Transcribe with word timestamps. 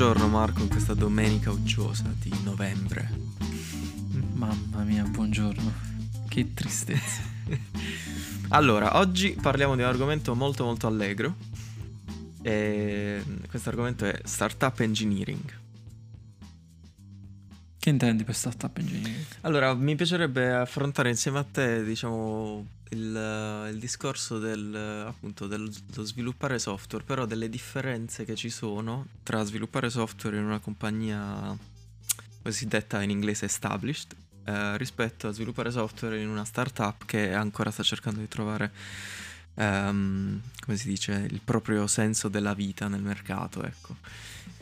Buongiorno 0.00 0.28
Marco 0.28 0.62
in 0.62 0.70
questa 0.70 0.94
domenica 0.94 1.50
uggiosa 1.50 2.10
di 2.18 2.32
novembre. 2.42 3.06
Mamma 4.32 4.82
mia, 4.82 5.02
buongiorno. 5.02 5.70
Che 6.26 6.54
tristezza. 6.54 7.20
allora, 8.48 8.96
oggi 8.96 9.32
parliamo 9.32 9.76
di 9.76 9.82
un 9.82 9.88
argomento 9.88 10.34
molto 10.34 10.64
molto 10.64 10.86
allegro. 10.86 11.36
E 12.40 13.22
questo 13.46 13.68
argomento 13.68 14.06
è 14.06 14.18
startup 14.24 14.80
engineering. 14.80 15.58
Che 17.78 17.90
intendi 17.90 18.24
per 18.24 18.34
startup 18.34 18.74
engineering? 18.78 19.26
Allora, 19.42 19.74
mi 19.74 19.96
piacerebbe 19.96 20.50
affrontare 20.50 21.10
insieme 21.10 21.40
a 21.40 21.44
te, 21.44 21.84
diciamo, 21.84 22.66
il, 22.90 23.68
il 23.72 23.78
discorso 23.78 24.38
del, 24.38 25.04
appunto, 25.06 25.46
dello 25.46 25.70
sviluppare 25.70 26.58
software, 26.58 27.04
però 27.04 27.26
delle 27.26 27.48
differenze 27.48 28.24
che 28.24 28.34
ci 28.34 28.50
sono 28.50 29.06
tra 29.22 29.42
sviluppare 29.44 29.90
software 29.90 30.36
in 30.36 30.44
una 30.44 30.58
compagnia 30.58 31.56
cosiddetta 32.42 33.02
in 33.02 33.10
inglese 33.10 33.46
established 33.46 34.14
eh, 34.44 34.76
rispetto 34.78 35.28
a 35.28 35.32
sviluppare 35.32 35.70
software 35.70 36.20
in 36.20 36.28
una 36.28 36.44
startup 36.44 37.04
che 37.04 37.34
ancora 37.34 37.70
sta 37.70 37.82
cercando 37.82 38.20
di 38.20 38.28
trovare 38.28 38.72
um, 39.54 40.40
come 40.64 40.76
si 40.76 40.88
dice 40.88 41.26
il 41.30 41.40
proprio 41.44 41.86
senso 41.86 42.28
della 42.28 42.54
vita 42.54 42.88
nel 42.88 43.02
mercato 43.02 43.62
ecco 43.62 43.96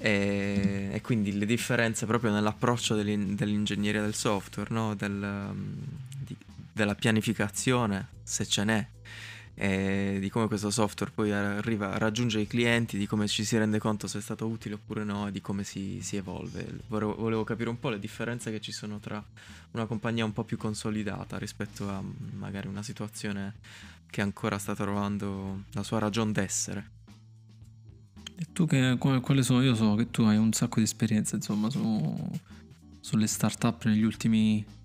e, 0.00 0.90
e, 0.92 1.00
quindi 1.00 1.36
le 1.36 1.46
differenze 1.46 2.06
proprio 2.06 2.32
nell'approccio 2.32 2.94
dell'in- 2.94 3.34
dell'ingegneria 3.34 4.00
del 4.00 4.14
software, 4.14 4.72
no? 4.72 4.94
Del, 4.94 5.12
um, 5.12 5.74
di, 6.24 6.36
della 6.72 6.94
pianificazione, 6.94 8.06
se 8.28 8.46
ce 8.46 8.64
n'è, 8.64 8.86
e 9.54 10.18
di 10.20 10.28
come 10.28 10.46
questo 10.46 10.70
software 10.70 11.10
poi 11.12 11.32
arriva, 11.32 11.98
raggiunge 11.98 12.38
i 12.38 12.46
clienti, 12.46 12.96
di 12.96 13.06
come 13.06 13.26
ci 13.26 13.42
si 13.42 13.58
rende 13.58 13.80
conto 13.80 14.06
se 14.06 14.18
è 14.18 14.20
stato 14.20 14.46
utile 14.46 14.74
oppure 14.74 15.02
no 15.02 15.26
e 15.26 15.32
di 15.32 15.40
come 15.40 15.64
si, 15.64 15.98
si 16.00 16.16
evolve. 16.16 16.82
Volevo, 16.86 17.16
volevo, 17.16 17.42
capire 17.42 17.68
un 17.68 17.80
po' 17.80 17.88
le 17.88 17.98
differenze 17.98 18.52
che 18.52 18.60
ci 18.60 18.70
sono 18.70 19.00
tra 19.00 19.20
una 19.72 19.86
compagnia 19.86 20.24
un 20.24 20.32
po' 20.32 20.44
più 20.44 20.56
consolidata 20.56 21.38
rispetto 21.38 21.88
a 21.88 22.00
magari 22.36 22.68
una 22.68 22.84
situazione 22.84 23.54
che 24.08 24.20
ancora 24.20 24.58
sta 24.58 24.76
trovando 24.76 25.64
la 25.72 25.82
sua 25.82 25.98
ragione 25.98 26.30
d'essere. 26.30 26.90
E 28.36 28.46
tu 28.52 28.64
che, 28.64 28.96
quale 28.98 29.42
sono? 29.42 29.62
Io 29.62 29.74
so 29.74 29.96
che 29.96 30.08
tu 30.12 30.22
hai 30.22 30.36
un 30.36 30.52
sacco 30.52 30.76
di 30.76 30.84
esperienza, 30.84 31.34
insomma, 31.34 31.68
su, 31.68 32.30
sulle 33.00 33.26
start-up 33.26 33.86
negli 33.86 34.04
ultimi 34.04 34.64
eh, 34.64 34.77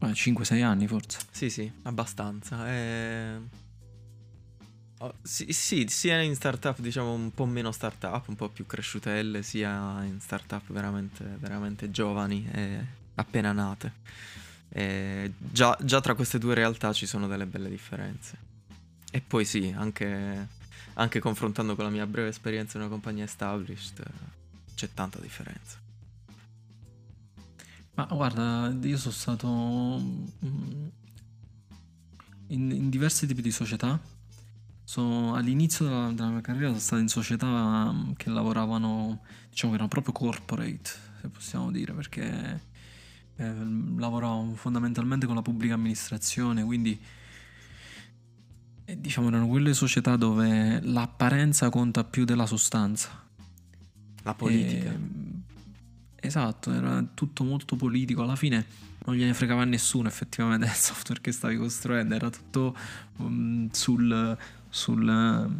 5-6 0.00 0.62
anni 0.62 0.86
forse. 0.86 1.18
Sì, 1.30 1.50
sì, 1.50 1.70
abbastanza. 1.82 2.68
E... 2.68 3.40
Oh, 4.98 5.14
sì, 5.22 5.52
sì, 5.52 5.86
sia 5.88 6.20
in 6.20 6.34
startup 6.34 6.78
diciamo 6.78 7.12
un 7.12 7.32
po' 7.32 7.46
meno 7.46 7.72
startup, 7.72 8.28
un 8.28 8.36
po' 8.36 8.48
più 8.48 8.66
cresciutelle, 8.66 9.42
sia 9.42 10.02
in 10.04 10.20
startup 10.20 10.70
veramente, 10.72 11.24
veramente 11.38 11.90
giovani 11.90 12.48
e 12.52 12.84
appena 13.14 13.52
nate. 13.52 13.92
E 14.68 15.32
già, 15.38 15.76
già 15.80 16.00
tra 16.00 16.14
queste 16.14 16.38
due 16.38 16.54
realtà 16.54 16.92
ci 16.92 17.06
sono 17.06 17.26
delle 17.26 17.46
belle 17.46 17.70
differenze. 17.70 18.48
E 19.10 19.20
poi 19.20 19.44
sì, 19.44 19.74
anche 19.76 20.58
anche 20.94 21.20
confrontando 21.20 21.74
con 21.74 21.84
la 21.84 21.90
mia 21.90 22.06
breve 22.06 22.28
esperienza 22.28 22.76
in 22.76 22.82
una 22.82 22.92
compagnia 22.92 23.24
established, 23.24 24.02
c'è 24.74 24.88
tanta 24.92 25.18
differenza. 25.18 25.79
Ma 28.00 28.06
guarda, 28.16 28.74
io 28.82 28.96
sono 28.96 29.12
stato 29.12 29.46
mm, 29.46 30.86
in, 32.48 32.70
in 32.70 32.88
diversi 32.88 33.26
tipi 33.26 33.42
di 33.42 33.50
società. 33.50 34.00
Sono, 34.84 35.34
all'inizio 35.34 35.84
della, 35.84 36.10
della, 36.12 36.30
mia 36.30 36.40
carriera 36.40 36.68
sono 36.68 36.80
stato 36.80 37.02
in 37.02 37.08
società 37.08 37.92
mm, 37.92 38.12
che 38.12 38.30
lavoravano, 38.30 39.20
diciamo 39.50 39.72
che 39.72 39.78
erano 39.78 39.88
proprio 39.88 40.14
corporate, 40.14 40.90
se 41.20 41.28
possiamo 41.28 41.70
dire, 41.70 41.92
perché 41.92 42.60
eh, 43.36 43.54
lavoravo 43.96 44.54
fondamentalmente 44.54 45.26
con 45.26 45.34
la 45.34 45.42
pubblica 45.42 45.74
amministrazione, 45.74 46.64
quindi 46.64 46.98
diciamo 48.96 49.28
erano 49.28 49.46
quelle 49.46 49.74
società 49.74 50.16
dove 50.16 50.80
l'apparenza 50.82 51.68
conta 51.68 52.02
più 52.02 52.24
della 52.24 52.46
sostanza. 52.46 53.28
La 54.22 54.34
politica. 54.34 54.90
E, 54.90 55.39
esatto, 56.20 56.72
era 56.72 57.04
tutto 57.14 57.44
molto 57.44 57.76
politico. 57.76 58.22
Alla 58.22 58.36
fine 58.36 58.64
non 59.04 59.16
gliene 59.16 59.34
fregava 59.34 59.64
nessuno 59.64 60.08
effettivamente 60.08 60.66
il 60.66 60.72
software 60.74 61.20
che 61.20 61.32
stavi 61.32 61.56
costruendo, 61.56 62.14
era 62.14 62.30
tutto 62.30 62.76
um, 63.16 63.68
sul, 63.70 64.36
sul, 64.68 65.50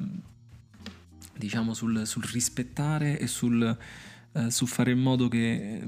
diciamo 1.37 1.75
sul, 1.75 2.06
sul, 2.06 2.25
rispettare 2.25 3.19
e 3.19 3.26
sul, 3.26 3.76
uh, 4.32 4.48
sul, 4.48 4.69
fare 4.69 4.93
in 4.93 5.00
modo 5.00 5.28
che 5.28 5.82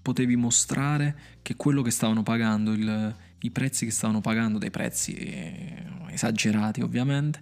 potevi 0.00 0.36
mostrare 0.36 1.16
che 1.42 1.56
quello 1.56 1.82
che 1.82 1.90
stavano 1.90 2.22
pagando, 2.22 2.72
il, 2.72 3.14
i 3.40 3.50
prezzi 3.50 3.84
che 3.84 3.92
stavano 3.92 4.20
pagando, 4.20 4.58
dei 4.58 4.70
prezzi 4.70 5.14
eh, 5.14 5.84
esagerati 6.10 6.80
ovviamente, 6.80 7.40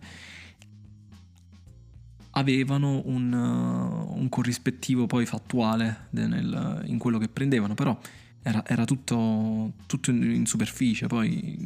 avevano 2.33 3.03
un, 3.05 3.33
uh, 3.33 4.19
un 4.19 4.29
corrispettivo 4.29 5.07
poi 5.07 5.27
fattuale 5.27 6.07
nel, 6.11 6.83
in 6.87 6.99
quello 6.99 7.19
che 7.19 7.29
prendevano, 7.29 7.75
però 7.75 7.99
era, 8.43 8.65
era 8.67 8.85
tutto, 8.85 9.73
tutto 9.87 10.11
in, 10.11 10.23
in, 10.23 10.47
superficie, 10.47 11.07
poi 11.07 11.57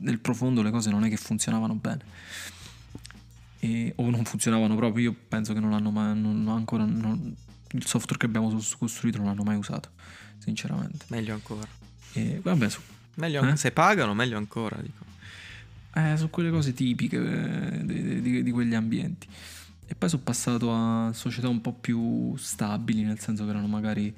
nel 0.00 0.18
profondo 0.18 0.62
le 0.62 0.70
cose 0.70 0.90
non 0.90 1.04
è 1.04 1.08
che 1.08 1.16
funzionavano 1.16 1.74
bene. 1.74 2.04
E, 3.58 3.92
o 3.96 4.10
non 4.10 4.24
funzionavano 4.24 4.76
proprio, 4.76 5.10
io 5.10 5.16
penso 5.28 5.52
che 5.52 5.60
non 5.60 5.72
hanno 5.72 5.90
mai, 5.90 6.18
non, 6.18 6.46
ancora, 6.48 6.84
non, 6.84 7.34
il 7.70 7.86
software 7.86 8.18
che 8.18 8.26
abbiamo 8.26 8.54
costruito 8.78 9.18
non 9.18 9.26
l'hanno 9.28 9.44
mai 9.44 9.56
usato, 9.56 9.90
sinceramente. 10.38 11.06
Meglio 11.08 11.34
ancora. 11.34 11.66
E, 12.12 12.40
vabbè, 12.42 12.68
su, 12.68 12.80
meglio, 13.14 13.48
eh? 13.48 13.56
se 13.56 13.72
pagano 13.72 14.12
meglio 14.12 14.36
ancora, 14.36 14.76
dico. 14.80 15.04
Eh, 15.94 16.16
sono 16.16 16.28
quelle 16.28 16.50
cose 16.50 16.74
tipiche 16.74 17.16
eh, 17.16 17.84
di, 17.86 18.20
di, 18.20 18.42
di, 18.42 18.50
quegli 18.50 18.74
ambienti. 18.74 19.26
E 19.86 19.94
poi 19.94 20.08
sono 20.08 20.22
passato 20.22 20.72
a 20.72 21.12
società 21.12 21.48
un 21.48 21.60
po' 21.60 21.72
più 21.72 22.34
stabili, 22.36 23.02
nel 23.02 23.18
senso 23.18 23.44
che 23.44 23.50
erano 23.50 23.68
magari... 23.68 24.14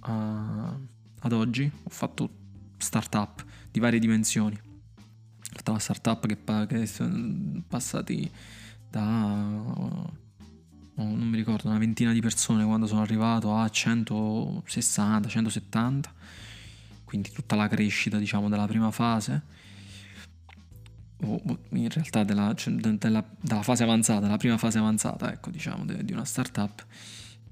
a, 0.00 0.76
ad 1.20 1.32
oggi, 1.32 1.70
ho 1.82 1.90
fatto 1.90 2.28
startup 2.76 3.44
di 3.70 3.78
varie 3.78 4.00
dimensioni 4.00 4.58
la 5.64 5.78
startup 5.78 6.26
che, 6.26 6.38
che 6.66 6.86
sono 6.86 7.62
passati 7.68 8.30
da 8.88 10.10
non 10.94 11.28
mi 11.28 11.36
ricordo 11.36 11.68
una 11.68 11.78
ventina 11.78 12.12
di 12.12 12.20
persone 12.20 12.64
quando 12.64 12.86
sono 12.86 13.00
arrivato 13.00 13.56
a 13.56 13.68
160 13.68 15.28
170 15.28 16.14
quindi 17.12 17.30
tutta 17.30 17.56
la 17.56 17.68
crescita 17.68 18.16
diciamo 18.16 18.48
della 18.48 18.66
prima 18.66 18.90
fase. 18.90 19.42
O 21.24 21.42
in 21.72 21.90
realtà 21.90 22.24
della, 22.24 22.54
cioè, 22.54 22.72
della, 22.72 23.22
della, 23.38 23.62
fase 23.62 23.82
avanzata 23.82 24.26
la 24.28 24.38
prima 24.38 24.56
fase 24.56 24.78
avanzata 24.78 25.30
ecco 25.30 25.50
diciamo 25.50 25.84
di 25.84 26.10
una 26.10 26.24
startup. 26.24 26.86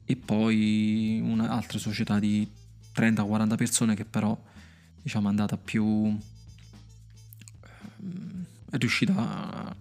E 0.06 0.16
poi 0.16 1.20
una, 1.22 1.50
altre 1.50 1.78
società 1.78 2.18
di 2.18 2.50
30-40 2.94 3.56
persone 3.56 3.94
che 3.94 4.06
però 4.06 4.42
diciamo 5.02 5.26
è 5.26 5.30
andata 5.30 5.58
più 5.58 6.18
è 8.70 8.76
riuscita 8.78 9.14
a, 9.14 9.76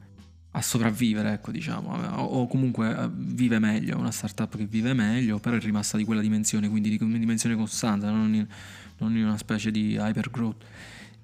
a 0.51 0.61
sopravvivere, 0.61 1.33
ecco, 1.33 1.51
diciamo, 1.51 1.93
o, 1.93 2.23
o, 2.23 2.47
comunque 2.47 2.95
eh, 2.95 3.09
vive 3.11 3.59
meglio, 3.59 3.97
una 3.97 4.11
startup 4.11 4.57
che 4.57 4.65
vive 4.65 4.93
meglio, 4.93 5.39
però 5.39 5.55
è 5.55 5.59
rimasta 5.59 5.97
di 5.97 6.03
quella 6.03 6.21
dimensione, 6.21 6.69
quindi 6.69 6.89
di 6.89 7.03
una 7.03 7.17
dimensione 7.17 7.55
costante, 7.55 8.07
non 8.07 8.33
in, 8.33 8.47
non 8.97 9.15
in 9.15 9.25
una 9.25 9.37
specie 9.37 9.71
di 9.71 9.95
hypergrowth. 9.95 10.65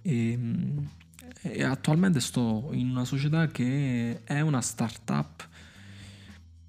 E, 0.01 0.39
e 1.42 1.63
attualmente 1.63 2.19
sto 2.19 2.69
in 2.74 2.89
una 2.89 3.06
società 3.06 3.48
che 3.48 4.24
è 4.24 4.42
una 4.42 4.62
startup 4.62 5.48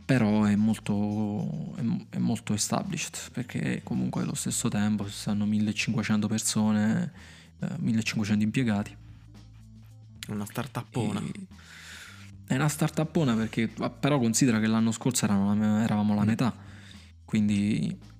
però 0.06 0.44
è 0.44 0.54
molto, 0.54 1.74
è, 2.10 2.18
molto 2.18 2.54
established 2.54 3.32
perché 3.32 3.80
comunque 3.82 4.22
allo 4.22 4.34
stesso 4.34 4.68
tempo 4.68 5.08
stanno 5.08 5.46
1500 5.46 6.28
persone, 6.28 7.12
eh, 7.58 7.68
1500 7.78 8.44
impiegati 8.44 8.96
una 10.28 10.44
startupona. 10.44 11.20
E... 11.20 11.46
È 12.46 12.54
una 12.54 12.68
startupona 12.68 13.34
perché 13.34 13.68
però 13.68 14.18
considera 14.18 14.60
che 14.60 14.66
l'anno 14.66 14.92
scorso 14.92 15.24
eravamo, 15.24 15.80
eravamo 15.80 16.14
la 16.14 16.24
metà, 16.24 16.54
quindi 17.24 18.14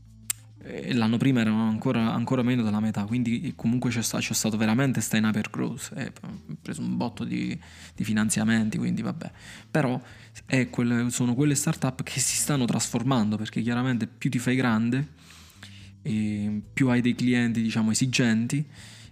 e 0.69 0.94
l'anno 0.94 1.17
prima 1.17 1.43
eravamo 1.43 1.69
ancora, 1.69 2.12
ancora, 2.12 2.43
meno 2.43 2.64
della 2.64 2.81
metà, 2.81 3.05
quindi 3.05 3.52
comunque 3.55 3.90
c'è, 3.90 4.02
sta, 4.02 4.19
c'è 4.19 4.34
stato 4.34 4.56
veramente 4.56 5.00
sta 5.00 5.17
in 5.17 5.25
hypergrowth, 5.25 5.93
e 5.94 6.12
ho 6.23 6.56
preso 6.61 6.81
un 6.81 6.96
botto 6.96 7.23
di, 7.23 7.56
di 7.94 8.02
finanziamenti, 8.02 8.76
quindi 8.76 9.00
vabbè. 9.00 9.31
Però 9.70 10.00
quelle, 10.70 11.11
sono 11.11 11.34
quelle 11.34 11.55
startup 11.55 12.02
che 12.02 12.19
si 12.19 12.34
stanno 12.34 12.64
trasformando 12.64 13.37
perché 13.37 13.62
chiaramente 13.62 14.08
più 14.08 14.28
ti 14.28 14.40
fai 14.40 14.56
grande 14.56 15.14
più 16.73 16.88
hai 16.88 17.00
dei 17.00 17.14
clienti 17.14 17.61
diciamo 17.61 17.90
esigenti 17.90 18.64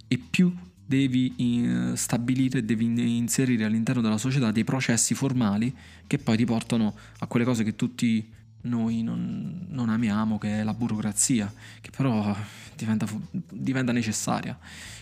e 0.06 0.18
più 0.18 0.54
devi 0.86 1.34
eh, 1.36 1.96
stabilire, 1.96 2.64
devi 2.64 3.16
inserire 3.16 3.64
all'interno 3.64 4.02
della 4.02 4.18
società 4.18 4.50
dei 4.50 4.64
processi 4.64 5.14
formali 5.14 5.74
che 6.06 6.18
poi 6.18 6.36
ti 6.36 6.44
portano 6.44 6.94
a 7.18 7.26
quelle 7.26 7.44
cose 7.44 7.64
che 7.64 7.74
tutti 7.74 8.32
noi 8.62 9.02
non, 9.02 9.66
non 9.68 9.88
amiamo, 9.88 10.38
che 10.38 10.60
è 10.60 10.62
la 10.62 10.74
burocrazia, 10.74 11.52
che 11.80 11.90
però 11.90 12.36
diventa, 12.76 13.06
diventa 13.50 13.92
necessaria. 13.92 14.58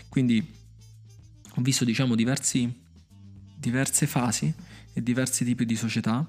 Quindi 0.09 0.45
ho 1.55 1.61
visto 1.61 1.85
diciamo 1.85 2.15
diversi, 2.15 2.71
diverse 3.55 4.07
fasi 4.07 4.53
e 4.93 5.03
diversi 5.03 5.43
tipi 5.45 5.65
di 5.65 5.75
società 5.75 6.27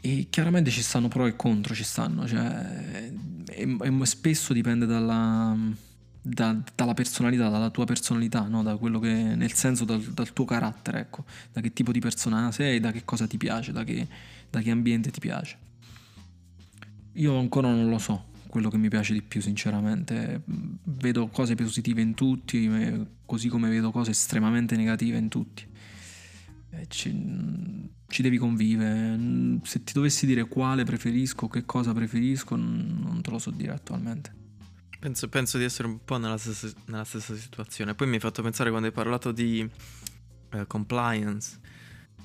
e 0.00 0.26
chiaramente 0.30 0.70
ci 0.70 0.82
stanno 0.82 1.08
pro 1.08 1.26
e 1.26 1.36
contro, 1.36 1.74
ci 1.74 1.84
stanno, 1.84 2.26
cioè, 2.26 3.10
e, 3.46 3.76
e 3.80 4.06
spesso 4.06 4.52
dipende 4.52 4.86
dalla, 4.86 5.56
da, 6.20 6.56
dalla 6.74 6.94
personalità, 6.94 7.48
dalla 7.48 7.70
tua 7.70 7.84
personalità, 7.84 8.46
no? 8.46 8.62
da 8.62 8.76
quello 8.76 8.98
che, 8.98 9.12
nel 9.12 9.52
senso 9.52 9.84
dal, 9.84 10.00
dal, 10.00 10.32
tuo 10.32 10.44
carattere, 10.44 11.00
ecco, 11.00 11.24
da 11.52 11.60
che 11.60 11.72
tipo 11.72 11.92
di 11.92 12.00
persona 12.00 12.50
sei, 12.52 12.80
da 12.80 12.92
che 12.92 13.04
cosa 13.04 13.26
ti 13.26 13.36
piace, 13.36 13.72
da 13.72 13.84
che, 13.84 14.06
da 14.50 14.60
che 14.60 14.70
ambiente 14.70 15.10
ti 15.10 15.20
piace. 15.20 15.66
Io 17.12 17.38
ancora 17.38 17.68
non 17.68 17.88
lo 17.88 17.98
so, 17.98 18.26
quello 18.48 18.70
che 18.70 18.78
mi 18.78 18.88
piace 18.88 19.12
di 19.12 19.22
più 19.22 19.40
sinceramente. 19.40 20.42
Vedo 20.44 21.28
cose 21.28 21.54
positive 21.54 22.00
in 22.00 22.14
tutti, 22.14 22.70
così 23.24 23.48
come 23.48 23.68
vedo 23.68 23.90
cose 23.90 24.10
estremamente 24.10 24.76
negative 24.76 25.18
in 25.18 25.28
tutti. 25.28 25.66
Ci, 26.86 27.90
ci, 28.06 28.22
devi 28.22 28.36
convivere. 28.36 29.58
Se 29.64 29.82
ti 29.82 29.92
dovessi 29.92 30.26
dire 30.26 30.46
quale 30.46 30.84
preferisco, 30.84 31.48
che 31.48 31.64
cosa 31.64 31.92
preferisco, 31.92 32.54
non 32.54 33.18
te 33.20 33.30
lo 33.30 33.38
so 33.38 33.50
dire 33.50 33.72
attualmente. 33.72 34.47
Penso, 34.98 35.28
penso 35.28 35.58
di 35.58 35.64
essere 35.64 35.86
un 35.88 36.04
po' 36.04 36.18
nella 36.18 36.38
stessa, 36.38 36.68
nella 36.86 37.04
stessa, 37.04 37.36
situazione. 37.36 37.94
Poi 37.94 38.08
mi 38.08 38.14
hai 38.14 38.20
fatto 38.20 38.42
pensare 38.42 38.70
quando 38.70 38.88
hai 38.88 38.92
parlato 38.92 39.30
di 39.30 39.68
eh, 40.50 40.66
compliance 40.66 41.60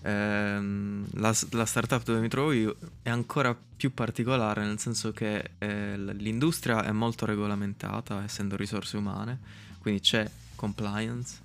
ehm, 0.03 1.05
la, 1.13 1.35
la, 1.51 1.65
startup 1.65 2.03
dove 2.03 2.19
mi 2.19 2.27
trovo 2.27 2.51
io 2.51 2.75
è 3.01 3.09
ancora 3.09 3.55
più 3.55 3.93
particolare 3.93 4.63
nel 4.65 4.79
senso 4.79 5.11
che 5.11 5.51
eh, 5.57 5.97
l'industria 5.97 6.83
è 6.83 6.91
molto 6.91 7.25
regolamentata 7.25 8.23
essendo 8.23 8.55
risorse 8.55 8.97
umane, 8.97 9.39
quindi 9.79 10.01
c'è 10.01 10.29
compliance. 10.55 11.41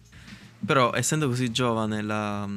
Però 0.64 0.92
essendo 0.92 1.28
così 1.28 1.52
giovane 1.52 2.02
la, 2.02 2.48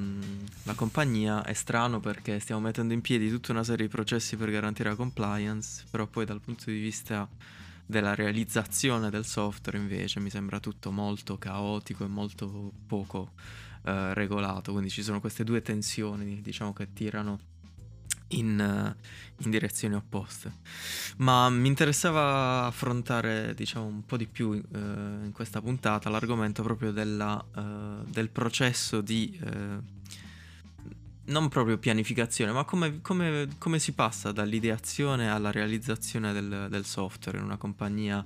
la 0.63 0.73
compagnia 0.73 1.43
è 1.43 1.53
strano 1.53 1.99
perché 1.99 2.39
stiamo 2.39 2.61
mettendo 2.61 2.93
in 2.93 3.01
piedi 3.01 3.29
tutta 3.29 3.51
una 3.51 3.63
serie 3.63 3.85
di 3.85 3.91
processi 3.91 4.35
per 4.37 4.49
garantire 4.49 4.89
la 4.89 4.95
compliance, 4.95 5.83
però 5.87 6.07
poi 6.07 6.25
dal 6.25 6.41
punto 6.41 6.71
di 6.71 6.79
vista 6.79 7.29
della 7.91 8.15
realizzazione 8.15 9.11
del 9.11 9.25
software 9.25 9.77
invece 9.77 10.19
mi 10.19 10.31
sembra 10.31 10.59
tutto 10.59 10.91
molto 10.91 11.37
caotico 11.37 12.05
e 12.05 12.07
molto 12.07 12.71
poco 12.87 13.33
eh, 13.83 14.13
regolato, 14.15 14.71
quindi 14.71 14.89
ci 14.89 15.03
sono 15.03 15.19
queste 15.19 15.43
due 15.43 15.61
tensioni 15.61 16.41
diciamo 16.41 16.73
che 16.73 16.93
tirano 16.93 17.39
in, 18.29 18.57
uh, 18.57 19.43
in, 19.43 19.49
direzioni 19.49 19.95
opposte. 19.95 20.53
Ma 21.17 21.49
mi 21.49 21.67
interessava 21.67 22.65
affrontare, 22.65 23.53
diciamo, 23.53 23.85
un 23.85 24.05
po' 24.05 24.15
di 24.15 24.25
più 24.27 24.49
uh, 24.49 24.59
in 24.71 25.31
questa 25.33 25.61
puntata 25.61 26.09
l'argomento 26.09 26.63
proprio 26.63 26.91
della, 26.91 27.43
uh, 27.55 28.09
del 28.09 28.29
processo 28.29 29.01
di 29.01 29.37
non 31.31 31.49
proprio 31.49 31.77
pianificazione, 31.77 32.51
ma 32.51 32.63
come, 32.65 33.01
come, 33.01 33.47
come, 33.57 33.79
si 33.79 33.93
passa 33.93 34.31
dall'ideazione 34.31 35.29
alla 35.29 35.49
realizzazione 35.49 36.33
del, 36.33 36.67
del 36.69 36.85
software 36.85 37.37
in 37.37 37.45
una 37.45 37.57
compagnia 37.57 38.23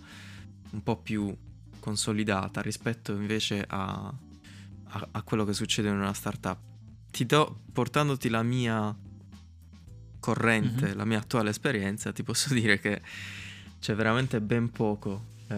un 0.72 0.84
po' 0.84 0.98
più 0.98 1.34
consolidata 1.80 2.62
rispetto 2.62 3.14
invece 3.14 3.64
a, 3.68 4.12
a, 4.84 5.08
a 5.12 5.22
quello 5.22 5.46
che 5.46 5.54
succede 5.54 5.90
in 5.90 5.96
una 5.96 6.14
startup. 6.14 6.58
Ti 7.12 7.26
do, 7.26 7.62
portandoti 7.72 8.28
la 8.28 8.44
mia 8.44 8.94
corrente, 10.20 10.88
mm-hmm. 10.88 10.98
la 10.98 11.06
mia 11.06 11.20
attuale 11.20 11.52
esperienza, 11.52 12.12
ti 12.12 12.24
posso 12.24 12.52
dire 12.56 12.80
che 12.80 13.02
c'è 13.80 13.94
veramente 13.94 14.42
ben 14.42 14.72
poco, 14.72 15.24
eh, 15.48 15.56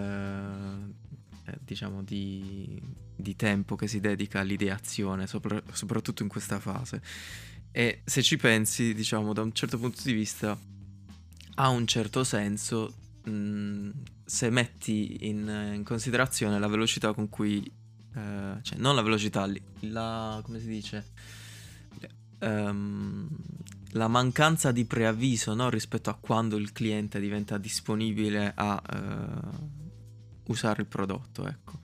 eh, 1.45 1.57
diciamo, 1.63 2.03
di, 2.03 2.79
di, 3.17 3.35
tempo 3.35 3.75
che 3.75 3.87
si 3.87 3.99
dedica 3.99 4.39
all'ideazione, 4.39 5.27
sopra, 5.27 5.61
soprattutto 5.71 6.23
in 6.23 6.29
questa 6.29 6.59
fase. 6.59 7.01
E 7.71 8.01
se 8.05 8.21
ci 8.21 8.37
pensi, 8.37 8.93
diciamo, 8.93 9.33
da 9.33 9.41
un 9.41 9.51
certo 9.53 9.77
punto 9.77 10.01
di 10.03 10.13
vista, 10.13 10.57
ha 11.55 11.69
un 11.69 11.87
certo 11.87 12.23
senso 12.23 12.93
mh, 13.23 13.31
mm, 13.31 13.89
se 14.25 14.49
metti 14.49 15.27
in, 15.27 15.71
in 15.73 15.83
considerazione 15.83 16.59
la 16.59 16.67
velocità 16.67 17.13
con 17.13 17.29
cui 17.29 17.63
eh, 18.17 18.57
cioè 18.61 18.77
non 18.79 18.95
la 18.95 19.01
velocità, 19.01 19.47
la, 19.81 20.39
come 20.43 20.59
si 20.59 20.67
dice? 20.67 21.05
Um, 22.39 23.27
la 23.91 24.07
mancanza 24.07 24.71
di 24.71 24.85
preavviso 24.85 25.53
no? 25.53 25.69
rispetto 25.69 26.09
a 26.09 26.15
quando 26.15 26.57
il 26.57 26.71
cliente 26.71 27.19
diventa 27.19 27.57
disponibile 27.57 28.51
a 28.55 28.81
uh, 28.93 30.51
usare 30.51 30.81
il 30.81 30.87
prodotto. 30.87 31.47
Ecco. 31.47 31.79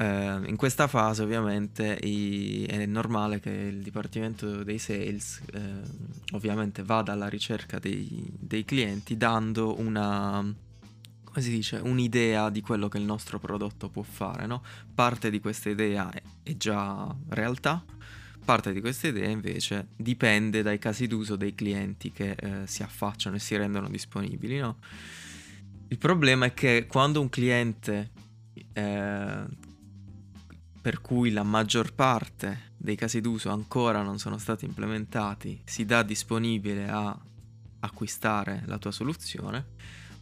Uh, 0.00 0.42
in 0.46 0.56
questa 0.56 0.86
fase 0.86 1.22
ovviamente 1.22 1.98
i, 2.04 2.64
è 2.64 2.86
normale 2.86 3.38
che 3.38 3.50
il 3.50 3.82
dipartimento 3.82 4.64
dei 4.64 4.78
sales 4.78 5.42
uh, 5.52 6.34
ovviamente 6.34 6.82
vada 6.82 7.12
alla 7.12 7.28
ricerca 7.28 7.78
dei, 7.78 8.26
dei 8.32 8.64
clienti 8.64 9.18
dando 9.18 9.78
una 9.78 10.42
come 11.30 11.44
si 11.44 11.50
dice, 11.50 11.76
un'idea 11.76 12.48
di 12.48 12.62
quello 12.62 12.88
che 12.88 12.96
il 12.96 13.04
nostro 13.04 13.38
prodotto 13.38 13.88
può 13.88 14.02
fare, 14.02 14.46
no? 14.46 14.62
Parte 14.94 15.30
di 15.30 15.38
questa 15.38 15.68
idea 15.68 16.10
è, 16.10 16.22
è 16.42 16.56
già 16.56 17.14
realtà, 17.28 17.84
parte 18.44 18.72
di 18.72 18.80
questa 18.80 19.08
idea 19.08 19.28
invece 19.28 19.88
dipende 19.96 20.62
dai 20.62 20.78
casi 20.78 21.06
d'uso 21.06 21.36
dei 21.36 21.54
clienti 21.54 22.10
che 22.10 22.30
eh, 22.30 22.66
si 22.66 22.82
affacciano 22.82 23.36
e 23.36 23.38
si 23.38 23.54
rendono 23.54 23.88
disponibili, 23.88 24.58
no? 24.58 24.78
Il 25.88 25.98
problema 25.98 26.46
è 26.46 26.54
che 26.54 26.86
quando 26.88 27.20
un 27.20 27.28
cliente 27.28 28.10
eh, 28.72 29.44
per 30.80 31.00
cui 31.00 31.30
la 31.30 31.42
maggior 31.42 31.92
parte 31.94 32.72
dei 32.76 32.96
casi 32.96 33.20
d'uso 33.20 33.50
ancora 33.50 34.02
non 34.02 34.18
sono 34.18 34.38
stati 34.38 34.64
implementati 34.64 35.60
si 35.64 35.84
dà 35.84 36.02
disponibile 36.02 36.88
a 36.88 37.18
acquistare 37.80 38.62
la 38.66 38.78
tua 38.78 38.90
soluzione, 38.90 39.66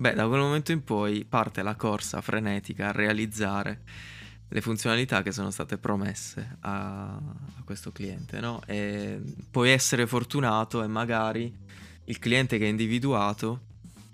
Beh, 0.01 0.15
da 0.15 0.29
quel 0.29 0.39
momento 0.39 0.71
in 0.71 0.85
poi 0.85 1.25
parte 1.25 1.61
la 1.63 1.75
corsa 1.75 2.21
frenetica 2.21 2.89
a 2.89 2.93
realizzare 2.93 3.83
le 4.47 4.61
funzionalità 4.61 5.23
che 5.23 5.33
sono 5.33 5.51
state 5.51 5.77
promesse 5.77 6.59
a, 6.61 7.17
a 7.17 7.63
questo 7.65 7.91
cliente, 7.91 8.39
no? 8.39 8.63
E 8.67 9.21
puoi 9.51 9.71
essere 9.71 10.07
fortunato 10.07 10.85
e 10.85 10.87
magari 10.87 11.53
il 12.05 12.19
cliente 12.21 12.59
che 12.59 12.65
hai 12.65 12.71
individuato 12.71 13.67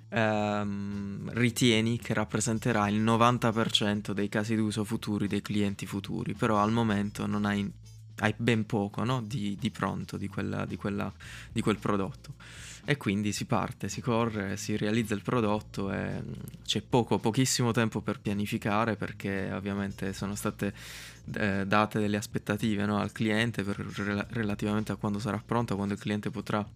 ehm, 0.09 1.31
ritieni 1.33 1.99
che 1.99 2.15
rappresenterà 2.15 2.89
il 2.89 3.03
90% 3.03 4.13
dei 4.13 4.29
casi 4.29 4.55
d'uso 4.57 4.85
futuri 4.85 5.27
dei 5.27 5.43
clienti 5.43 5.87
futuri, 5.87 6.35
però 6.35 6.59
al 6.59 6.73
momento 6.73 7.27
non 7.27 7.45
hai, 7.45 7.71
hai 8.19 8.35
ben 8.37 8.67
poco 8.67 9.05
no? 9.05 9.23
di, 9.23 9.57
di, 9.59 9.71
pronto 9.71 10.17
di, 10.17 10.29
quella, 10.29 10.65
di, 10.67 10.77
quella, 10.77 11.13
di 11.53 11.61
quel 11.61 11.79
prodotto 11.79 12.35
e 12.87 12.97
quindi 12.99 13.33
si 13.33 13.47
parte, 13.47 13.89
si 13.89 14.01
corre, 14.03 14.57
si 14.59 14.77
realizza 14.77 15.15
il 15.15 15.23
prodotto 15.23 15.91
e 15.91 16.21
mm, 16.21 16.33
c'è 16.65 16.83
poco, 16.83 17.19
pochissimo 17.19 17.73
tempo 17.73 18.03
per 18.03 18.21
pianificare 18.21 18.97
perché 18.97 19.51
ovviamente 19.53 20.13
sono 20.13 20.35
state 20.35 20.75
eh, 21.35 21.65
date 21.67 21.99
delle 21.99 22.19
aspettative 22.19 22.85
no, 22.85 22.99
al 22.99 23.13
cliente 23.13 23.63
per, 23.63 23.79
rel- 23.79 24.27
relativamente 24.31 24.93
a 24.93 24.97
quando 24.97 25.19
sarà 25.19 25.43
pronto, 25.45 25.77
quando 25.77 25.95
il 25.95 26.01
cliente 26.01 26.31
potrà 26.31 26.67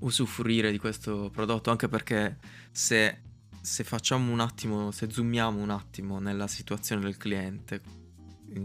usufruire 0.00 0.70
di 0.70 0.78
questo 0.78 1.30
prodotto, 1.32 1.70
anche 1.70 1.88
perché 1.88 2.38
se, 2.70 3.20
se 3.60 3.84
facciamo 3.84 4.32
un 4.32 4.40
attimo, 4.40 4.90
se 4.90 5.10
zoomiamo 5.10 5.60
un 5.60 5.70
attimo 5.70 6.18
nella 6.18 6.46
situazione 6.46 7.02
del 7.02 7.16
cliente, 7.16 7.80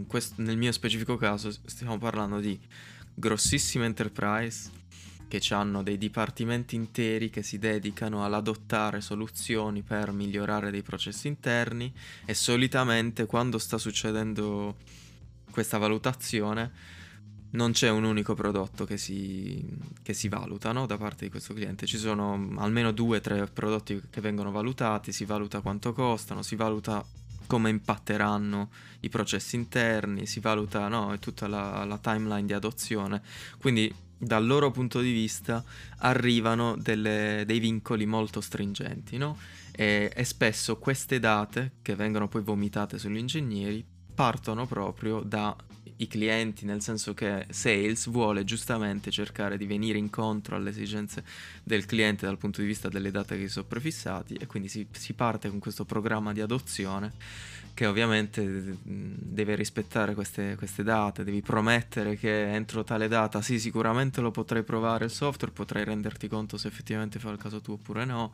questo, 0.06 0.42
nel 0.42 0.56
mio 0.56 0.72
specifico 0.72 1.16
caso 1.16 1.50
stiamo 1.50 1.98
parlando 1.98 2.40
di 2.40 2.58
grossissime 3.14 3.86
enterprise 3.86 4.70
che 5.28 5.42
hanno 5.50 5.82
dei 5.82 5.98
dipartimenti 5.98 6.76
interi 6.76 7.30
che 7.30 7.42
si 7.42 7.58
dedicano 7.58 8.24
all'adottare 8.24 9.00
soluzioni 9.00 9.82
per 9.82 10.12
migliorare 10.12 10.70
dei 10.70 10.82
processi 10.82 11.26
interni 11.26 11.92
e 12.24 12.34
solitamente 12.34 13.26
quando 13.26 13.58
sta 13.58 13.76
succedendo 13.76 14.76
questa 15.50 15.78
valutazione 15.78 16.95
non 17.50 17.72
c'è 17.72 17.90
un 17.90 18.04
unico 18.04 18.34
prodotto 18.34 18.84
che 18.84 18.96
si, 18.96 19.64
che 20.02 20.12
si 20.12 20.28
valuta 20.28 20.72
no? 20.72 20.86
da 20.86 20.96
parte 20.96 21.24
di 21.24 21.30
questo 21.30 21.54
cliente, 21.54 21.86
ci 21.86 21.98
sono 21.98 22.54
almeno 22.58 22.92
due 22.92 23.18
o 23.18 23.20
tre 23.20 23.46
prodotti 23.46 24.00
che 24.10 24.20
vengono 24.20 24.50
valutati, 24.50 25.12
si 25.12 25.24
valuta 25.24 25.60
quanto 25.60 25.92
costano, 25.92 26.42
si 26.42 26.56
valuta 26.56 27.04
come 27.46 27.70
impatteranno 27.70 28.70
i 29.00 29.08
processi 29.08 29.56
interni, 29.56 30.26
si 30.26 30.40
valuta 30.40 30.88
no, 30.88 31.16
tutta 31.18 31.46
la, 31.46 31.84
la 31.84 31.98
timeline 31.98 32.46
di 32.46 32.52
adozione, 32.52 33.22
quindi 33.58 33.94
dal 34.18 34.46
loro 34.46 34.70
punto 34.70 35.00
di 35.00 35.12
vista 35.12 35.62
arrivano 35.98 36.76
delle, 36.76 37.44
dei 37.46 37.58
vincoli 37.58 38.06
molto 38.06 38.40
stringenti, 38.40 39.18
no? 39.18 39.38
E, 39.72 40.10
e 40.14 40.24
spesso 40.24 40.78
queste 40.78 41.20
date, 41.20 41.72
che 41.82 41.94
vengono 41.94 42.28
poi 42.28 42.42
vomitate 42.42 42.98
sugli 42.98 43.18
ingegneri, 43.18 43.84
partono 44.14 44.66
proprio 44.66 45.20
dai 45.96 46.06
clienti, 46.06 46.64
nel 46.64 46.82
senso 46.82 47.14
che 47.14 47.46
sales 47.50 48.08
vuole 48.08 48.44
giustamente 48.44 49.10
cercare 49.10 49.56
di 49.56 49.66
venire 49.66 49.98
incontro 49.98 50.56
alle 50.56 50.70
esigenze 50.70 51.24
del 51.62 51.86
cliente 51.86 52.26
dal 52.26 52.38
punto 52.38 52.60
di 52.60 52.66
vista 52.66 52.88
delle 52.88 53.10
date 53.10 53.38
che 53.38 53.48
sono 53.48 53.66
prefissati 53.66 54.34
e 54.34 54.46
quindi 54.46 54.68
si, 54.68 54.86
si 54.90 55.14
parte 55.14 55.48
con 55.48 55.58
questo 55.58 55.84
programma 55.84 56.32
di 56.32 56.40
adozione 56.40 57.12
che 57.76 57.84
ovviamente 57.84 58.78
deve 58.82 59.54
rispettare 59.54 60.14
queste, 60.14 60.54
queste, 60.56 60.82
date, 60.82 61.24
devi 61.24 61.42
promettere 61.42 62.16
che 62.16 62.50
entro 62.50 62.84
tale 62.84 63.06
data 63.06 63.42
sì 63.42 63.60
sicuramente 63.60 64.22
lo 64.22 64.30
potrai 64.30 64.62
provare 64.62 65.04
il 65.04 65.10
software, 65.10 65.52
potrai 65.52 65.84
renderti 65.84 66.26
conto 66.26 66.56
se 66.56 66.68
effettivamente 66.68 67.18
fa 67.18 67.28
il 67.28 67.36
caso 67.36 67.60
tuo 67.60 67.74
oppure 67.74 68.06
no, 68.06 68.32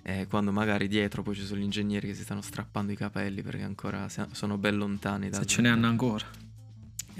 e 0.00 0.26
quando 0.28 0.50
magari 0.50 0.88
dietro 0.88 1.22
poi 1.22 1.34
ci 1.34 1.44
sono 1.44 1.60
gli 1.60 1.64
ingegneri 1.64 2.06
che 2.06 2.14
si 2.14 2.22
stanno 2.22 2.40
strappando 2.40 2.90
i 2.90 2.96
capelli 2.96 3.42
perché 3.42 3.64
ancora 3.64 4.08
sono 4.08 4.56
ben 4.56 4.78
lontani 4.78 5.28
da... 5.28 5.36
Se 5.36 5.46
ce 5.46 5.60
ne 5.60 5.68
hanno 5.68 5.86
ancora. 5.86 6.24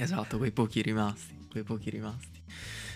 Esatto, 0.02 0.38
quei 0.38 0.50
pochi 0.50 0.82
rimasti, 0.82 1.34
quei 1.50 1.62
pochi 1.62 1.90
rimasti. 1.90 2.40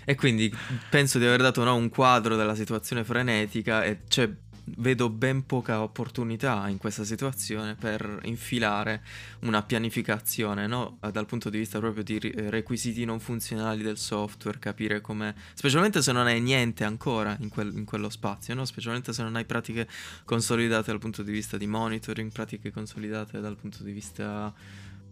E 0.06 0.14
quindi 0.14 0.54
penso 0.90 1.18
di 1.18 1.24
aver 1.24 1.40
dato 1.40 1.64
no, 1.64 1.74
un 1.76 1.88
quadro 1.88 2.36
della 2.36 2.54
situazione 2.54 3.04
frenetica 3.04 3.84
e 3.84 4.04
c'è 4.06 4.30
vedo 4.78 5.10
ben 5.10 5.44
poca 5.44 5.82
opportunità 5.82 6.68
in 6.68 6.78
questa 6.78 7.04
situazione 7.04 7.74
per 7.74 8.20
infilare 8.24 9.02
una 9.40 9.62
pianificazione 9.62 10.66
no? 10.66 10.98
dal 11.12 11.26
punto 11.26 11.50
di 11.50 11.58
vista 11.58 11.78
proprio 11.78 12.02
di 12.02 12.18
requisiti 12.18 13.04
non 13.04 13.20
funzionali 13.20 13.82
del 13.82 13.98
software, 13.98 14.58
capire 14.58 15.00
come, 15.00 15.34
specialmente 15.54 16.00
se 16.00 16.12
non 16.12 16.26
hai 16.26 16.40
niente 16.40 16.84
ancora 16.84 17.36
in, 17.40 17.48
quel, 17.50 17.76
in 17.76 17.84
quello 17.84 18.08
spazio, 18.08 18.54
no? 18.54 18.64
specialmente 18.64 19.12
se 19.12 19.22
non 19.22 19.36
hai 19.36 19.44
pratiche 19.44 19.86
consolidate 20.24 20.90
dal 20.90 21.00
punto 21.00 21.22
di 21.22 21.32
vista 21.32 21.56
di 21.56 21.66
monitoring, 21.66 22.32
pratiche 22.32 22.70
consolidate 22.70 23.40
dal 23.40 23.56
punto 23.56 23.82
di 23.82 23.92
vista 23.92 24.52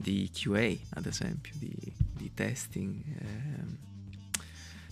di 0.02 0.30
QA, 0.32 0.74
ad 0.90 1.06
esempio, 1.06 1.52
di, 1.56 1.74
di 2.14 2.30
testing. 2.34 3.02
Eh, 3.18 3.90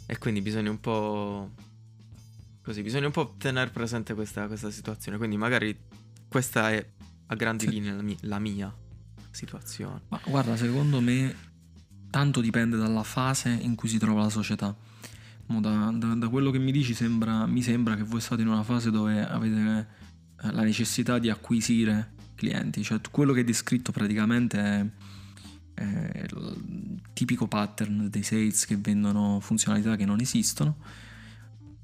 e 0.07 0.19
quindi 0.19 0.41
bisogna 0.41 0.71
un 0.71 0.81
po' 0.81 1.51
Così 2.63 2.83
bisogna 2.83 3.07
un 3.07 3.13
po' 3.13 3.35
tenere 3.39 3.71
presente 3.71 4.15
questa, 4.15 4.47
questa 4.47 4.71
situazione. 4.71 5.17
Quindi 5.17 5.37
magari 5.37 5.77
questa 6.29 6.71
è 6.71 6.87
a 7.27 7.35
grandi 7.35 7.65
sì. 7.65 7.71
linee 7.71 7.93
la 7.93 8.03
mia, 8.03 8.17
la 8.21 8.39
mia 8.39 8.75
situazione. 9.31 10.03
Ma 10.09 10.21
guarda, 10.25 10.57
secondo 10.57 11.01
me 11.01 11.35
tanto 12.11 12.41
dipende 12.41 12.77
dalla 12.77 13.03
fase 13.03 13.49
in 13.49 13.75
cui 13.75 13.89
si 13.89 13.99
trova 13.99 14.23
la 14.23 14.31
società. 14.31 14.77
Da, 15.47 15.91
da, 15.93 16.15
da, 16.15 16.29
quello 16.29 16.53
che 16.53 16.59
mi 16.59 16.71
dici 16.71 16.95
sembra, 16.95 17.45
mi 17.47 17.61
sembra 17.61 17.97
che 17.97 18.05
voi 18.05 18.21
state 18.21 18.43
in 18.43 18.47
una 18.47 18.63
fase 18.63 18.93
dove 18.93 19.27
avete 19.27 19.89
eh, 20.43 20.53
la 20.53 20.63
necessità 20.63 21.19
di 21.19 21.29
acquisire 21.29 22.13
clienti, 22.41 22.83
cioè 22.83 23.01
quello 23.11 23.33
che 23.33 23.41
hai 23.41 23.45
descritto 23.45 23.93
praticamente 23.93 24.59
è, 24.59 24.87
è 25.75 26.25
il 26.31 27.01
tipico 27.13 27.47
pattern 27.47 28.09
dei 28.09 28.23
sales 28.23 28.65
che 28.65 28.77
vendono 28.77 29.41
funzionalità 29.41 29.97
che 29.97 30.07
non 30.07 30.21
esistono 30.21 30.77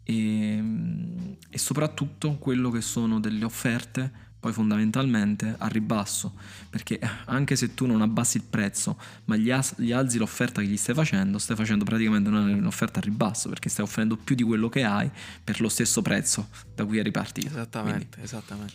e, 0.02 0.56
ehm, 0.56 1.36
e 1.50 1.58
soprattutto 1.58 2.38
quello 2.38 2.70
che 2.70 2.80
sono 2.80 3.20
delle 3.20 3.44
offerte 3.44 4.24
poi 4.38 4.52
fondamentalmente 4.52 5.56
a 5.58 5.66
ribasso, 5.66 6.34
perché 6.70 7.00
anche 7.24 7.56
se 7.56 7.74
tu 7.74 7.86
non 7.86 8.00
abbassi 8.00 8.36
il 8.36 8.44
prezzo, 8.48 8.96
ma 9.24 9.34
gli, 9.34 9.50
as- 9.50 9.74
gli, 9.76 9.90
alzi 9.90 10.18
l'offerta 10.18 10.60
che 10.60 10.68
gli 10.68 10.76
stai 10.76 10.94
facendo, 10.94 11.38
stai 11.38 11.56
facendo 11.56 11.84
praticamente 11.84 12.28
un'offerta 12.28 13.00
a 13.00 13.02
ribasso, 13.02 13.48
perché 13.48 13.68
stai 13.68 13.84
offrendo 13.84 14.16
più 14.16 14.36
di 14.36 14.44
quello 14.44 14.68
che 14.68 14.84
hai 14.84 15.10
per 15.42 15.60
lo 15.60 15.68
stesso 15.68 16.00
prezzo 16.00 16.48
da 16.74 16.84
cui 16.84 16.98
è 16.98 17.02
ripartito. 17.02 17.48
Esattamente, 17.48 18.06
Quindi, 18.06 18.22
esattamente. 18.22 18.74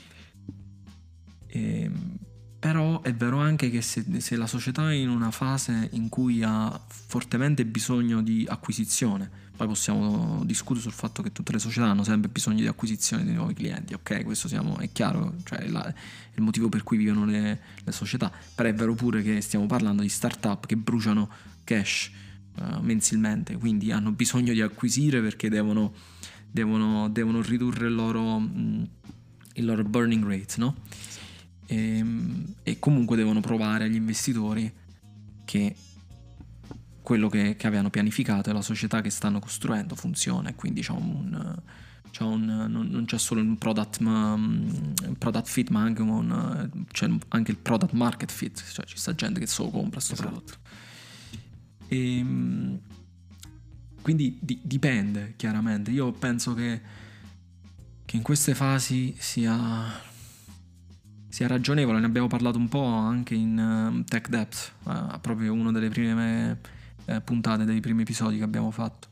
E, 1.52 1.82
ehm, 1.82 2.18
però 2.62 3.02
è 3.02 3.12
vero 3.12 3.40
anche 3.40 3.72
che 3.72 3.82
se, 3.82 4.06
se 4.20 4.36
la 4.36 4.46
società 4.46 4.92
è 4.92 4.94
in 4.94 5.10
una 5.10 5.32
fase 5.32 5.90
in 5.94 6.10
cui 6.10 6.44
ha 6.44 6.80
fortemente 6.88 7.66
bisogno 7.66 8.22
di 8.22 8.46
acquisizione, 8.48 9.28
poi 9.58 9.66
possiamo 9.66 10.44
discutere 10.46 10.84
sul 10.84 10.92
fatto 10.92 11.24
che 11.24 11.32
tutte 11.32 11.52
le 11.52 11.58
società 11.58 11.88
hanno 11.88 12.04
sempre 12.04 12.30
bisogno 12.30 12.60
di 12.60 12.68
acquisizione 12.68 13.24
di 13.24 13.34
nuovi 13.34 13.56
clienti, 13.56 13.96
ok? 13.96 14.24
Questo 14.24 14.48
siamo, 14.48 14.78
è 14.78 14.92
chiaro, 14.92 15.36
cioè 15.44 15.58
è, 15.58 15.70
la, 15.70 15.86
è, 15.88 15.94
il 16.36 16.44
motivo 16.44 16.70
per 16.70 16.84
cui 16.84 16.98
vivono 16.98 17.26
le, 17.26 17.62
le, 17.84 17.92
società, 17.92 18.32
però 18.54 18.70
è 18.70 18.74
vero 18.76 18.94
pure 18.94 19.24
che 19.24 19.42
stiamo 19.42 19.66
parlando 19.66 20.04
di 20.04 20.10
start-up 20.10 20.68
che 20.68 20.78
bruciano 20.78 21.30
cash 21.64 22.12
uh, 22.60 22.80
mensilmente, 22.82 23.58
quindi 23.58 23.92
hanno 23.92 24.12
bisogno 24.12 24.54
di 24.54 24.62
acquisire 24.62 25.20
perché 25.20 25.50
devono, 25.50 25.94
devono, 26.48 27.10
devono 27.10 27.42
ridurre 27.42 27.88
il 27.88 27.96
loro, 27.96 28.38
mh, 28.38 28.90
il 29.56 29.66
loro 29.66 29.84
burning 29.84 30.24
rate, 30.24 30.56
no? 30.58 30.76
E, 31.72 31.98
ehm, 31.98 32.54
e 32.64 32.80
comunque 32.80 33.16
devono 33.16 33.40
provare 33.40 33.86
agli 33.86 33.96
investitori 33.96 34.72
che 35.46 35.76
quello 37.02 37.30
che, 37.30 37.56
che, 37.56 37.66
avevano 37.66 37.90
pianificato 37.90 38.50
e 38.50 38.54
la 38.54 38.62
società 38.62 39.02
che 39.02 39.10
stanno 39.10 39.40
costruendo 39.40 39.96
funziona 39.96 40.50
e 40.50 40.56
quindi 40.56 40.82
c'è 40.82 40.92
un, 40.92 41.56
c'è 42.12 42.24
un, 42.24 42.46
non, 42.46 42.88
non, 42.88 43.06
c'è 43.06 43.18
solo 43.18 43.42
un 43.42 43.58
product, 43.58 44.00
ma, 44.00 44.34
un 44.34 44.94
product 45.18 45.48
fit 45.48 45.70
ma 45.70 45.82
anche, 45.82 46.02
un, 46.02 46.70
c'è 46.92 47.10
anche 47.30 47.52
il 47.52 47.58
product 47.58 47.94
market 47.94 48.32
fit 48.32 48.64
cioè 48.72 48.86
ci 48.86 48.98
sta 48.98 49.16
gente 49.16 49.40
che 49.40 49.48
solo 49.48 49.70
compra 49.70 49.94
questo 49.94 50.14
esatto. 50.14 50.30
prodotto 50.30 50.58
e, 51.88 52.18
ehm, 52.18 52.80
quindi 54.02 54.38
di, 54.42 54.60
dipende 54.62 55.34
chiaramente 55.38 55.90
io 55.90 56.12
penso 56.12 56.54
che, 56.54 56.82
che 58.06 58.16
in 58.16 58.22
queste 58.22 58.54
fasi 58.54 59.16
sia 59.18 60.10
sia 61.32 61.48
ragionevole, 61.48 62.00
ne 62.00 62.06
abbiamo 62.06 62.28
parlato 62.28 62.58
un 62.58 62.68
po' 62.68 62.84
anche 62.84 63.36
in 63.36 63.58
uh, 63.58 64.04
Tech 64.04 64.28
Depth, 64.28 64.74
uh, 64.84 65.18
proprio 65.22 65.54
una 65.54 65.72
delle 65.72 65.88
prime 65.88 66.60
eh, 67.06 67.22
puntate, 67.22 67.64
dei 67.64 67.80
primi 67.80 68.02
episodi 68.02 68.38
che 68.38 68.44
abbiamo 68.44 68.70
fatto. 68.70 69.08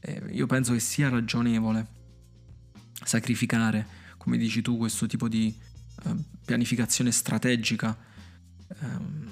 Eh, 0.00 0.22
io 0.30 0.46
penso 0.46 0.72
che 0.72 0.78
sia 0.78 1.08
ragionevole 1.08 1.86
sacrificare, 3.02 3.84
come 4.16 4.38
dici 4.38 4.62
tu, 4.62 4.76
questo 4.76 5.06
tipo 5.06 5.28
di 5.28 5.52
eh, 6.04 6.14
pianificazione 6.44 7.10
strategica 7.10 7.96
ehm, 8.68 9.30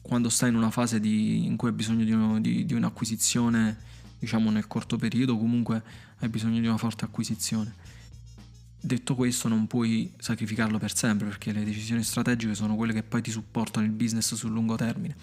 quando 0.00 0.28
stai 0.28 0.50
in 0.50 0.56
una 0.56 0.70
fase 0.70 1.00
di, 1.00 1.46
in 1.46 1.56
cui 1.56 1.70
hai 1.70 1.74
bisogno 1.74 2.04
di, 2.04 2.40
di, 2.40 2.64
di 2.64 2.74
un'acquisizione, 2.74 3.76
diciamo 4.20 4.50
nel 4.50 4.68
corto 4.68 4.96
periodo, 4.96 5.36
comunque 5.36 5.82
hai 6.20 6.28
bisogno 6.28 6.60
di 6.60 6.66
una 6.68 6.76
forte 6.76 7.04
acquisizione. 7.04 7.74
Detto 8.84 9.14
questo, 9.14 9.46
non 9.46 9.68
puoi 9.68 10.12
sacrificarlo 10.18 10.76
per 10.76 10.96
sempre 10.96 11.28
perché 11.28 11.52
le 11.52 11.62
decisioni 11.62 12.02
strategiche 12.02 12.56
sono 12.56 12.74
quelle 12.74 12.92
che 12.92 13.04
poi 13.04 13.22
ti 13.22 13.30
supportano 13.30 13.86
il 13.86 13.92
business 13.92 14.34
sul 14.34 14.50
lungo 14.50 14.74
termine. 14.74 15.14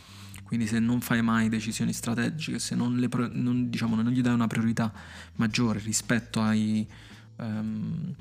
Quindi 0.43 0.65
se 0.65 0.79
non 0.79 1.01
fai 1.01 1.21
mai 1.21 1.49
decisioni 1.49 1.91
strategiche, 1.91 2.57
se 2.57 2.73
non, 2.73 2.95
le, 2.95 3.09
non, 3.33 3.69
diciamo, 3.69 3.95
non 3.95 4.13
gli 4.13 4.21
dai 4.21 4.33
una 4.33 4.47
priorità 4.47 4.93
maggiore 5.35 5.79
rispetto 5.79 6.41
ai, 6.41 6.87
um, 7.35 8.15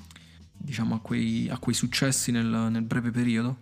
diciamo, 0.52 0.96
a, 0.96 1.00
quei, 1.00 1.48
a, 1.48 1.58
quei, 1.58 1.74
successi 1.76 2.32
nel, 2.32 2.44
nel 2.44 2.82
breve 2.82 3.12
periodo, 3.12 3.60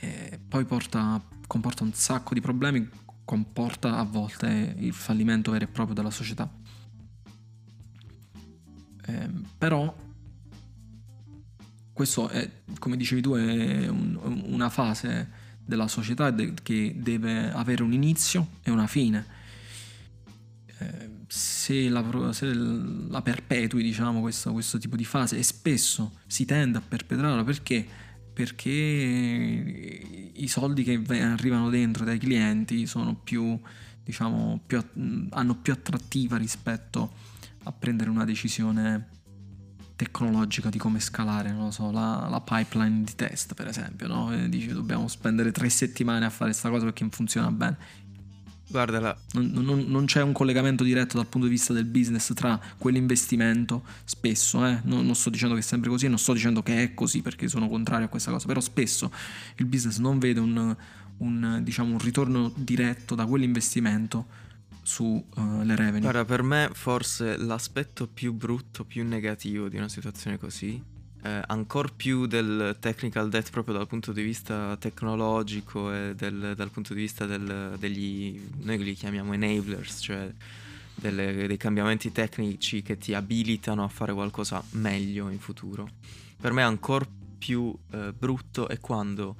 eh, 0.00 0.40
poi 0.48 0.64
porta, 0.64 1.22
comporta 1.46 1.84
un 1.84 1.92
sacco 1.92 2.34
di 2.34 2.40
problemi, 2.40 2.88
comporta 3.24 3.96
a 3.96 4.02
volte 4.02 4.74
il 4.76 4.92
fallimento 4.92 5.52
vero 5.52 5.66
e 5.66 5.68
proprio 5.68 5.94
della 5.94 6.10
società. 6.10 6.52
Eh, 9.06 9.30
però 9.56 10.02
questo 11.94 12.28
è, 12.28 12.50
come 12.80 12.96
dicevi 12.96 13.22
tu, 13.22 13.34
è 13.34 13.86
un, 13.88 14.18
una 14.46 14.68
fase 14.68 15.42
della 15.64 15.86
società 15.86 16.30
de- 16.30 16.52
che 16.60 16.92
deve 16.98 17.52
avere 17.52 17.84
un 17.84 17.92
inizio 17.92 18.48
e 18.62 18.70
una 18.72 18.88
fine. 18.88 19.24
Eh, 20.78 21.10
se, 21.28 21.88
la, 21.88 22.32
se, 22.32 22.52
la, 22.52 23.22
perpetui, 23.22 23.84
diciamo, 23.84 24.20
questo, 24.20 24.52
questo, 24.52 24.76
tipo 24.78 24.96
di 24.96 25.04
fase, 25.04 25.38
e 25.38 25.44
spesso 25.44 26.18
si 26.26 26.44
tende 26.44 26.78
a 26.78 26.82
perpetrarla 26.82 27.44
perché? 27.44 27.86
Perché 28.32 28.60
i 30.34 30.48
soldi 30.48 30.82
che 30.82 31.00
arrivano 31.20 31.70
dentro 31.70 32.04
dai 32.04 32.18
clienti 32.18 32.88
più, 33.22 33.56
diciamo, 34.02 34.60
più, 34.66 34.82
hanno 35.30 35.54
più 35.54 35.72
attrattiva 35.72 36.36
rispetto 36.36 37.12
a 37.62 37.70
prendere 37.72 38.10
una 38.10 38.24
decisione 38.24 39.12
tecnologica 39.96 40.70
di 40.70 40.78
come 40.78 41.00
scalare, 41.00 41.52
non 41.52 41.64
lo 41.64 41.70
so, 41.70 41.90
la, 41.90 42.26
la 42.28 42.40
pipeline 42.40 43.04
di 43.04 43.14
test 43.14 43.54
per 43.54 43.68
esempio, 43.68 44.06
no? 44.06 44.32
E 44.34 44.48
dici 44.48 44.68
dobbiamo 44.68 45.08
spendere 45.08 45.52
tre 45.52 45.68
settimane 45.68 46.24
a 46.24 46.30
fare 46.30 46.50
questa 46.50 46.68
cosa 46.68 46.84
perché 46.84 47.06
funziona 47.10 47.50
bene. 47.50 48.02
Guardala. 48.66 49.16
Non, 49.34 49.50
non, 49.52 49.84
non, 49.86 50.04
c'è 50.06 50.22
un 50.22 50.32
collegamento 50.32 50.82
diretto 50.82 51.16
dal 51.16 51.26
punto 51.26 51.46
di 51.46 51.52
vista 51.52 51.72
del 51.72 51.84
business 51.84 52.32
tra 52.32 52.60
quell'investimento, 52.78 53.84
spesso, 54.04 54.66
eh? 54.66 54.80
non, 54.84 55.04
non, 55.04 55.14
sto 55.14 55.30
dicendo 55.30 55.54
che 55.54 55.60
è 55.60 55.62
sempre 55.62 55.90
così, 55.90 56.08
non 56.08 56.18
sto 56.18 56.32
dicendo 56.32 56.62
che 56.62 56.82
è 56.82 56.94
così 56.94 57.22
perché 57.22 57.46
sono 57.46 57.68
contrario 57.68 58.06
a 58.06 58.08
questa 58.08 58.32
cosa, 58.32 58.46
però 58.46 58.60
spesso 58.60 59.12
il 59.56 59.66
business 59.66 59.98
non 59.98 60.18
vede 60.18 60.40
un, 60.40 60.76
un, 61.18 61.60
diciamo, 61.62 61.92
un 61.92 61.98
ritorno 61.98 62.52
diretto 62.56 63.14
da 63.14 63.26
quell'investimento 63.26 64.42
sulle 64.84 65.24
uh, 65.34 65.62
revenue. 65.64 66.00
Guarda, 66.00 66.24
per 66.24 66.42
me 66.42 66.70
forse 66.72 67.36
l'aspetto 67.36 68.06
più 68.06 68.32
brutto, 68.32 68.84
più 68.84 69.04
negativo 69.04 69.68
di 69.68 69.76
una 69.76 69.88
situazione 69.88 70.38
così, 70.38 70.80
eh, 71.22 71.42
ancora 71.46 71.88
più 71.94 72.26
del 72.26 72.76
technical 72.78 73.30
debt 73.30 73.50
proprio 73.50 73.74
dal 73.74 73.86
punto 73.86 74.12
di 74.12 74.22
vista 74.22 74.76
tecnologico 74.78 75.92
e 75.92 76.14
del, 76.14 76.52
dal 76.54 76.70
punto 76.70 76.92
di 76.92 77.00
vista 77.00 77.24
del, 77.24 77.76
degli, 77.78 78.40
noi 78.60 78.84
li 78.84 78.94
chiamiamo 78.94 79.32
enablers, 79.32 80.00
cioè 80.02 80.30
delle, 80.94 81.46
dei 81.46 81.56
cambiamenti 81.56 82.12
tecnici 82.12 82.82
che 82.82 82.98
ti 82.98 83.14
abilitano 83.14 83.82
a 83.82 83.88
fare 83.88 84.12
qualcosa 84.12 84.62
meglio 84.72 85.30
in 85.30 85.38
futuro. 85.38 85.88
Per 86.38 86.52
me 86.52 86.62
ancora 86.62 87.06
più 87.38 87.74
eh, 87.90 88.12
brutto 88.12 88.68
è 88.68 88.78
quando 88.78 89.36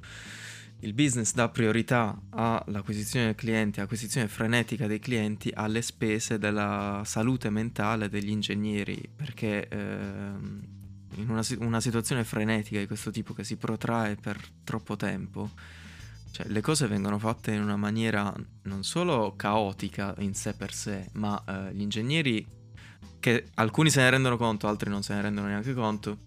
il 0.79 0.93
business 0.93 1.33
dà 1.33 1.49
priorità 1.49 2.19
all'acquisizione 2.29 3.27
del 3.27 3.35
cliente, 3.35 3.81
acquisizione 3.81 4.27
frenetica 4.27 4.87
dei 4.87 4.99
clienti 4.99 5.51
alle 5.53 5.81
spese 5.81 6.37
della 6.37 7.01
salute 7.05 7.49
mentale 7.49 8.09
degli 8.09 8.29
ingegneri, 8.29 9.09
perché 9.15 9.67
ehm, 9.67 10.67
in 11.15 11.29
una, 11.29 11.41
una, 11.59 11.79
situazione 11.79 12.23
frenetica 12.23 12.79
di 12.79 12.87
questo 12.87 13.09
tipo 13.09 13.33
che 13.33 13.43
si 13.43 13.55
protrae 13.55 14.15
per 14.15 14.39
troppo 14.63 14.95
tempo, 14.95 15.51
cioè 16.31 16.47
le 16.47 16.61
cose 16.61 16.87
vengono 16.87 17.17
fatte 17.17 17.51
in 17.51 17.61
una 17.61 17.77
maniera 17.77 18.33
non 18.63 18.83
solo 18.83 19.33
caotica 19.35 20.13
in 20.19 20.33
sé 20.33 20.53
per 20.53 20.73
sé, 20.73 21.09
ma 21.13 21.41
eh, 21.47 21.73
gli 21.73 21.81
ingegneri, 21.81 22.45
che 23.19 23.47
alcuni 23.55 23.89
se 23.89 24.01
ne 24.01 24.09
rendono 24.09 24.37
conto, 24.37 24.67
altri 24.67 24.89
non 24.89 25.01
se 25.01 25.13
ne 25.13 25.21
rendono 25.21 25.47
neanche 25.47 25.73
conto, 25.73 26.19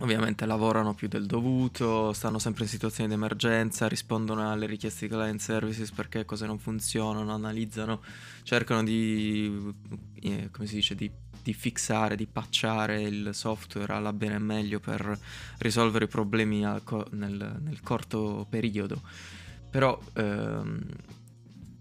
Ovviamente 0.00 0.46
lavorano 0.46 0.94
più 0.94 1.08
del 1.08 1.26
dovuto, 1.26 2.12
stanno 2.12 2.38
sempre 2.38 2.62
in 2.62 2.68
situazioni 2.68 3.08
di 3.08 3.16
emergenza, 3.16 3.88
rispondono 3.88 4.48
alle 4.48 4.66
richieste 4.66 5.08
di 5.08 5.12
client 5.12 5.40
services 5.40 5.90
perché 5.90 6.24
cose 6.24 6.46
non 6.46 6.60
funzionano, 6.60 7.32
analizzano, 7.32 8.00
cercano 8.44 8.84
di, 8.84 9.74
eh, 10.20 10.50
come 10.52 10.68
si 10.68 10.76
dice, 10.76 10.94
di, 10.94 11.10
di 11.42 11.52
fixare, 11.52 12.14
di 12.14 12.26
patchare 12.26 13.02
il 13.02 13.30
software 13.32 13.92
alla 13.92 14.12
bene 14.12 14.36
e 14.36 14.38
meglio 14.38 14.78
per 14.78 15.18
risolvere 15.58 16.04
i 16.04 16.08
problemi 16.08 16.60
nel, 16.60 17.58
nel 17.60 17.80
corto 17.82 18.46
periodo. 18.48 19.02
Però 19.68 20.00
ehm, 20.12 20.80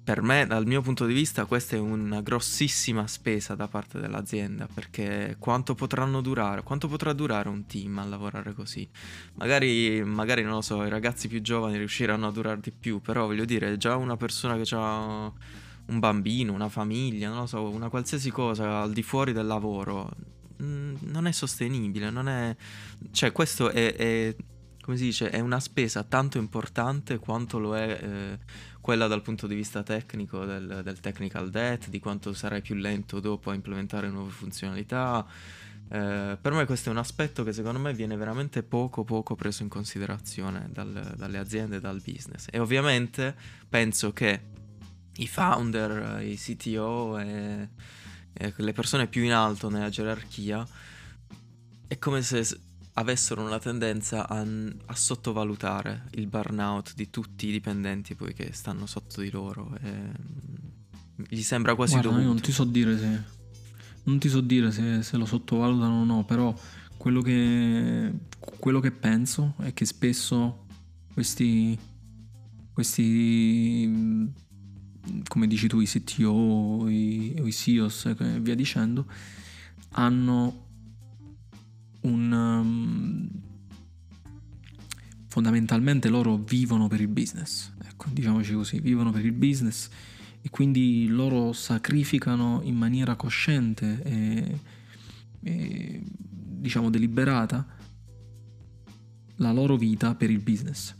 per 0.07 0.21
me, 0.21 0.47
dal 0.47 0.65
mio 0.65 0.81
punto 0.81 1.05
di 1.05 1.13
vista, 1.13 1.43
questa 1.43 1.75
è 1.75 1.79
una 1.79 2.21
grossissima 2.21 3.07
spesa 3.07 3.55
da 3.55 3.67
parte 3.67 3.99
dell'azienda 3.99 4.65
perché 4.73 5.35
quanto 5.37 5.75
potranno 5.75 6.21
durare, 6.21 6.63
quanto 6.63 6.87
potrà 6.87 7.11
durare 7.11 7.49
un 7.49 7.65
team 7.65 7.97
a 7.97 8.05
lavorare 8.05 8.53
così? 8.53 8.87
Magari, 9.33 10.01
magari 10.05 10.43
non 10.43 10.53
lo 10.53 10.61
so, 10.61 10.85
i 10.85 10.89
ragazzi 10.89 11.27
più 11.27 11.41
giovani 11.41 11.75
riusciranno 11.75 12.25
a 12.25 12.31
durare 12.31 12.61
di 12.61 12.71
più, 12.71 13.01
però 13.01 13.25
voglio 13.25 13.43
dire, 13.43 13.75
già 13.75 13.97
una 13.97 14.15
persona 14.15 14.55
che 14.55 14.75
ha 14.75 15.29
un 15.87 15.99
bambino, 15.99 16.53
una 16.53 16.69
famiglia, 16.69 17.27
non 17.27 17.39
lo 17.39 17.45
so, 17.45 17.69
una 17.69 17.89
qualsiasi 17.89 18.31
cosa 18.31 18.83
al 18.83 18.93
di 18.93 19.03
fuori 19.03 19.33
del 19.33 19.45
lavoro, 19.45 20.09
mm, 20.63 20.95
non 21.01 21.27
è 21.27 21.33
sostenibile, 21.33 22.09
non 22.09 22.29
è... 22.29 22.55
Cioè, 23.11 23.33
questo 23.33 23.69
è, 23.71 23.93
è 23.93 24.35
come 24.87 24.95
si 24.95 25.03
dice, 25.03 25.29
è 25.29 25.41
una 25.41 25.59
spesa 25.59 26.05
tanto 26.05 26.37
importante 26.37 27.17
quanto 27.17 27.59
lo 27.59 27.75
è 27.75 27.99
eh, 28.01 28.39
quella 28.87 29.07
dal 29.07 29.21
punto 29.21 29.47
di 29.47 29.55
vista 29.55 29.83
tecnico 29.83 30.45
del, 30.45 30.79
del, 30.81 31.01
technical 31.01 31.49
debt, 31.49 31.89
di 31.89 31.99
quanto 31.99 32.31
sarai 32.31 32.61
più 32.61 32.73
lento 32.73 33.19
dopo 33.19 33.49
a 33.49 33.53
implementare 33.53 34.07
nuove 34.07 34.29
funzionalità. 34.29 35.27
Eh, 35.89 36.37
per 36.39 36.53
me 36.53 36.63
questo 36.63 36.87
è 36.87 36.93
un 36.93 36.97
aspetto 36.97 37.43
che 37.43 37.51
secondo 37.51 37.79
me 37.79 37.93
viene 37.93 38.15
veramente 38.15 38.63
poco 38.63 39.03
poco 39.03 39.35
preso 39.35 39.61
in 39.61 39.67
considerazione 39.67 40.69
dal, 40.71 41.15
dalle 41.17 41.37
aziende 41.37 41.75
e 41.75 41.79
dal 41.81 42.01
business. 42.01 42.45
E 42.49 42.59
ovviamente 42.59 43.35
penso 43.67 44.13
che 44.13 44.39
i 45.17 45.27
founder, 45.27 46.21
i 46.23 46.37
CTO 46.37 47.17
e, 47.17 47.67
e 48.31 48.53
le 48.55 48.71
persone 48.71 49.07
più 49.07 49.21
in 49.21 49.33
alto 49.33 49.69
nella 49.69 49.89
gerarchia 49.89 50.65
è 51.89 51.99
come 51.99 52.21
se 52.21 52.57
avessero 52.97 53.43
una 53.43 53.59
tendenza 53.59 54.27
a, 54.27 54.45
a, 54.85 54.95
sottovalutare 54.95 56.09
il 56.11 56.27
burnout 56.27 56.93
di 56.95 57.09
tutti 57.09 57.47
i 57.47 57.51
dipendenti 57.51 58.15
poi 58.15 58.33
che 58.33 58.51
stanno 58.53 58.85
sotto 58.85 59.21
di 59.21 59.29
loro. 59.29 59.77
E, 59.81 59.91
mm, 59.91 61.23
gli 61.29 61.41
sembra 61.41 61.75
quasi 61.75 61.93
Guarda, 61.93 62.09
dovuto. 62.09 62.27
non 62.27 62.41
ti 62.41 62.51
so 62.51 62.63
dire 62.63 62.97
se. 62.97 63.35
Non 64.03 64.19
ti 64.19 64.29
so 64.29 64.41
dire 64.41 64.71
se, 64.71 65.03
se 65.03 65.17
lo 65.17 65.25
sottovalutano 65.25 66.01
o 66.01 66.03
no, 66.05 66.23
però 66.23 66.53
quello 66.95 67.21
che, 67.21 68.11
quello 68.39 68.79
che 68.79 68.91
penso 68.91 69.55
è 69.59 69.73
che 69.73 69.85
spesso 69.85 70.65
questi, 71.13 71.77
questi 72.71 73.85
mm, 73.85 74.27
come 75.27 75.47
dici 75.47 75.67
tu, 75.67 75.81
i 75.81 75.85
CTO 75.85 76.87
i, 76.87 77.41
i 77.43 77.51
CEOs 77.51 78.05
e 78.17 78.39
via 78.39 78.55
dicendo, 78.55 79.05
hanno 79.91 80.66
un... 82.07 82.31
Um, 82.31 83.29
fondamentalmente 85.37 86.09
loro 86.09 86.37
vivono 86.37 86.87
per 86.87 86.99
il 86.99 87.09
business, 87.09 87.71
ecco, 87.85 88.07
diciamoci 88.11 88.53
così, 88.53 88.79
vivono 88.79 89.11
per 89.11 89.23
il 89.23 89.33
business 89.33 89.87
e 90.41 90.49
quindi 90.49 91.05
loro 91.07 91.53
sacrificano 91.53 92.61
in 92.63 92.75
maniera 92.75 93.15
cosciente 93.15 94.01
e, 94.03 94.59
e 95.43 96.01
diciamo 96.03 96.89
deliberata 96.89 97.67
la 99.35 99.51
loro 99.51 99.77
vita 99.77 100.15
per 100.15 100.31
il 100.31 100.39
business. 100.39 100.95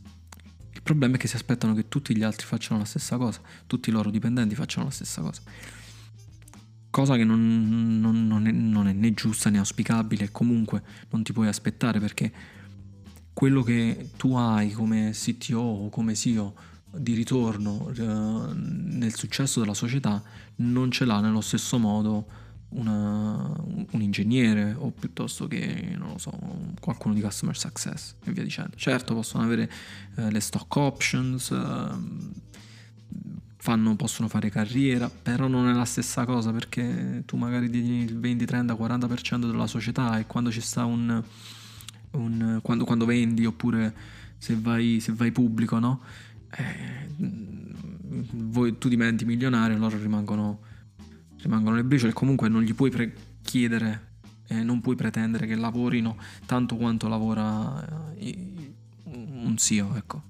Il 0.72 0.84
problema 0.84 1.16
è 1.16 1.18
che 1.18 1.28
si 1.28 1.36
aspettano 1.36 1.74
che 1.74 1.88
tutti 1.88 2.16
gli 2.16 2.22
altri 2.22 2.46
facciano 2.46 2.80
la 2.80 2.86
stessa 2.86 3.18
cosa, 3.18 3.42
tutti 3.66 3.90
i 3.90 3.92
loro 3.92 4.12
dipendenti 4.12 4.54
facciano 4.54 4.86
la 4.86 4.92
stessa 4.92 5.22
cosa 5.22 5.42
cosa 6.90 7.16
che 7.16 7.24
non, 7.24 8.00
non, 8.00 8.28
non, 8.28 8.48
è, 8.48 8.52
non, 8.52 8.88
è, 8.88 8.94
né 8.94 9.14
giusta 9.14 9.50
né 9.50 9.58
auspicabile 9.58 10.26
e 10.26 10.32
comunque 10.32 10.82
non 11.10 11.24
ti 11.24 11.34
puoi 11.34 11.48
aspettare 11.48 12.00
perché 12.00 12.32
quello 13.34 13.62
che 13.62 14.12
tu 14.18 14.36
hai 14.36 14.72
come 14.72 15.12
CTO 15.14 15.60
o 15.60 15.90
come 15.90 16.16
CEO 16.16 16.56
di 16.96 17.14
ritorno 17.14 17.92
eh, 17.96 18.04
nel 18.54 19.14
successo 19.16 19.60
della 19.60 19.74
società 19.74 20.22
non 20.58 20.90
ce 20.90 21.06
l'ha 21.06 21.20
nello 21.20 21.42
stesso 21.42 21.78
modo 21.78 22.26
una, 22.70 23.54
un 23.92 24.02
ingegnere 24.02 24.76
o 24.78 24.92
piuttosto 24.92 25.48
che 25.48 25.94
non 25.98 26.10
lo 26.10 26.18
so 26.18 26.32
qualcuno 26.80 27.14
di 27.14 27.22
customer 27.22 27.58
success 27.58 28.16
e 28.24 28.32
via 28.32 28.44
dicendo. 28.44 28.76
Certo 28.76 29.14
possono 29.14 29.44
avere 29.44 29.72
eh, 30.16 30.32
le 30.32 30.40
stock 30.40 30.76
options 30.76 31.52
eh, 31.52 32.47
fanno, 33.58 33.96
possono 33.96 34.28
fare 34.28 34.50
carriera, 34.50 35.10
però 35.10 35.48
non 35.48 35.68
è 35.68 35.74
la 35.74 35.86
stessa 35.86 36.26
cosa 36.26 36.52
perché 36.52 37.24
tu 37.26 37.38
magari 37.38 37.70
tieni 37.70 38.04
il 38.04 38.18
20, 38.18 38.46
30, 38.46 38.74
40% 38.76 39.40
della 39.40 39.68
società 39.68 40.18
e 40.20 40.26
quando 40.26 40.52
ci 40.52 40.62
sta 40.62 40.86
un... 40.86 41.22
un 42.12 42.60
quando, 42.62 42.86
quando, 42.86 43.06
vendi 43.06 43.46
oppure 43.46 43.94
se 44.38 44.56
vai, 44.56 45.00
se 45.00 45.12
vai 45.14 45.32
pubblico, 45.32 45.80
no? 45.80 46.02
Eh, 46.52 47.10
voi, 48.32 48.78
tu 48.78 48.88
diventi 48.88 49.26
milionario, 49.26 49.78
loro 49.78 49.98
rimangono, 49.98 50.60
rimangono 51.42 51.76
le 51.76 51.84
briciole 51.84 52.14
comunque 52.14 52.48
non 52.48 52.62
gli 52.62 52.74
puoi 52.74 52.90
pre- 52.90 53.14
chiedere 53.42 54.06
e 54.48 54.64
non 54.64 54.80
puoi 54.80 54.96
pretendere 54.96 55.46
che 55.46 55.56
lavorino 55.56 56.16
tanto 56.46 56.78
quanto 56.78 57.08
lavora 57.08 58.14
eh, 58.16 58.64
un 59.04 59.56
CEO, 59.58 59.96
ecco. 59.96 60.24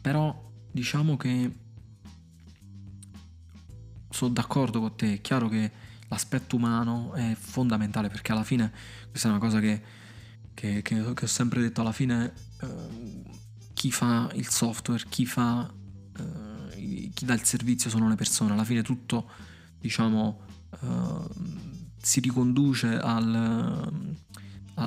Però 0.00 0.50
diciamo 0.72 1.16
che 1.16 1.50
sono 4.10 4.32
d'accordo 4.32 4.80
con 4.80 4.96
te, 4.96 5.14
è 5.14 5.20
chiaro 5.20 5.48
che 5.48 5.70
l'aspetto 6.08 6.56
umano 6.56 7.14
è 7.14 7.34
fondamentale 7.38 8.08
perché 8.08 8.32
alla 8.32 8.44
fine 8.44 8.70
questa 9.08 9.28
è 9.28 9.30
una 9.30 9.40
cosa 9.40 9.60
che, 9.60 9.82
che, 10.54 10.82
che, 10.82 11.14
che 11.14 11.24
ho 11.24 11.28
sempre 11.28 11.60
detto, 11.60 11.80
alla 11.80 11.92
fine 11.92 12.32
eh, 12.60 13.22
chi 13.72 13.90
fa 13.90 14.30
il 14.34 14.48
software, 14.48 15.02
chi 15.08 15.26
fa 15.26 15.72
eh, 16.18 17.10
chi 17.14 17.24
dà 17.24 17.34
il 17.34 17.42
servizio 17.42 17.90
sono 17.90 18.08
le 18.08 18.14
persone, 18.14 18.52
alla 18.52 18.64
fine 18.64 18.82
tutto 18.82 19.30
diciamo 19.78 20.40
eh, 20.80 21.28
si 22.00 22.20
riconduce 22.20 22.98
al, 22.98 24.14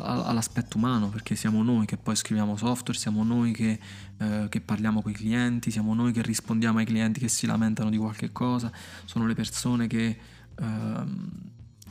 all'aspetto 0.04 0.78
umano, 0.78 1.10
perché 1.10 1.36
siamo 1.36 1.64
noi 1.64 1.86
che 1.86 1.98
poi 1.98 2.16
scriviamo 2.16 2.56
software, 2.58 2.98
siamo 2.98 3.24
noi 3.24 3.52
che, 3.52 3.80
eh, 4.18 4.48
che, 4.50 4.62
parliamo 4.62 5.02
con 5.02 5.12
i 5.12 5.14
clienti, 5.14 5.72
siamo 5.72 5.94
noi 5.94 6.12
che 6.12 6.22
rispondiamo 6.22 6.80
ai 6.80 6.86
clienti 6.86 7.20
che 7.20 7.28
si 7.28 7.46
lamentano 7.46 7.90
di 7.90 7.98
qualche 7.98 8.32
cosa, 8.32 8.72
sono 9.06 9.26
le 9.26 9.34
persone 9.34 9.88
che, 9.88 10.18
eh, 10.56 11.04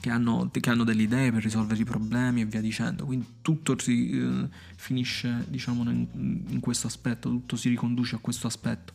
che, 0.01 0.11
hanno, 0.11 0.51
che 0.51 0.71
hanno, 0.71 0.85
delle 0.85 1.03
idee 1.03 1.33
per 1.33 1.43
risolvere 1.43 1.81
i 1.81 1.85
problemi 1.85 2.43
e 2.43 2.45
via 2.45 2.61
dicendo. 2.61 3.05
Quindi 3.05 3.27
tutto 3.43 3.79
si 3.79 4.11
eh, 4.11 4.49
finisce 4.77 5.45
diciamo, 5.49 5.88
in, 5.90 6.07
in 6.49 6.61
questo 6.61 6.87
aspetto, 6.87 7.29
tutto 7.29 7.57
si 7.57 7.69
riconduce 7.69 8.17
a 8.17 8.19
questo 8.19 8.47
aspetto 8.47 8.93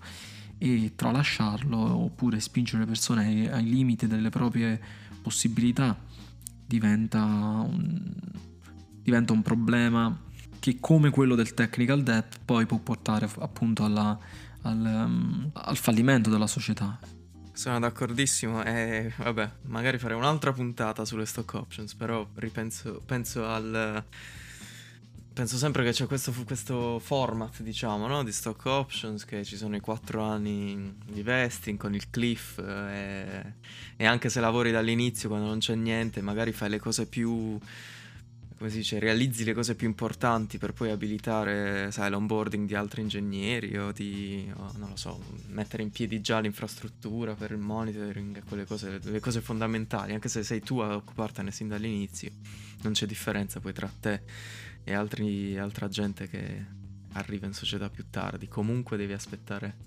e 0.57 0.91
tralasciarlo 0.95 1.77
oppure 1.77 2.39
spingere 2.39 2.79
le 2.79 2.85
persone 2.85 3.25
ai, 3.25 3.47
ai 3.47 3.63
limiti 3.63 4.07
delle 4.07 4.29
proprie 4.29 4.79
possibilità 5.21 5.97
diventa 6.69 7.23
un 7.23 8.13
diventa 9.09 9.33
un 9.33 9.41
problema 9.41 10.15
che 10.59 10.77
come 10.79 11.09
quello 11.09 11.33
del 11.35 11.53
technical 11.53 12.03
debt 12.03 12.39
poi 12.45 12.65
può 12.65 12.77
portare 12.77 13.27
appunto 13.39 13.83
alla, 13.83 14.17
al, 14.61 14.77
um, 14.77 15.49
al, 15.53 15.77
fallimento 15.77 16.29
della 16.29 16.47
società. 16.47 16.99
Sono 17.51 17.79
d'accordissimo 17.79 18.63
e 18.63 19.11
vabbè, 19.17 19.49
magari 19.63 19.97
farei 19.97 20.15
un'altra 20.15 20.53
puntata 20.53 21.05
sulle 21.05 21.25
stock 21.25 21.53
options, 21.55 21.95
però 21.95 22.25
ripenso 22.35 23.01
penso 23.05 23.45
al 23.47 24.03
penso 25.31 25.55
sempre 25.55 25.85
che 25.85 25.91
c'è 25.91 26.05
questo, 26.05 26.33
questo 26.45 26.99
format, 26.99 27.61
diciamo, 27.61 28.07
no? 28.07 28.23
di 28.23 28.31
stock 28.31 28.65
options, 28.65 29.23
che 29.23 29.45
ci 29.45 29.55
sono 29.55 29.77
i 29.77 29.79
quattro 29.79 30.21
anni 30.21 30.97
di 31.05 31.21
vesting 31.21 31.77
con 31.77 31.95
il 31.95 32.09
cliff 32.09 32.59
e, 32.59 33.53
e 33.95 34.05
anche 34.05 34.27
se 34.27 34.41
lavori 34.41 34.71
dall'inizio 34.71 35.29
quando 35.29 35.47
non 35.47 35.59
c'è 35.59 35.75
niente, 35.75 36.21
magari 36.21 36.51
fai 36.51 36.69
le 36.69 36.79
cose 36.79 37.05
più 37.05 37.57
come 38.59 38.71
si 38.71 38.79
dice, 38.79 38.99
realizzi 38.99 39.45
le 39.45 39.53
cose 39.53 39.73
più 39.73 39.87
importanti 39.87 40.57
per 40.57 40.73
poi 40.73 40.91
abilitare, 40.91 41.91
sai, 41.91 42.09
l'onboarding 42.09 42.67
di 42.67 42.75
altri 42.75 43.01
ingegneri 43.01 43.77
o 43.77 43.93
di, 43.93 44.51
o, 44.53 44.73
non 44.75 44.89
lo 44.89 44.95
so, 44.97 45.23
mettere 45.47 45.81
in 45.81 45.91
piedi 45.91 46.19
già 46.19 46.41
l'infrastruttura 46.41 47.35
per 47.35 47.51
il 47.51 47.57
monitoring, 47.57 48.43
quelle 48.43 48.65
cose, 48.65 48.99
le 49.01 49.21
cose 49.21 49.39
fondamentali, 49.39 50.13
anche 50.13 50.27
se 50.27 50.43
sei 50.43 50.59
tu 50.59 50.79
a 50.79 50.93
occupartene 50.93 51.51
sin 51.51 51.69
dall'inizio, 51.69 52.31
non 52.81 52.91
c'è 52.91 53.05
differenza 53.05 53.61
poi 53.61 53.71
tra 53.71 53.89
te 53.97 54.23
e 54.83 54.93
altri, 54.93 55.57
altra 55.57 55.87
gente 55.87 56.27
che 56.27 56.65
arriva 57.13 57.45
in 57.45 57.53
società 57.53 57.89
più 57.89 58.09
tardi. 58.09 58.49
Comunque 58.49 58.97
devi 58.97 59.13
aspettare 59.13 59.77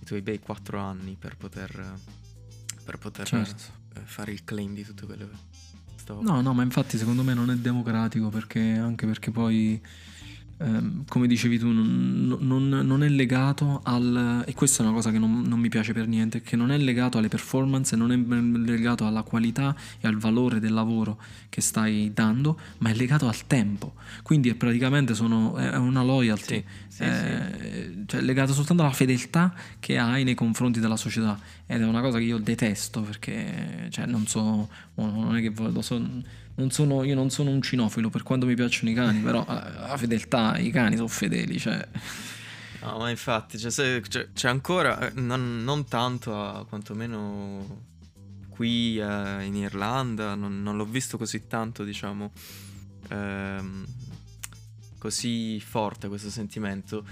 i 0.00 0.04
tuoi 0.04 0.22
bei 0.22 0.38
quattro 0.38 0.78
anni 0.78 1.16
per 1.18 1.36
poter, 1.36 1.94
per 2.84 2.96
poter 2.96 3.26
certo. 3.26 3.64
fare 4.04 4.30
il 4.30 4.44
claim 4.44 4.72
di 4.72 4.84
tutte 4.84 5.04
quelle 5.04 5.28
questo. 6.04 6.20
No, 6.20 6.40
no, 6.40 6.52
ma 6.52 6.62
infatti 6.62 6.98
secondo 6.98 7.22
me 7.22 7.34
non 7.34 7.50
è 7.50 7.56
democratico 7.56 8.28
perché 8.28 8.60
anche 8.60 9.06
perché 9.06 9.30
poi 9.30 9.80
ehm, 10.58 11.04
come 11.08 11.26
dicevi 11.26 11.58
tu, 11.58 11.68
non, 11.68 12.36
non, 12.40 12.68
non, 12.68 13.02
è 13.02 13.08
legato 13.08 13.80
al... 13.82 14.44
e 14.46 14.52
questa 14.54 14.82
è 14.82 14.86
una 14.86 14.94
cosa 14.94 15.10
che 15.10 15.18
non, 15.18 15.42
non, 15.42 15.58
mi 15.58 15.68
piace 15.68 15.92
per 15.92 16.06
niente, 16.06 16.42
che 16.42 16.56
non 16.56 16.70
è 16.70 16.78
legato 16.78 17.18
alle 17.18 17.28
performance, 17.28 17.96
non 17.96 18.12
è 18.12 18.16
legato 18.16 19.06
alla 19.06 19.22
qualità 19.22 19.74
e 20.00 20.06
al 20.06 20.16
valore 20.16 20.60
del 20.60 20.72
lavoro 20.72 21.18
che 21.48 21.60
stai 21.60 22.12
dando, 22.12 22.58
ma 22.78 22.90
è 22.90 22.94
legato 22.94 23.26
al 23.26 23.46
tempo. 23.46 23.94
Quindi 24.22 24.50
è 24.50 24.54
praticamente 24.54 25.14
sono, 25.14 25.56
è 25.56 25.76
una 25.76 26.02
loyalty, 26.02 26.64
sì, 26.88 26.96
sì, 26.96 27.02
eh, 27.02 27.42
sì. 27.60 28.04
Cioè, 28.06 28.20
legato 28.20 28.52
soltanto 28.52 28.82
alla 28.82 28.92
fedeltà 28.92 29.54
che 29.80 29.98
hai 29.98 30.24
nei 30.24 30.34
confronti 30.34 30.80
della 30.80 30.96
società. 30.96 31.38
Ed 31.66 31.80
è 31.80 31.84
una 31.84 32.00
cosa 32.00 32.18
che 32.18 32.24
io 32.24 32.38
detesto 32.38 33.00
perché 33.02 33.88
cioè, 33.90 34.06
non 34.06 34.26
so, 34.26 34.68
non 34.94 35.36
è 35.36 35.40
che 35.40 35.52
lo 35.56 35.80
so 35.80 35.98
non 36.56 36.70
sono, 36.70 37.02
io 37.02 37.14
non 37.14 37.30
sono 37.30 37.50
un 37.50 37.62
cinofilo 37.62 38.10
per 38.10 38.22
quanto 38.22 38.46
mi 38.46 38.54
piacciono 38.54 38.90
i 38.90 38.94
cani, 38.94 39.20
però 39.20 39.44
la 39.48 39.96
fedeltà, 39.96 40.58
i 40.58 40.70
cani 40.70 40.96
sono 40.96 41.08
fedeli, 41.08 41.58
cioè... 41.58 41.86
No, 42.82 42.98
ma 42.98 43.08
infatti 43.08 43.56
c'è, 43.56 43.70
c'è, 43.70 44.28
c'è 44.32 44.48
ancora, 44.48 45.08
eh, 45.08 45.12
non, 45.14 45.64
non, 45.64 45.86
tanto, 45.88 46.38
a, 46.38 46.66
quantomeno 46.66 47.92
qui 48.50 48.98
eh, 48.98 49.44
in 49.44 49.56
Irlanda, 49.56 50.34
non, 50.34 50.62
non, 50.62 50.76
l'ho 50.76 50.84
visto 50.84 51.16
così 51.16 51.46
tanto, 51.46 51.82
diciamo, 51.82 52.30
ehm, 53.08 53.86
così 54.98 55.58
forte 55.60 56.08
questo 56.08 56.28
sentimento 56.28 57.04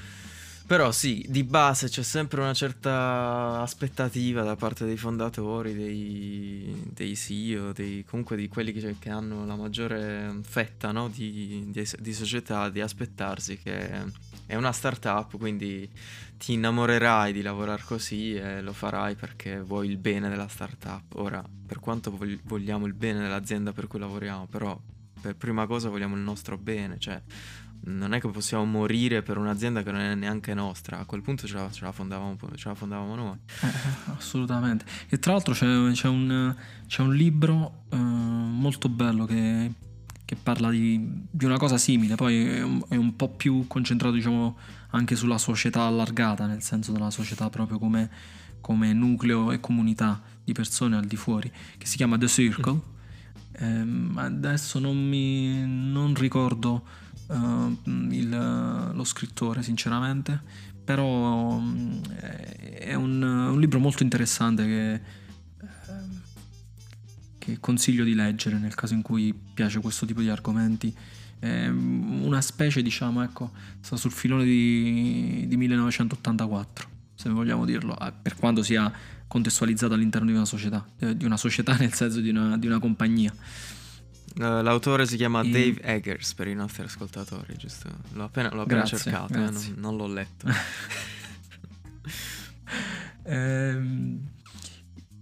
però 0.73 0.91
sì, 0.91 1.23
di 1.29 1.45
base 1.45 1.91
c'è 1.91 2.03
sempre 2.03 2.41
una 2.41 2.55
certa 2.55 3.61
aspettativa 3.61 4.43
da 4.43 4.57
parte 4.57 4.87
dei 4.87 4.97
fondatori, 4.97 5.75
dei, 5.75 6.89
dei 6.95 7.15
CEO, 7.15 7.73
dei, 7.73 8.07
comunque 8.09 8.37
di 8.37 8.49
quelli 8.49 8.73
che, 8.73 8.97
che, 8.99 9.11
hanno 9.11 9.45
la 9.45 9.55
maggiore 9.55 10.35
fetta 10.41 10.91
no? 10.91 11.11
di, 11.11 11.67
di, 11.69 11.87
di, 11.99 12.13
società, 12.15 12.71
di 12.71 12.81
aspettarsi 12.81 13.59
che 13.59 14.03
è 14.47 14.55
una 14.55 14.73
startup, 14.73 15.37
quindi 15.37 15.87
ti 16.39 16.55
innamorerai 16.55 17.35
di 17.35 17.43
lavorare 17.43 17.83
così 17.85 18.35
e 18.37 18.63
lo 18.63 18.73
farai 18.73 19.15
perché 19.15 19.61
vuoi 19.61 19.91
il 19.91 19.99
bene 19.99 20.31
della 20.31 20.49
startup. 20.49 21.17
Ora, 21.17 21.45
per 21.67 21.81
quanto 21.81 22.19
vogliamo 22.45 22.87
il 22.87 22.95
bene 22.95 23.21
dell'azienda 23.21 23.73
per 23.73 23.89
cui 23.89 23.99
lavoriamo, 23.99 24.47
però 24.47 24.81
per 25.21 25.37
prima 25.37 25.67
cosa 25.67 25.91
vogliamo 25.91 26.17
il 26.17 26.23
nostro 26.23 26.57
bene, 26.57 26.99
cioè 26.99 27.21
non 27.85 28.15
è 28.15 28.21
che 28.21 28.29
possiamo 28.29 28.65
morire 28.65 29.23
per 29.23 29.39
un'azienda 29.39 29.83
che 29.83 29.91
non 29.91 30.01
è 30.01 30.15
neanche 30.15 30.55
nostra, 30.55 30.99
a 30.99 31.05
quel 31.05 31.23
punto 31.23 31.47
ce 31.47 31.55
la, 31.55 31.71
ce 31.71 31.85
la, 31.85 31.93
fondavamo, 31.93 32.37
ce 32.55 32.69
la 32.69 32.75
fondavamo, 32.75 33.15
noi. 33.15 33.37
Eh, 33.63 33.69
assolutamente. 34.17 34.85
E 35.09 35.19
tra 35.19 35.33
l'altro 35.33 35.53
c'è, 35.55 35.67
c'è, 35.93 36.09
un, 36.09 36.55
c'è 36.87 37.03
un, 37.03 37.15
libro 37.15 37.85
eh, 37.91 37.97
molto 37.97 38.89
bello 38.89 39.25
che, 39.25 39.73
che 40.25 40.37
parla 40.37 40.71
di, 40.71 41.25
di, 41.31 41.45
una 41.45 41.59
cosa 41.59 41.77
simile, 41.77 42.15
poi 42.15 42.47
è 42.47 42.63
un, 42.63 42.83
è 42.89 42.97
un, 42.97 43.17
po' 43.17 43.31
più 43.31 43.67
concentrato 43.67 44.15
diciamo 44.15 44.57
anche 44.91 45.17
sulla 45.17 45.39
società 45.39 45.83
allargata, 45.83 46.47
nel 46.47 46.63
senso 46.63 46.93
della 46.93 47.11
società 47.11 47.51
proprio 47.51 47.79
come, 47.79 48.11
come 48.61 48.93
nucleo 48.93 49.51
e 49.51 49.59
comunità 49.59 50.23
di 50.45 50.53
persone 50.53 50.97
al 50.97 51.05
di 51.05 51.17
fuori, 51.17 51.51
che 51.79 51.87
si 51.87 51.97
chiama 51.97 52.17
The 52.17 52.29
Circle. 52.29 52.73
Mm. 53.61 54.17
Eh, 54.17 54.21
adesso 54.21 54.79
non 54.79 54.97
mi 54.97 55.67
non 55.67 56.15
ricordo 56.15 57.01
uh, 57.33 57.79
il, 58.11 58.29
lo 58.93 59.05
scrittore, 59.05 59.63
sinceramente, 59.63 60.41
però 60.85 61.55
um, 61.57 62.01
è 62.17 62.95
un, 62.95 63.23
un, 63.23 63.61
libro 63.61 63.79
molto 63.79 64.03
interessante 64.03 64.65
che, 64.67 65.01
uh, 65.61 65.67
che, 67.39 67.61
consiglio 67.61 68.05
di 68.05 68.15
leggere 68.15 68.59
nel 68.59 68.75
caso 68.75 68.95
in 68.95 69.03
cui 69.03 69.35
piace 69.55 69.81
questo 69.81 70.07
tipo 70.07 70.21
di 70.21 70.29
argomenti. 70.29 70.95
È 71.39 71.67
una 71.67 72.41
specie, 72.41 72.83
diciamo, 72.83 73.23
ecco, 73.23 73.51
sta 73.81 73.97
sul 73.97 74.13
filone 74.13 74.45
di, 74.45 75.47
di 75.49 75.57
1984, 75.57 76.89
se 77.15 77.29
vogliamo 77.31 77.65
dirlo, 77.65 77.97
per 78.23 78.37
quanto 78.37 78.63
sia 78.63 78.93
contestualizzato 79.27 79.95
all'interno 79.95 80.29
di 80.29 80.35
una 80.35 80.45
società, 80.45 80.87
eh, 80.99 81.17
di 81.17 81.25
una 81.25 81.37
società 81.37 81.75
nel 81.81 81.95
senso 81.95 82.21
di 82.21 82.29
una, 82.29 82.57
di 82.59 82.67
una 82.67 82.79
compagnia. 82.79 83.35
Uh, 84.35 84.63
l'autore 84.63 85.07
si 85.07 85.17
chiama 85.17 85.43
e... 85.43 85.51
Dave 85.51 85.83
Eggers 85.83 86.35
per 86.35 86.49
i 86.49 86.55
nostri 86.55 86.85
ascoltatori, 86.85 87.55
giusto? 87.57 87.89
L'ho 88.13 88.25
appena, 88.25 88.53
l'ho 88.53 88.63
appena 88.63 88.81
grazie, 88.81 88.99
cercato, 88.99 89.35
eh, 89.35 89.51
non, 89.51 89.75
non, 89.77 89.97
l'ho 89.97 90.07
letto. 90.07 90.47
ehm, 93.25 94.19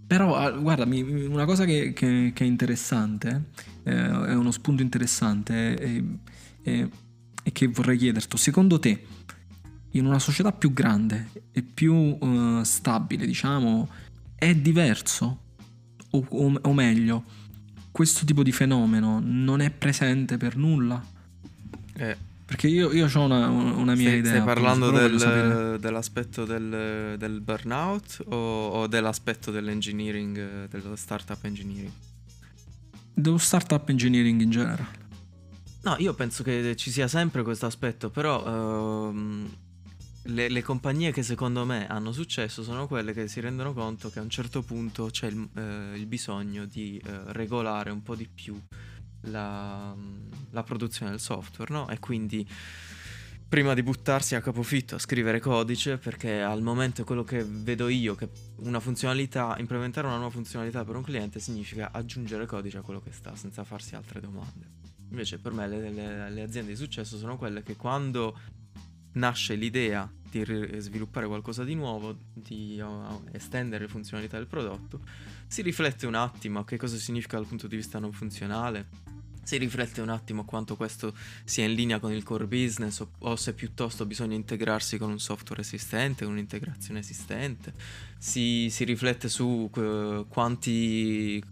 però, 0.07 0.35
ah, 0.35 0.51
guarda, 0.51 0.85
una 0.85 1.45
cosa 1.45 1.65
che, 1.65 1.93
che, 1.93 2.31
che 2.33 2.43
è 2.43 2.47
interessante, 2.47 3.49
eh, 3.83 3.93
è 3.93 4.33
uno 4.33 4.51
spunto 4.51 4.81
interessante, 4.81 5.75
e 6.63 6.89
che 7.51 7.67
vorrei 7.67 7.97
chiederti. 7.97 8.37
Secondo 8.37 8.79
te, 8.79 9.05
in 9.91 10.05
una 10.05 10.19
società 10.19 10.51
più 10.51 10.73
grande 10.73 11.29
e 11.51 11.63
più 11.63 11.93
uh, 11.93 12.63
stabile, 12.63 13.25
diciamo, 13.25 13.89
è 14.35 14.53
diverso? 14.55 15.39
O, 16.11 16.25
o, 16.27 16.59
o 16.61 16.73
meglio, 16.73 17.23
questo 17.91 18.25
tipo 18.25 18.43
di 18.43 18.51
fenomeno 18.51 19.19
non 19.23 19.61
è 19.61 19.69
presente 19.69 20.37
per 20.37 20.55
nulla? 20.55 21.03
Eh. 21.93 22.29
Perché 22.51 22.67
io, 22.67 22.91
io 22.91 23.09
ho 23.13 23.23
una, 23.23 23.47
una, 23.47 23.95
mia 23.95 24.09
stai, 24.09 24.19
idea. 24.19 24.33
Stai 24.33 24.43
parlando 24.43 24.91
del, 24.91 25.77
dell'aspetto 25.79 26.43
del, 26.43 27.15
del 27.17 27.39
burnout 27.39 28.25
o, 28.27 28.67
o, 28.67 28.87
dell'aspetto 28.87 29.51
dell'engineering, 29.51 30.67
dello 30.67 30.97
startup 30.97 31.41
engineering? 31.45 31.91
Dello 33.13 33.37
startup 33.37 33.87
engineering 33.87 34.41
in 34.41 34.49
generale. 34.49 34.99
No, 35.83 35.95
io 35.99 36.13
penso 36.13 36.43
che 36.43 36.75
ci 36.75 36.91
sia 36.91 37.07
sempre 37.07 37.41
questo 37.41 37.67
aspetto, 37.67 38.09
però 38.09 39.09
ehm, 39.09 39.49
le, 40.23 40.49
le, 40.49 40.61
compagnie 40.61 41.11
che 41.11 41.23
secondo 41.23 41.65
me 41.65 41.87
hanno 41.87 42.11
successo 42.11 42.63
sono 42.63 42.87
quelle 42.87 43.13
che 43.13 43.27
si 43.27 43.39
rendono 43.39 43.73
conto 43.73 44.09
che 44.09 44.19
a 44.19 44.21
un 44.21 44.29
certo 44.29 44.61
punto 44.61 45.07
c'è 45.07 45.27
il, 45.27 45.49
eh, 45.55 45.97
il 45.97 46.05
bisogno 46.05 46.65
di 46.65 47.01
eh, 47.03 47.33
regolare 47.33 47.89
un 47.89 48.03
po' 48.03 48.15
di 48.15 48.27
più 48.27 48.59
la, 49.21 49.95
la 50.51 50.63
produzione 50.63 51.11
del 51.11 51.19
software, 51.19 51.73
no? 51.73 51.89
E 51.89 51.99
quindi 51.99 52.47
prima 53.47 53.73
di 53.73 53.83
buttarsi 53.83 54.35
a 54.35 54.41
capofitto 54.41 54.95
a 54.95 54.99
scrivere 54.99 55.39
codice, 55.39 55.97
perché 55.97 56.41
al 56.41 56.61
momento 56.61 57.03
quello 57.03 57.23
che 57.23 57.43
vedo 57.43 57.89
io, 57.89 58.15
che 58.15 58.29
una 58.59 58.79
funzionalità, 58.79 59.55
implementare 59.59 60.07
una 60.07 60.15
nuova 60.15 60.31
funzionalità 60.31 60.85
per 60.85 60.95
un 60.95 61.03
cliente 61.03 61.39
significa 61.39 61.91
aggiungere 61.91 62.45
codice 62.45 62.77
a 62.77 62.81
quello 62.81 63.01
che 63.01 63.11
sta, 63.11 63.35
senza 63.35 63.63
farsi 63.63 63.95
altre 63.95 64.21
domande. 64.21 64.79
Invece 65.09 65.39
per 65.39 65.51
me 65.51 65.67
le, 65.67 65.89
le, 65.89 66.29
le 66.29 66.41
aziende 66.41 66.71
di 66.71 66.77
successo 66.77 67.17
sono 67.17 67.37
quelle 67.37 67.61
che 67.61 67.75
quando 67.75 68.37
nasce 69.13 69.55
l'idea 69.55 70.09
di 70.31 70.79
sviluppare 70.79 71.27
qualcosa 71.27 71.63
di 71.63 71.75
nuovo, 71.75 72.15
di 72.33 72.79
uh, 72.79 73.23
estendere 73.31 73.83
le 73.83 73.89
funzionalità 73.89 74.37
del 74.37 74.47
prodotto, 74.47 75.01
si 75.47 75.61
riflette 75.61 76.07
un 76.07 76.15
attimo 76.15 76.59
a 76.59 76.65
che 76.65 76.77
cosa 76.77 76.95
significa 76.95 77.35
dal 77.35 77.45
punto 77.45 77.67
di 77.67 77.75
vista 77.75 77.99
non 77.99 78.13
funzionale, 78.13 78.87
si 79.43 79.57
riflette 79.57 80.01
un 80.01 80.09
attimo 80.09 80.45
quanto 80.45 80.75
questo 80.75 81.13
sia 81.43 81.65
in 81.65 81.73
linea 81.73 81.99
con 81.99 82.13
il 82.13 82.23
core 82.23 82.45
business 82.45 82.99
o, 82.99 83.11
o 83.19 83.35
se 83.35 83.53
piuttosto 83.53 84.05
bisogna 84.05 84.35
integrarsi 84.35 84.97
con 84.97 85.09
un 85.09 85.19
software 85.19 85.61
esistente, 85.61 86.23
con 86.23 86.33
un'integrazione 86.33 86.99
esistente, 86.99 87.73
si, 88.17 88.69
si 88.69 88.85
riflette 88.85 89.27
su 89.27 89.69
uh, 89.73 90.25
quanti, 90.29 91.43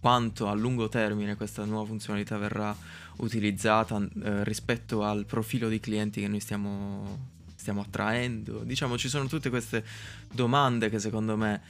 quanto 0.00 0.48
a 0.48 0.54
lungo 0.54 0.88
termine 0.88 1.36
questa 1.36 1.64
nuova 1.64 1.86
funzionalità 1.86 2.36
verrà 2.38 2.76
utilizzata 3.18 3.96
eh, 3.98 4.44
rispetto 4.44 5.02
al 5.02 5.24
profilo 5.24 5.68
di 5.68 5.80
clienti 5.80 6.20
che 6.20 6.28
noi 6.28 6.40
stiamo, 6.40 7.28
stiamo 7.54 7.80
attraendo. 7.82 8.62
Diciamo, 8.64 8.96
ci 8.98 9.08
sono 9.08 9.26
tutte 9.26 9.50
queste 9.50 9.84
domande 10.32 10.90
che 10.90 10.98
secondo 10.98 11.36
me 11.36 11.60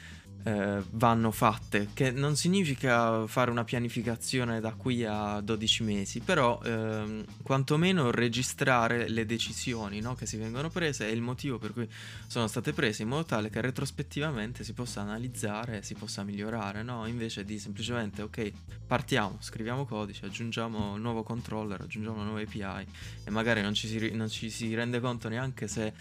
eh, 0.47 0.81
vanno 0.91 1.33
fatte, 1.33 1.89
che 1.93 2.13
non 2.13 2.37
significa 2.37 3.27
fare 3.27 3.51
una 3.51 3.65
pianificazione 3.65 4.61
da 4.61 4.75
qui 4.75 5.05
a 5.05 5.41
12 5.41 5.83
mesi, 5.83 6.21
però 6.21 6.61
ehm, 6.63 7.25
quantomeno 7.43 8.13
registrare 8.13 9.09
le 9.09 9.27
decisioni 9.27 10.01
no, 10.01 10.15
che 10.15 10.25
si 10.25 10.37
vengono 10.37 10.71
prese 10.71 11.09
e 11.09 11.11
il 11.11 11.21
motivo 11.21 11.59
per 11.59 11.73
cui 11.73 11.89
sono 12.29 12.47
state 12.47 12.73
prese 12.73 13.03
in 13.03 13.09
modo 13.09 13.25
tale 13.25 13.51
che 13.51 13.61
retrospettivamente 13.61 14.63
si 14.63 14.73
possa 14.73 15.01
analizzare 15.01 15.83
si 15.83 15.95
possa 15.95 16.23
migliorare, 16.23 16.85
no? 16.85 17.07
invece 17.07 17.45
di 17.45 17.59
semplicemente 17.59 18.23
ok, 18.23 18.53
partiamo, 18.87 19.39
scriviamo 19.41 19.85
codice, 19.85 20.27
aggiungiamo 20.27 20.93
un 20.93 21.01
nuovo 21.01 21.25
controller, 21.25 21.81
aggiungiamo 21.81 22.19
una 22.19 22.25
nuova 22.25 22.43
API 22.43 22.87
e 23.25 23.31
magari 23.31 23.63
non 23.63 23.75
ci 23.75 23.89
si, 23.89 24.13
non 24.13 24.29
ci 24.29 24.49
si 24.51 24.73
rende 24.77 25.01
conto 25.01 25.29
neanche 25.29 25.67
se 25.67 25.93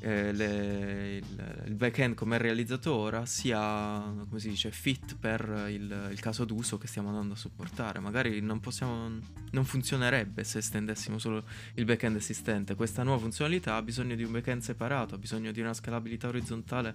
eh, 0.00 0.32
le, 0.32 1.16
il, 1.16 1.62
il 1.66 1.74
backend 1.74 2.14
come 2.14 2.36
è 2.36 2.38
realizzato 2.38 2.94
ora 2.94 3.26
sia, 3.26 3.58
come 3.58 4.40
si 4.40 4.48
dice, 4.48 4.70
fit 4.70 5.16
per 5.16 5.66
il, 5.68 6.08
il, 6.10 6.20
caso 6.20 6.44
d'uso 6.44 6.78
che 6.78 6.86
stiamo 6.86 7.08
andando 7.08 7.34
a 7.34 7.36
supportare. 7.36 8.00
Magari 8.00 8.40
non, 8.40 8.60
possiamo, 8.60 9.10
non 9.50 9.64
funzionerebbe 9.64 10.42
se 10.42 10.58
estendessimo 10.58 11.18
solo 11.18 11.44
il 11.74 11.84
backend 11.84 12.16
esistente. 12.16 12.74
Questa 12.74 13.02
nuova 13.02 13.20
funzionalità 13.20 13.76
ha 13.76 13.82
bisogno 13.82 14.14
di 14.14 14.24
un 14.24 14.32
backend 14.32 14.62
separato, 14.62 15.14
ha 15.14 15.18
bisogno 15.18 15.52
di 15.52 15.60
una 15.60 15.74
scalabilità 15.74 16.28
orizzontale 16.28 16.94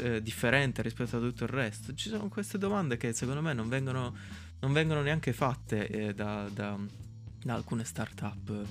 eh, 0.00 0.22
differente 0.22 0.80
rispetto 0.80 1.18
a 1.18 1.20
tutto 1.20 1.44
il 1.44 1.50
resto. 1.50 1.94
Ci 1.94 2.08
sono 2.08 2.28
queste 2.28 2.56
domande 2.56 2.96
che 2.96 3.12
secondo 3.12 3.42
me 3.42 3.52
non 3.52 3.68
vengono, 3.68 4.16
non 4.60 4.72
vengono 4.72 5.02
neanche 5.02 5.34
fatte 5.34 5.86
eh, 5.88 6.14
da, 6.14 6.48
da, 6.50 6.78
da 7.42 7.54
alcune 7.54 7.84
startup 7.84 8.66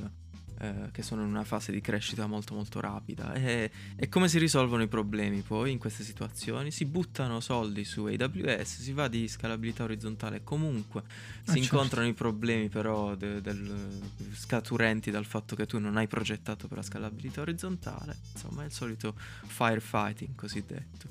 eh, 0.59 0.89
che 0.91 1.03
sono 1.03 1.21
in 1.21 1.29
una 1.29 1.43
fase 1.43 1.71
di 1.71 1.81
crescita 1.81 2.25
molto 2.25 2.55
molto 2.55 2.79
rapida 2.79 3.33
e, 3.33 3.69
e, 3.95 4.09
come 4.09 4.27
si 4.27 4.39
risolvono 4.39 4.81
i 4.81 4.87
problemi 4.87 5.41
poi 5.41 5.71
in 5.71 5.77
queste 5.77 6.03
situazioni? 6.03 6.71
Si 6.71 6.85
buttano 6.85 7.39
soldi 7.39 7.83
su 7.83 8.05
AWS, 8.05 8.81
si 8.81 8.91
va 8.91 9.07
di 9.07 9.27
scalabilità 9.27 9.83
orizzontale 9.83 10.43
comunque, 10.43 11.01
ah, 11.01 11.03
si 11.05 11.45
certo. 11.45 11.59
incontrano 11.59 12.07
i 12.07 12.13
problemi 12.13 12.69
però 12.69 13.15
de, 13.15 13.39
del, 13.41 14.01
scaturenti 14.33 15.11
dal 15.11 15.25
fatto 15.25 15.55
che 15.55 15.65
tu 15.65 15.77
non 15.77 15.95
hai 15.97 16.07
progettato 16.07 16.67
per 16.67 16.77
la 16.77 16.83
scalabilità 16.83 17.41
orizzontale, 17.41 18.17
insomma 18.33 18.63
è 18.63 18.65
il 18.65 18.71
solito 18.71 19.13
firefighting 19.45 20.33
cosiddetto. 20.33 21.07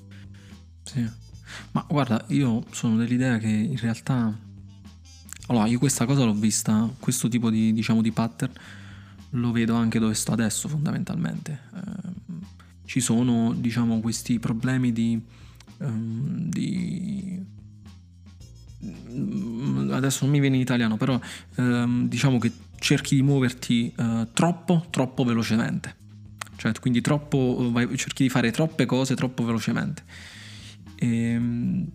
Sì, 0.83 1.09
ma 1.71 1.85
guarda, 1.87 2.23
io 2.29 2.63
sono 2.71 2.97
dell'idea 2.97 3.37
che 3.37 3.47
in 3.47 3.77
realtà... 3.77 4.45
Allora, 5.49 5.67
io 5.67 5.79
questa 5.79 6.05
cosa 6.05 6.25
l'ho 6.25 6.33
vista, 6.33 6.89
questo 6.99 7.29
tipo 7.29 7.49
di, 7.49 7.71
diciamo, 7.71 8.01
di 8.01 8.11
pattern 8.11 8.51
lo 9.31 9.51
vedo 9.51 9.75
anche 9.75 9.99
dove 9.99 10.13
sto 10.13 10.31
adesso 10.31 10.67
fondamentalmente. 10.67 11.59
Eh, 11.73 12.35
ci 12.85 12.99
sono, 12.99 13.53
diciamo, 13.53 13.99
questi 13.99 14.39
problemi 14.39 14.93
di, 14.93 15.21
um, 15.79 16.49
di... 16.49 17.43
Mm, 18.85 19.91
adesso 19.91 20.23
non 20.23 20.33
mi 20.33 20.39
viene 20.39 20.55
in 20.55 20.61
italiano, 20.61 20.95
però 20.97 21.19
um, 21.55 22.07
diciamo 22.07 22.37
che 22.37 22.51
cerchi 22.79 23.15
di 23.15 23.23
muoverti 23.23 23.93
uh, 23.97 24.27
troppo, 24.33 24.85
troppo 24.89 25.23
velocemente. 25.23 25.95
Cioè, 26.55 26.71
quindi 26.79 27.01
troppo, 27.01 27.69
vai, 27.71 27.95
cerchi 27.97 28.23
di 28.23 28.29
fare 28.29 28.51
troppe 28.51 28.85
cose 28.85 29.15
troppo 29.15 29.43
velocemente. 29.43 30.03
Ehm, 30.95 31.89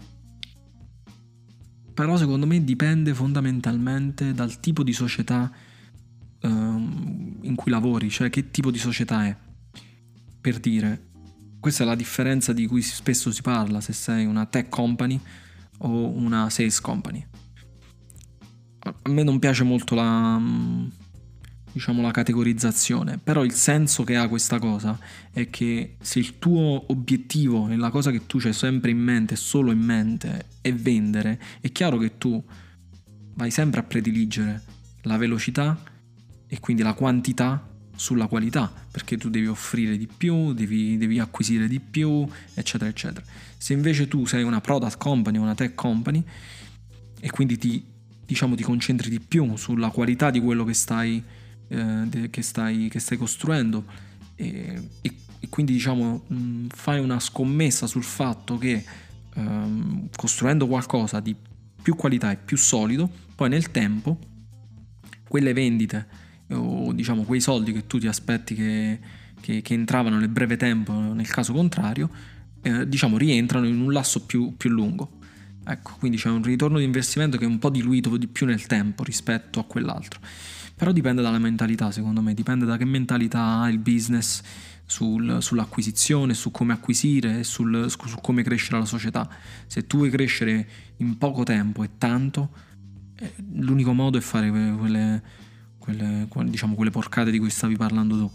però 1.94 2.16
secondo 2.16 2.46
me 2.46 2.62
dipende 2.62 3.12
fondamentalmente 3.12 4.32
dal 4.32 4.60
tipo 4.60 4.82
di 4.82 4.92
società 4.92 5.50
in 7.52 7.56
cui 7.56 7.70
lavori, 7.70 8.10
cioè 8.10 8.30
che 8.30 8.50
tipo 8.50 8.70
di 8.70 8.78
società 8.78 9.26
è. 9.26 9.36
Per 10.40 10.58
dire, 10.58 11.10
questa 11.60 11.84
è 11.84 11.86
la 11.86 11.94
differenza 11.94 12.52
di 12.52 12.66
cui 12.66 12.82
spesso 12.82 13.30
si 13.30 13.42
parla 13.42 13.80
se 13.80 13.92
sei 13.92 14.24
una 14.24 14.46
tech 14.46 14.68
company 14.68 15.20
o 15.78 16.08
una 16.08 16.50
sales 16.50 16.80
company. 16.80 17.24
A 18.80 19.10
me 19.10 19.22
non 19.22 19.38
piace 19.38 19.62
molto 19.62 19.94
la, 19.94 20.40
diciamo, 21.70 22.02
la 22.02 22.10
categorizzazione, 22.10 23.18
però 23.18 23.44
il 23.44 23.52
senso 23.52 24.02
che 24.02 24.16
ha 24.16 24.26
questa 24.26 24.58
cosa 24.58 24.98
è 25.30 25.50
che 25.50 25.96
se 26.00 26.18
il 26.18 26.38
tuo 26.40 26.90
obiettivo 26.90 27.68
e 27.68 27.76
la 27.76 27.90
cosa 27.90 28.10
che 28.10 28.26
tu 28.26 28.38
c'hai 28.38 28.52
sempre 28.52 28.90
in 28.90 28.98
mente, 28.98 29.36
solo 29.36 29.70
in 29.70 29.80
mente, 29.80 30.46
è 30.62 30.72
vendere, 30.74 31.40
è 31.60 31.70
chiaro 31.70 31.98
che 31.98 32.18
tu 32.18 32.42
vai 33.34 33.52
sempre 33.52 33.80
a 33.80 33.84
prediligere 33.84 34.62
la 35.02 35.16
velocità 35.16 35.91
e 36.52 36.60
quindi 36.60 36.82
la 36.82 36.92
quantità 36.92 37.66
sulla 37.96 38.26
qualità, 38.26 38.70
perché 38.90 39.16
tu 39.16 39.30
devi 39.30 39.46
offrire 39.46 39.96
di 39.96 40.06
più, 40.06 40.52
devi, 40.52 40.98
devi, 40.98 41.18
acquisire 41.18 41.66
di 41.66 41.80
più, 41.80 42.28
eccetera, 42.52 42.90
eccetera. 42.90 43.24
Se 43.56 43.72
invece 43.72 44.06
tu 44.06 44.26
sei 44.26 44.42
una 44.42 44.60
product 44.60 44.98
company, 44.98 45.38
una 45.38 45.54
tech 45.54 45.74
company, 45.74 46.22
e 47.18 47.30
quindi 47.30 47.56
ti, 47.56 47.82
diciamo, 48.26 48.54
ti 48.54 48.64
concentri 48.64 49.08
di 49.08 49.18
più 49.18 49.56
sulla 49.56 49.88
qualità 49.88 50.28
di 50.28 50.40
quello 50.40 50.64
che 50.64 50.74
stai, 50.74 51.24
eh, 51.68 52.28
che 52.28 52.42
stai, 52.42 52.88
che 52.90 52.98
stai 52.98 53.16
costruendo, 53.16 53.86
e, 54.34 54.90
e, 55.00 55.14
e, 55.40 55.48
quindi 55.48 55.72
diciamo, 55.72 56.24
mh, 56.26 56.66
fai 56.68 57.00
una 57.00 57.18
scommessa 57.18 57.86
sul 57.86 58.04
fatto 58.04 58.58
che 58.58 58.84
ehm, 59.36 60.10
costruendo 60.14 60.66
qualcosa 60.66 61.18
di 61.18 61.34
più 61.80 61.96
qualità 61.96 62.30
e 62.30 62.36
più 62.36 62.58
solido, 62.58 63.10
poi 63.34 63.48
nel 63.48 63.70
tempo 63.70 64.18
quelle 65.26 65.54
vendite 65.54 66.20
o 66.52 66.92
diciamo 66.92 67.22
quei 67.22 67.40
soldi 67.40 67.72
che 67.72 67.86
tu 67.86 67.98
ti 67.98 68.06
aspetti 68.06 68.54
che, 68.54 68.98
che, 69.40 69.62
che 69.62 69.74
entravano 69.74 70.18
nel 70.18 70.28
breve 70.28 70.56
tempo 70.56 70.92
nel 70.92 71.28
caso 71.28 71.52
contrario, 71.52 72.10
eh, 72.62 72.88
diciamo 72.88 73.16
rientrano 73.16 73.66
in 73.66 73.80
un 73.80 73.92
lasso 73.92 74.24
più, 74.24 74.54
più 74.56 74.70
lungo. 74.70 75.20
Ecco, 75.64 75.94
quindi 75.98 76.16
c'è 76.16 76.28
un 76.28 76.42
ritorno 76.42 76.78
di 76.78 76.84
investimento 76.84 77.36
che 77.36 77.44
è 77.44 77.48
un 77.48 77.58
po' 77.58 77.70
diluito 77.70 78.16
di 78.16 78.26
più 78.26 78.46
nel 78.46 78.66
tempo 78.66 79.04
rispetto 79.04 79.60
a 79.60 79.64
quell'altro. 79.64 80.20
Però 80.74 80.90
dipende 80.90 81.22
dalla 81.22 81.38
mentalità, 81.38 81.92
secondo 81.92 82.20
me, 82.20 82.34
dipende 82.34 82.64
da 82.64 82.76
che 82.76 82.84
mentalità 82.84 83.60
ha 83.60 83.68
il 83.68 83.78
business 83.78 84.42
sul, 84.84 85.38
sull'acquisizione, 85.40 86.34
su 86.34 86.50
come 86.50 86.72
acquisire, 86.72 87.44
sul, 87.44 87.88
su 87.88 88.18
come 88.20 88.42
crescere 88.42 88.78
la 88.78 88.84
società. 88.84 89.28
Se 89.66 89.86
tu 89.86 89.98
vuoi 89.98 90.10
crescere 90.10 90.68
in 90.96 91.16
poco 91.18 91.44
tempo 91.44 91.84
e 91.84 91.90
tanto, 91.98 92.50
eh, 93.16 93.32
l'unico 93.52 93.92
modo 93.92 94.18
è 94.18 94.20
fare 94.20 94.50
quelle, 94.50 95.22
quelle, 95.82 96.28
diciamo, 96.44 96.74
quelle 96.74 96.90
porcate 96.90 97.30
di 97.30 97.38
cui 97.38 97.50
stavi 97.50 97.76
parlando 97.76 98.16
tu. 98.16 98.30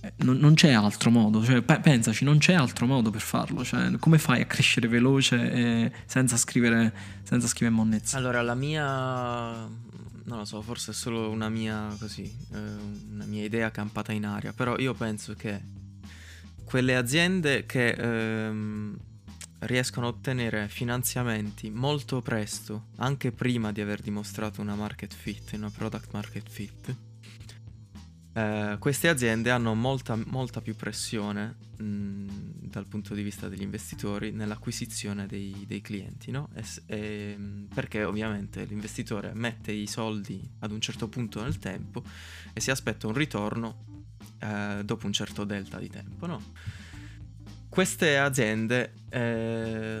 Eh, 0.00 0.12
non, 0.18 0.36
non 0.36 0.54
c'è 0.54 0.72
altro 0.72 1.10
modo, 1.10 1.44
cioè, 1.44 1.62
pensaci, 1.62 2.24
non 2.24 2.38
c'è 2.38 2.54
altro 2.54 2.86
modo 2.86 3.10
per 3.10 3.20
farlo. 3.20 3.64
Cioè, 3.64 3.98
come 3.98 4.18
fai 4.18 4.42
a 4.42 4.46
crescere 4.46 4.86
veloce 4.86 5.92
senza 6.06 6.36
scrivere, 6.36 6.92
senza 7.22 7.46
scrivere 7.48 7.76
monnezza? 7.76 8.16
Allora, 8.16 8.42
la 8.42 8.54
mia, 8.54 8.84
non 8.84 10.38
lo 10.38 10.44
so, 10.44 10.62
forse 10.62 10.92
è 10.92 10.94
solo 10.94 11.30
una 11.30 11.48
mia, 11.48 11.94
così, 11.98 12.22
eh, 12.22 12.58
una 13.10 13.24
mia 13.24 13.44
idea 13.44 13.70
campata 13.70 14.12
in 14.12 14.24
aria, 14.26 14.52
però 14.52 14.78
io 14.78 14.94
penso 14.94 15.34
che 15.34 15.60
quelle 16.64 16.96
aziende 16.96 17.66
che 17.66 17.88
ehm, 17.88 18.96
riescono 19.66 20.06
a 20.06 20.10
ottenere 20.10 20.68
finanziamenti 20.68 21.70
molto 21.70 22.20
presto, 22.22 22.86
anche 22.96 23.32
prima 23.32 23.72
di 23.72 23.80
aver 23.80 24.00
dimostrato 24.00 24.60
una 24.60 24.74
market 24.74 25.14
fit, 25.14 25.52
una 25.52 25.70
product 25.70 26.12
market 26.12 26.48
fit, 26.48 26.96
eh, 28.36 28.76
queste 28.80 29.08
aziende 29.08 29.50
hanno 29.50 29.74
molta, 29.74 30.18
molta 30.26 30.60
più 30.60 30.74
pressione 30.74 31.54
mh, 31.76 32.26
dal 32.62 32.86
punto 32.88 33.14
di 33.14 33.22
vista 33.22 33.48
degli 33.48 33.62
investitori 33.62 34.32
nell'acquisizione 34.32 35.26
dei, 35.26 35.64
dei 35.68 35.80
clienti, 35.80 36.32
no? 36.32 36.48
E, 36.54 36.64
e, 36.86 37.38
perché 37.72 38.02
ovviamente 38.02 38.64
l'investitore 38.64 39.32
mette 39.34 39.70
i 39.70 39.86
soldi 39.86 40.50
ad 40.58 40.72
un 40.72 40.80
certo 40.80 41.08
punto 41.08 41.42
nel 41.42 41.60
tempo 41.60 42.02
e 42.52 42.60
si 42.60 42.72
aspetta 42.72 43.06
un 43.06 43.14
ritorno 43.14 43.84
eh, 44.40 44.82
dopo 44.84 45.06
un 45.06 45.12
certo 45.12 45.44
delta 45.44 45.78
di 45.78 45.88
tempo, 45.88 46.26
no? 46.26 46.42
Queste 47.74 48.18
aziende 48.18 48.92
eh, 49.10 50.00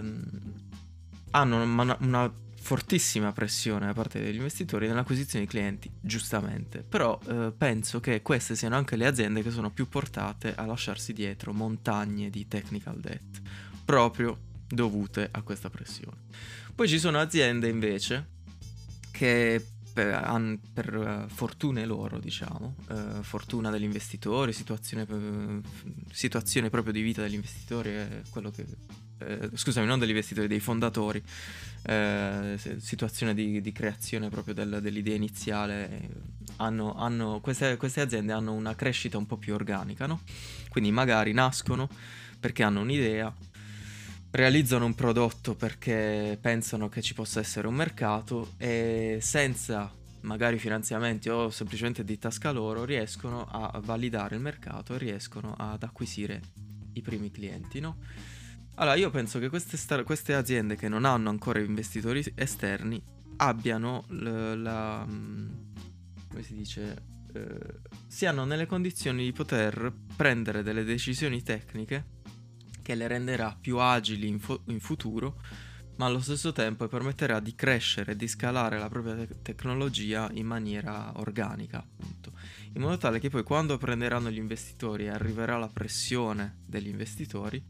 hanno 1.32 1.62
una, 1.62 1.96
una, 2.00 2.32
fortissima 2.64 3.32
pressione 3.32 3.86
da 3.86 3.92
parte 3.92 4.22
degli 4.22 4.36
investitori 4.36 4.86
nell'acquisizione 4.86 5.44
di 5.44 5.50
clienti, 5.50 5.90
giustamente, 6.00 6.84
però 6.88 7.18
eh, 7.26 7.52
penso 7.54 7.98
che 7.98 8.22
queste 8.22 8.54
siano 8.54 8.76
anche 8.76 8.94
le 8.94 9.06
aziende 9.06 9.42
che 9.42 9.50
sono 9.50 9.70
più 9.70 9.88
portate 9.88 10.54
a 10.54 10.64
lasciarsi 10.64 11.12
dietro 11.12 11.52
montagne 11.52 12.30
di 12.30 12.46
technical 12.46 13.00
debt, 13.00 13.42
proprio 13.84 14.38
dovute 14.68 15.28
a 15.32 15.42
questa 15.42 15.68
pressione. 15.68 16.18
Poi 16.72 16.88
ci 16.88 17.00
sono 17.00 17.18
aziende 17.18 17.68
invece 17.68 18.28
che 19.10 19.73
per, 19.94 20.58
per 20.72 20.96
uh, 20.96 21.28
fortune 21.28 21.86
loro, 21.86 22.18
diciamo, 22.18 22.74
uh, 22.88 23.22
fortuna 23.22 23.70
degli 23.70 23.84
investitori, 23.84 24.52
situazione, 24.52 25.06
situazione, 26.10 26.68
proprio 26.68 26.92
di 26.92 27.00
vita 27.00 27.22
degli 27.22 27.34
investitori, 27.34 27.90
è 27.90 28.22
quello 28.28 28.50
che, 28.50 28.66
scusami, 29.54 29.86
non 29.86 30.00
degli 30.00 30.08
investitori, 30.10 30.48
dei 30.48 30.58
fondatori, 30.58 31.22
situazione 32.78 33.34
di, 33.34 33.60
di, 33.60 33.72
creazione 33.72 34.30
proprio 34.30 34.54
del, 34.54 34.80
dell'idea 34.82 35.14
iniziale, 35.14 36.08
hanno, 36.56 36.94
hanno, 36.94 37.40
queste, 37.40 37.76
queste, 37.76 38.00
aziende 38.00 38.32
hanno 38.32 38.52
una 38.52 38.74
crescita 38.74 39.16
un 39.16 39.26
po' 39.26 39.36
più 39.36 39.54
organica, 39.54 40.06
no? 40.06 40.22
Quindi 40.70 40.90
magari 40.90 41.32
nascono 41.32 41.88
perché 42.40 42.62
hanno 42.62 42.80
un'idea, 42.80 43.32
realizzano 44.34 44.84
un 44.84 44.94
prodotto 44.94 45.54
perché 45.54 46.36
pensano 46.40 46.88
che 46.88 47.02
ci 47.02 47.14
possa 47.14 47.38
essere 47.38 47.68
un 47.68 47.74
mercato 47.74 48.54
e 48.56 49.18
senza 49.20 49.92
magari 50.22 50.58
finanziamenti 50.58 51.28
o 51.28 51.50
semplicemente 51.50 52.02
di 52.02 52.18
tasca 52.18 52.50
loro 52.50 52.84
riescono 52.84 53.46
a 53.48 53.80
validare 53.84 54.34
il 54.34 54.40
mercato 54.40 54.94
e 54.94 54.98
riescono 54.98 55.54
ad 55.56 55.82
acquisire 55.84 56.40
i 56.94 57.00
primi 57.00 57.30
clienti, 57.30 57.78
no? 57.78 57.98
Allora 58.76 58.96
io 58.96 59.10
penso 59.10 59.38
che 59.38 59.48
queste, 59.48 59.76
star- 59.76 60.02
queste 60.02 60.34
aziende 60.34 60.74
che 60.74 60.88
non 60.88 61.04
hanno 61.04 61.30
ancora 61.30 61.60
investitori 61.60 62.24
esterni 62.34 63.00
abbiano 63.36 64.04
l- 64.08 64.60
la... 64.60 65.06
Mm, 65.06 65.50
come 66.28 66.42
si 66.42 66.54
dice? 66.54 67.02
Eh, 67.32 67.58
siano 68.08 68.44
nelle 68.44 68.66
condizioni 68.66 69.22
di 69.22 69.32
poter 69.32 69.92
prendere 70.16 70.64
delle 70.64 70.82
decisioni 70.82 71.40
tecniche 71.42 72.22
che 72.84 72.94
le 72.94 73.08
renderà 73.08 73.56
più 73.58 73.78
agili 73.78 74.28
in, 74.28 74.38
fu- 74.38 74.60
in 74.66 74.78
futuro, 74.78 75.40
ma 75.96 76.04
allo 76.04 76.20
stesso 76.20 76.52
tempo 76.52 76.86
permetterà 76.86 77.40
di 77.40 77.54
crescere 77.54 78.12
e 78.12 78.16
di 78.16 78.28
scalare 78.28 78.78
la 78.78 78.88
propria 78.88 79.14
te- 79.14 79.40
tecnologia 79.40 80.28
in 80.34 80.44
maniera 80.44 81.12
organica, 81.16 81.78
appunto, 81.78 82.32
in 82.74 82.82
modo 82.82 82.98
tale 82.98 83.20
che 83.20 83.30
poi 83.30 83.42
quando 83.42 83.78
prenderanno 83.78 84.30
gli 84.30 84.36
investitori 84.36 85.04
e 85.04 85.08
arriverà 85.08 85.56
la 85.56 85.70
pressione 85.72 86.58
degli 86.66 86.88
investitori, 86.88 87.62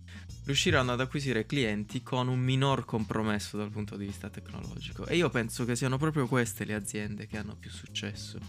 riusciranno 0.47 0.93
ad 0.93 1.01
acquisire 1.01 1.47
clienti 1.47 2.03
con 2.03 2.27
un 2.27 2.41
minor 2.41 2.85
compromesso 2.85 3.57
dal 3.57 3.71
punto 3.71 3.97
di 3.97 4.07
vista 4.07 4.29
tecnologico. 4.29 5.07
E 5.07 5.17
io 5.17 5.31
penso 5.31 5.65
che 5.65 5.77
siano 5.77 5.97
proprio 5.97 6.27
queste 6.27 6.65
le 6.65 6.75
aziende 6.75 7.29
che 7.29 7.39
hanno 7.39 7.55
più 7.57 7.71
successo. 7.71 8.41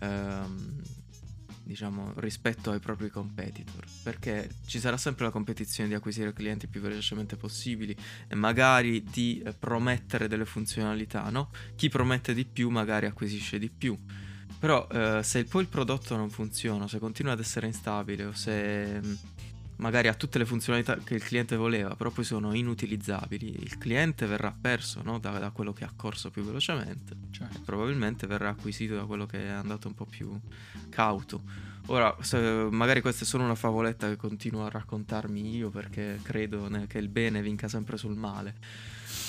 Ehm, 0.00 0.82
diciamo, 1.66 2.12
rispetto 2.16 2.70
ai 2.70 2.78
propri 2.78 3.10
competitor, 3.10 3.84
perché 4.04 4.48
ci 4.66 4.78
sarà 4.78 4.96
sempre 4.96 5.24
la 5.24 5.32
competizione 5.32 5.88
di 5.88 5.96
acquisire 5.96 6.32
clienti 6.32 6.68
più 6.68 6.80
velocemente 6.80 7.36
possibili 7.36 7.94
e 8.28 8.34
magari 8.36 9.02
di 9.02 9.42
eh, 9.44 9.52
promettere 9.52 10.28
delle 10.28 10.44
funzionalità, 10.44 11.28
no? 11.28 11.50
Chi 11.74 11.88
promette 11.88 12.34
di 12.34 12.44
più 12.44 12.70
magari 12.70 13.06
acquisisce 13.06 13.58
di 13.58 13.68
più. 13.68 13.98
Però 14.58 14.86
eh, 14.88 15.22
se 15.22 15.44
poi 15.44 15.62
il 15.62 15.68
prodotto 15.68 16.16
non 16.16 16.30
funziona, 16.30 16.86
se 16.86 17.00
continua 17.00 17.32
ad 17.32 17.40
essere 17.40 17.66
instabile 17.66 18.24
o 18.24 18.32
se 18.32 19.00
mm, 19.00 19.14
magari 19.76 20.08
ha 20.08 20.14
tutte 20.14 20.38
le 20.38 20.46
funzionalità 20.46 20.96
che 20.96 21.14
il 21.14 21.22
cliente 21.22 21.56
voleva, 21.56 21.94
però 21.96 22.10
poi 22.10 22.24
sono 22.24 22.54
inutilizzabili, 22.54 23.62
il 23.62 23.78
cliente 23.78 24.26
verrà 24.26 24.54
perso 24.58 25.02
no? 25.02 25.18
da, 25.18 25.38
da, 25.38 25.50
quello 25.50 25.72
che 25.72 25.84
ha 25.84 25.92
corso 25.94 26.30
più 26.30 26.42
velocemente 26.42 27.14
certo. 27.30 27.58
e 27.58 27.60
probabilmente 27.64 28.26
verrà 28.26 28.50
acquisito 28.50 28.94
da 28.94 29.04
quello 29.04 29.26
che 29.26 29.44
è 29.46 29.48
andato 29.48 29.88
un 29.88 29.94
po' 29.94 30.06
più 30.06 30.38
cauto. 30.88 31.42
Ora, 31.88 32.16
magari 32.70 33.00
questa 33.00 33.22
è 33.22 33.26
solo 33.26 33.44
una 33.44 33.54
favoletta 33.54 34.08
che 34.08 34.16
continuo 34.16 34.64
a 34.66 34.68
raccontarmi 34.68 35.54
io 35.54 35.70
perché 35.70 36.18
credo 36.22 36.68
che 36.88 36.98
il 36.98 37.08
bene 37.08 37.42
vinca 37.42 37.68
sempre 37.68 37.96
sul 37.96 38.16
male. 38.16 38.54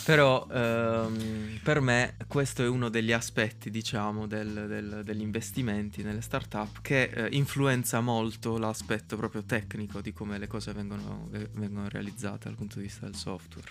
Però 0.08 0.48
ehm, 0.50 1.60
per 1.62 1.82
me 1.82 2.16
questo 2.30 2.64
è 2.64 2.68
uno 2.70 2.88
degli 2.88 3.12
aspetti, 3.12 3.70
diciamo, 3.70 4.26
del, 4.26 4.66
del, 4.66 5.02
degli 5.04 5.20
investimenti 5.20 6.02
nelle 6.02 6.22
startup 6.22 6.80
che 6.82 7.10
eh, 7.14 7.28
influenza 7.32 8.00
molto 8.00 8.58
l'aspetto 8.58 9.18
proprio 9.18 9.44
tecnico 9.44 10.00
di 10.00 10.14
come 10.14 10.38
le 10.38 10.48
cose 10.48 10.72
vengono, 10.72 11.30
vengono 11.56 11.90
realizzate 11.90 12.48
dal 12.48 12.56
punto 12.56 12.78
di 12.78 12.84
vista 12.84 13.06
del 13.06 13.16
software. 13.16 13.68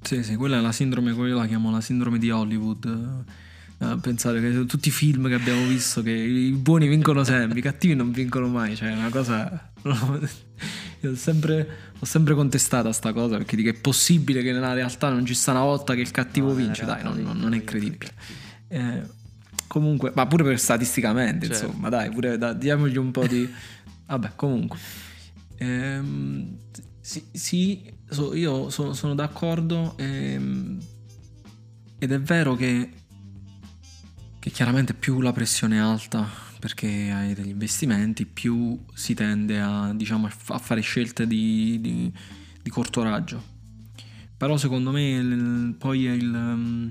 Sì, 0.00 0.22
sì, 0.22 0.36
quella 0.36 0.58
è 0.58 0.60
la 0.60 0.70
sindrome, 0.70 1.12
quella 1.12 1.34
la 1.34 1.46
chiamo 1.48 1.72
la 1.72 1.80
sindrome 1.80 2.18
di 2.18 2.30
Hollywood. 2.30 3.24
Uh, 3.78 3.98
pensare 3.98 4.40
che 4.40 4.64
tutti 4.64 4.88
i 4.88 4.92
film 4.92 5.26
che 5.26 5.34
abbiamo 5.34 5.66
visto 5.66 6.02
che 6.02 6.12
i 6.12 6.52
buoni 6.52 6.86
vincono 6.86 7.24
sempre, 7.24 7.58
i 7.58 7.62
cattivi 7.62 7.96
non 7.96 8.12
vincono 8.12 8.46
mai, 8.46 8.76
cioè 8.76 8.90
è 8.90 8.96
una 8.96 9.10
cosa 9.10 9.72
io 11.00 11.12
ho 11.12 11.14
sempre, 11.14 11.68
ho 11.98 12.04
sempre 12.04 12.34
contestata 12.34 12.92
sta 12.92 13.12
cosa 13.12 13.36
perché 13.36 13.56
dico 13.56 13.68
è 13.68 13.74
possibile 13.74 14.42
che 14.42 14.52
nella 14.52 14.72
realtà 14.72 15.10
non 15.10 15.24
ci 15.24 15.34
sta 15.34 15.52
una 15.52 15.62
volta 15.62 15.94
che 15.94 16.00
il 16.00 16.10
cattivo 16.10 16.48
no, 16.48 16.54
vince, 16.54 16.84
dai, 16.84 17.02
non, 17.02 17.20
non, 17.20 17.38
non 17.38 17.54
è 17.54 17.62
credibile. 17.62 18.12
Eh, 18.68 19.02
comunque, 19.66 20.12
ma 20.14 20.26
pure 20.26 20.44
per 20.44 20.58
statisticamente, 20.58 21.46
certo. 21.46 21.66
insomma, 21.66 21.88
dai, 21.88 22.10
pure 22.10 22.36
da, 22.38 22.52
diamogli 22.52 22.96
un 22.96 23.10
po' 23.10 23.26
di... 23.26 23.48
Vabbè, 24.06 24.32
comunque. 24.34 24.78
Ehm, 25.56 26.56
sì, 27.00 27.24
sì 27.32 27.92
so, 28.08 28.34
io 28.34 28.70
so, 28.70 28.92
sono 28.92 29.14
d'accordo 29.14 29.94
ehm, 29.96 30.78
ed 31.98 32.12
è 32.12 32.20
vero 32.20 32.54
che, 32.54 32.90
che 34.38 34.50
chiaramente 34.50 34.94
più 34.94 35.20
la 35.20 35.32
pressione 35.32 35.76
è 35.76 35.80
alta 35.80 36.46
perché 36.58 37.10
hai 37.12 37.34
degli 37.34 37.48
investimenti, 37.48 38.26
più 38.26 38.78
si 38.92 39.14
tende 39.14 39.60
a, 39.60 39.92
diciamo, 39.94 40.26
a 40.26 40.58
fare 40.58 40.80
scelte 40.80 41.26
di, 41.26 41.78
di, 41.80 42.12
di, 42.62 42.70
corto 42.70 43.02
raggio. 43.02 43.56
Però 44.36 44.56
secondo 44.56 44.90
me 44.90 45.10
il, 45.10 45.74
poi 45.78 46.02
il... 46.04 46.26
Mm, 46.26 46.88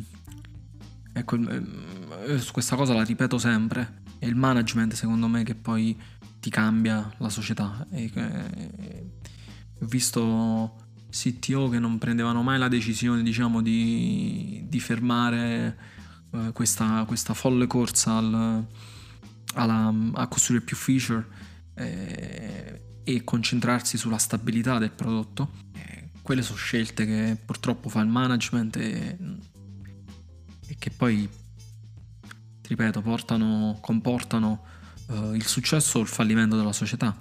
ecco, 1.13 1.36
eh, 1.36 2.41
questa 2.51 2.75
cosa 2.75 2.93
la 2.93 3.03
ripeto 3.03 3.38
sempre, 3.38 4.01
è 4.19 4.25
il 4.25 4.36
management 4.36 4.93
secondo 4.93 5.27
me 5.27 5.43
che 5.43 5.56
poi 5.56 5.97
ti 6.39 6.49
cambia 6.49 7.12
la 7.17 7.30
società. 7.30 7.86
E, 7.91 8.10
e, 8.13 9.12
ho 9.80 9.86
visto 9.86 10.75
CTO 11.10 11.69
che 11.69 11.80
non 11.80 11.97
prendevano 11.97 12.41
mai 12.41 12.58
la 12.58 12.67
decisione 12.67 13.21
diciamo, 13.21 13.62
di, 13.62 14.63
di 14.67 14.80
fermare 14.80 15.77
eh, 16.32 16.51
questa, 16.53 17.03
questa 17.06 17.34
folle 17.34 17.67
corsa 17.67 18.13
al 18.13 18.65
alla, 19.58 19.93
a 20.13 20.28
costruire 20.28 20.63
più 20.63 20.76
feature 20.76 21.26
eh, 21.76 22.82
e 23.04 23.24
concentrarsi 23.24 23.98
sulla 23.98 24.17
stabilità 24.17 24.78
del 24.78 24.91
prodotto. 24.91 25.52
Eh, 25.74 26.10
quelle 26.22 26.41
sono 26.41 26.58
scelte 26.58 27.06
che 27.06 27.38
purtroppo 27.43 27.89
fa 27.89 28.02
il 28.02 28.08
management 28.08 28.76
e, 28.78 29.17
e 30.67 30.76
che 30.78 30.89
poi, 30.89 31.28
ripeto, 32.62 33.02
portano, 33.02 33.78
comportano 33.82 34.63
eh, 35.10 35.36
il 35.36 35.46
successo 35.46 36.00
o 36.00 36.02
il 36.02 36.08
fallimento 36.08 36.58
della 36.58 36.74
società. 36.74 37.15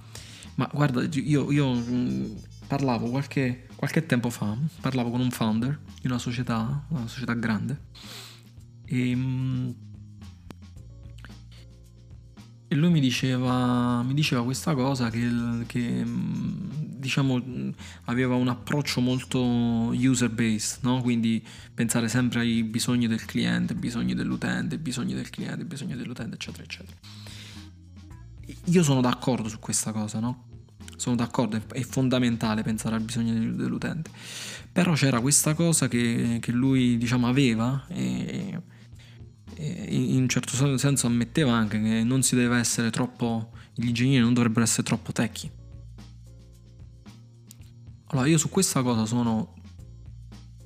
Ma 0.57 0.69
guarda, 0.73 1.03
io, 1.03 1.53
io 1.53 1.73
mh, 1.73 2.41
parlavo 2.67 3.09
qualche, 3.11 3.69
qualche 3.77 4.07
tempo 4.07 4.31
fa, 4.31 4.57
parlavo 4.81 5.11
con 5.11 5.21
un 5.21 5.31
founder 5.31 5.79
di 6.01 6.07
una 6.07 6.19
società, 6.19 6.85
una 6.89 7.07
società 7.07 7.35
grande, 7.35 7.81
e 8.87 9.15
mh, 9.15 9.75
e 12.69 12.75
lui 12.75 12.91
mi 12.91 13.01
diceva, 13.01 14.03
mi 14.03 14.15
diceva 14.15 14.43
questa 14.43 14.75
cosa 14.75 15.09
che, 15.09 15.29
che, 15.67 16.03
diciamo 16.05 17.41
aveva 18.05 18.35
un 18.35 18.49
approccio 18.49 19.01
molto 19.01 19.41
user 19.41 20.31
based, 20.31 20.79
no? 20.83 21.01
quindi 21.01 21.45
pensare 21.73 22.09
sempre 22.09 22.41
ai 22.41 22.65
bisogni 22.65 23.07
del 23.07 23.25
cliente, 23.25 23.75
bisogni 23.75 24.15
dell'utente, 24.15 24.79
bisogni 24.79 25.15
del 25.15 25.31
cliente, 25.31 25.65
bisogni 25.65 25.95
dell'utente, 25.95 26.35
eccetera, 26.35 26.65
eccetera. 26.65 26.97
Io 28.65 28.83
sono 28.83 29.01
d'accordo 29.01 29.49
su 29.49 29.61
questa 29.61 29.93
cosa, 29.93 30.19
no? 30.19 30.45
Sono 30.97 31.15
d'accordo, 31.15 31.61
è 31.73 31.83
fondamentale 31.83 32.63
pensare 32.63 32.97
al 32.97 33.03
bisogno 33.03 33.33
dell'utente. 33.55 34.11
Però 34.73 34.95
c'era 34.95 35.21
questa 35.21 35.55
cosa 35.55 35.87
che, 35.87 36.39
che 36.41 36.53
lui, 36.53 36.97
diciamo, 36.97 37.29
aveva 37.29 37.85
e 37.89 38.61
in 39.59 40.21
un 40.23 40.29
certo 40.29 40.77
senso 40.77 41.07
ammetteva 41.07 41.53
anche 41.53 41.81
che 41.81 42.03
non 42.03 42.23
si 42.23 42.35
deve 42.35 42.59
essere 42.59 42.91
troppo, 42.91 43.53
gli 43.75 43.89
ingegneri 43.89 44.23
non 44.23 44.35
dovrebbero 44.35 44.65
essere 44.65 44.83
troppo 44.83 45.13
techy. 45.13 45.51
Allora 48.09 48.27
io 48.29 48.39
su 48.39 48.49
questa 48.49 48.83
cosa 48.83 49.05
sono 49.07 49.55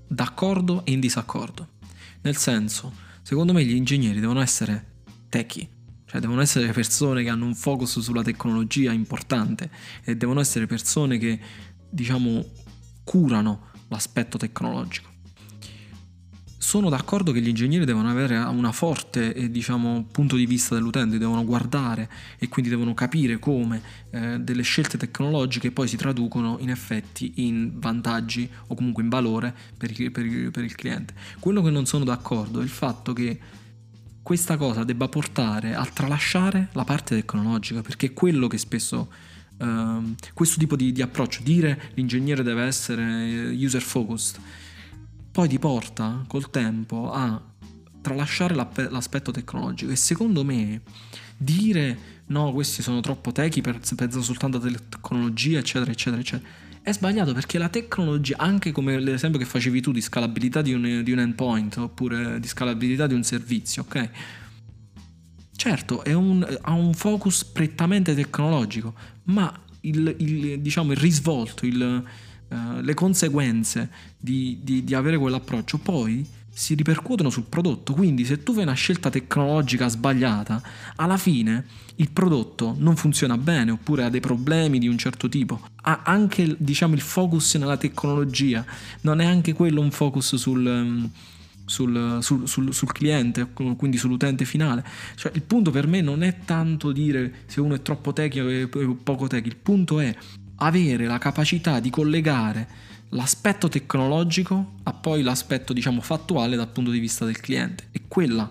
d'accordo 0.06 0.84
e 0.84 0.92
in 0.92 1.00
disaccordo. 1.00 1.78
Nel 2.22 2.36
senso, 2.36 2.92
secondo 3.22 3.52
me 3.52 3.64
gli 3.64 3.74
ingegneri 3.74 4.20
devono 4.20 4.40
essere 4.40 5.02
techy, 5.28 5.68
cioè 6.04 6.20
devono 6.20 6.40
essere 6.40 6.72
persone 6.72 7.22
che 7.22 7.28
hanno 7.30 7.46
un 7.46 7.54
focus 7.54 8.00
sulla 8.00 8.22
tecnologia 8.22 8.92
importante 8.92 9.70
e 10.04 10.16
devono 10.16 10.40
essere 10.40 10.66
persone 10.66 11.18
che, 11.18 11.40
diciamo, 11.88 12.44
curano 13.04 13.68
l'aspetto 13.88 14.36
tecnologico 14.36 15.09
sono 16.62 16.90
d'accordo 16.90 17.32
che 17.32 17.40
gli 17.40 17.48
ingegneri 17.48 17.86
devono 17.86 18.10
avere 18.10 18.36
una 18.36 18.70
forte 18.70 19.32
eh, 19.32 19.50
diciamo, 19.50 20.06
punto 20.12 20.36
di 20.36 20.44
vista 20.44 20.74
dell'utente, 20.74 21.16
devono 21.16 21.42
guardare 21.42 22.06
e 22.38 22.48
quindi 22.48 22.70
devono 22.70 22.92
capire 22.92 23.38
come 23.38 23.80
eh, 24.10 24.38
delle 24.40 24.60
scelte 24.60 24.98
tecnologiche 24.98 25.70
poi 25.70 25.88
si 25.88 25.96
traducono 25.96 26.58
in 26.60 26.68
effetti 26.68 27.32
in 27.36 27.80
vantaggi 27.80 28.46
o 28.66 28.74
comunque 28.74 29.02
in 29.02 29.08
valore 29.08 29.54
per 29.74 29.98
il, 29.98 30.10
per 30.10 30.26
il, 30.26 30.50
per 30.50 30.62
il 30.64 30.74
cliente. 30.74 31.14
Quello 31.38 31.62
che 31.62 31.70
non 31.70 31.86
sono 31.86 32.04
d'accordo 32.04 32.60
è 32.60 32.62
il 32.62 32.68
fatto 32.68 33.14
che 33.14 33.38
questa 34.22 34.58
cosa 34.58 34.84
debba 34.84 35.08
portare 35.08 35.74
a 35.74 35.86
tralasciare 35.86 36.68
la 36.72 36.84
parte 36.84 37.14
tecnologica, 37.14 37.80
perché 37.80 38.08
è 38.08 38.12
quello 38.12 38.48
che 38.48 38.58
spesso 38.58 39.10
uh, 39.56 40.14
questo 40.34 40.58
tipo 40.58 40.76
di, 40.76 40.92
di 40.92 41.00
approccio, 41.00 41.42
dire 41.42 41.90
l'ingegnere 41.94 42.42
deve 42.42 42.64
essere 42.64 43.50
user 43.58 43.80
focused 43.80 44.38
poi 45.30 45.48
ti 45.48 45.58
porta 45.58 46.24
col 46.26 46.50
tempo 46.50 47.10
a 47.12 47.40
tralasciare 48.00 48.54
l'aspetto 48.54 49.30
tecnologico 49.30 49.90
e 49.90 49.96
secondo 49.96 50.44
me 50.44 50.82
dire 51.36 51.98
no 52.26 52.52
questi 52.52 52.82
sono 52.82 53.00
troppo 53.00 53.32
techi 53.32 53.60
pensano 53.60 54.22
soltanto 54.22 54.56
a 54.56 54.70
tecnologia 54.88 55.58
eccetera 55.58 55.90
eccetera 55.90 56.20
eccetera 56.20 56.68
è 56.82 56.92
sbagliato 56.92 57.34
perché 57.34 57.58
la 57.58 57.68
tecnologia, 57.68 58.36
anche 58.38 58.72
come 58.72 58.98
l'esempio 58.98 59.38
che 59.38 59.44
facevi 59.44 59.80
tu 59.82 59.92
di 59.92 60.00
scalabilità 60.00 60.62
di 60.62 60.72
un, 60.72 61.02
di 61.04 61.12
un 61.12 61.18
endpoint 61.18 61.76
oppure 61.76 62.40
di 62.40 62.48
scalabilità 62.48 63.06
di 63.06 63.12
un 63.14 63.22
servizio, 63.22 63.82
ok? 63.82 64.10
Certo, 65.54 66.02
un, 66.06 66.58
ha 66.62 66.72
un 66.72 66.94
focus 66.94 67.44
prettamente 67.44 68.14
tecnologico, 68.14 68.94
ma 69.24 69.52
il, 69.80 70.14
il, 70.18 70.60
diciamo, 70.60 70.92
il 70.92 70.98
risvolto, 70.98 71.66
il, 71.66 72.02
uh, 72.50 72.80
le 72.80 72.94
conseguenze 72.94 73.90
di, 74.18 74.58
di, 74.62 74.84
di 74.84 74.94
avere 74.94 75.16
quell'approccio 75.16 75.78
poi 75.78 76.38
si 76.52 76.74
ripercuotono 76.74 77.30
sul 77.30 77.44
prodotto. 77.44 77.94
Quindi 77.94 78.24
se 78.24 78.42
tu 78.42 78.52
fai 78.52 78.64
una 78.64 78.74
scelta 78.74 79.08
tecnologica 79.08 79.88
sbagliata, 79.88 80.60
alla 80.96 81.16
fine 81.16 81.64
il 81.96 82.10
prodotto 82.10 82.74
non 82.78 82.96
funziona 82.96 83.38
bene 83.38 83.70
oppure 83.70 84.04
ha 84.04 84.10
dei 84.10 84.20
problemi 84.20 84.78
di 84.78 84.88
un 84.88 84.98
certo 84.98 85.28
tipo. 85.28 85.60
Ha 85.82 86.02
anche 86.04 86.56
diciamo, 86.58 86.94
il 86.94 87.00
focus 87.00 87.54
nella 87.54 87.76
tecnologia, 87.76 88.64
non 89.02 89.20
è 89.20 89.24
anche 89.24 89.52
quello 89.52 89.80
un 89.80 89.90
focus 89.90 90.36
sul... 90.36 90.66
Um, 90.66 91.10
sul, 91.70 92.18
sul, 92.20 92.48
sul, 92.48 92.74
sul, 92.74 92.90
cliente, 92.90 93.46
quindi 93.52 93.96
sull'utente 93.96 94.44
finale. 94.44 94.84
Cioè, 95.14 95.30
il 95.36 95.42
punto 95.42 95.70
per 95.70 95.86
me 95.86 96.00
non 96.00 96.24
è 96.24 96.38
tanto 96.44 96.90
dire 96.90 97.44
se 97.46 97.60
uno 97.60 97.76
è 97.76 97.82
troppo 97.82 98.12
tecnico 98.12 98.76
o 98.76 98.98
poco 99.04 99.28
tecnico, 99.28 99.54
il 99.54 99.62
punto 99.62 100.00
è 100.00 100.12
avere 100.62 101.06
la 101.06 101.18
capacità 101.18 101.80
di 101.80 101.90
collegare 101.90 102.88
l'aspetto 103.10 103.68
tecnologico 103.68 104.74
a 104.84 104.92
poi 104.92 105.22
l'aspetto 105.22 105.72
diciamo 105.72 106.00
fattuale 106.00 106.56
dal 106.56 106.68
punto 106.68 106.90
di 106.90 106.98
vista 106.98 107.24
del 107.24 107.40
cliente. 107.40 107.88
E 107.90 108.02
quella, 108.08 108.48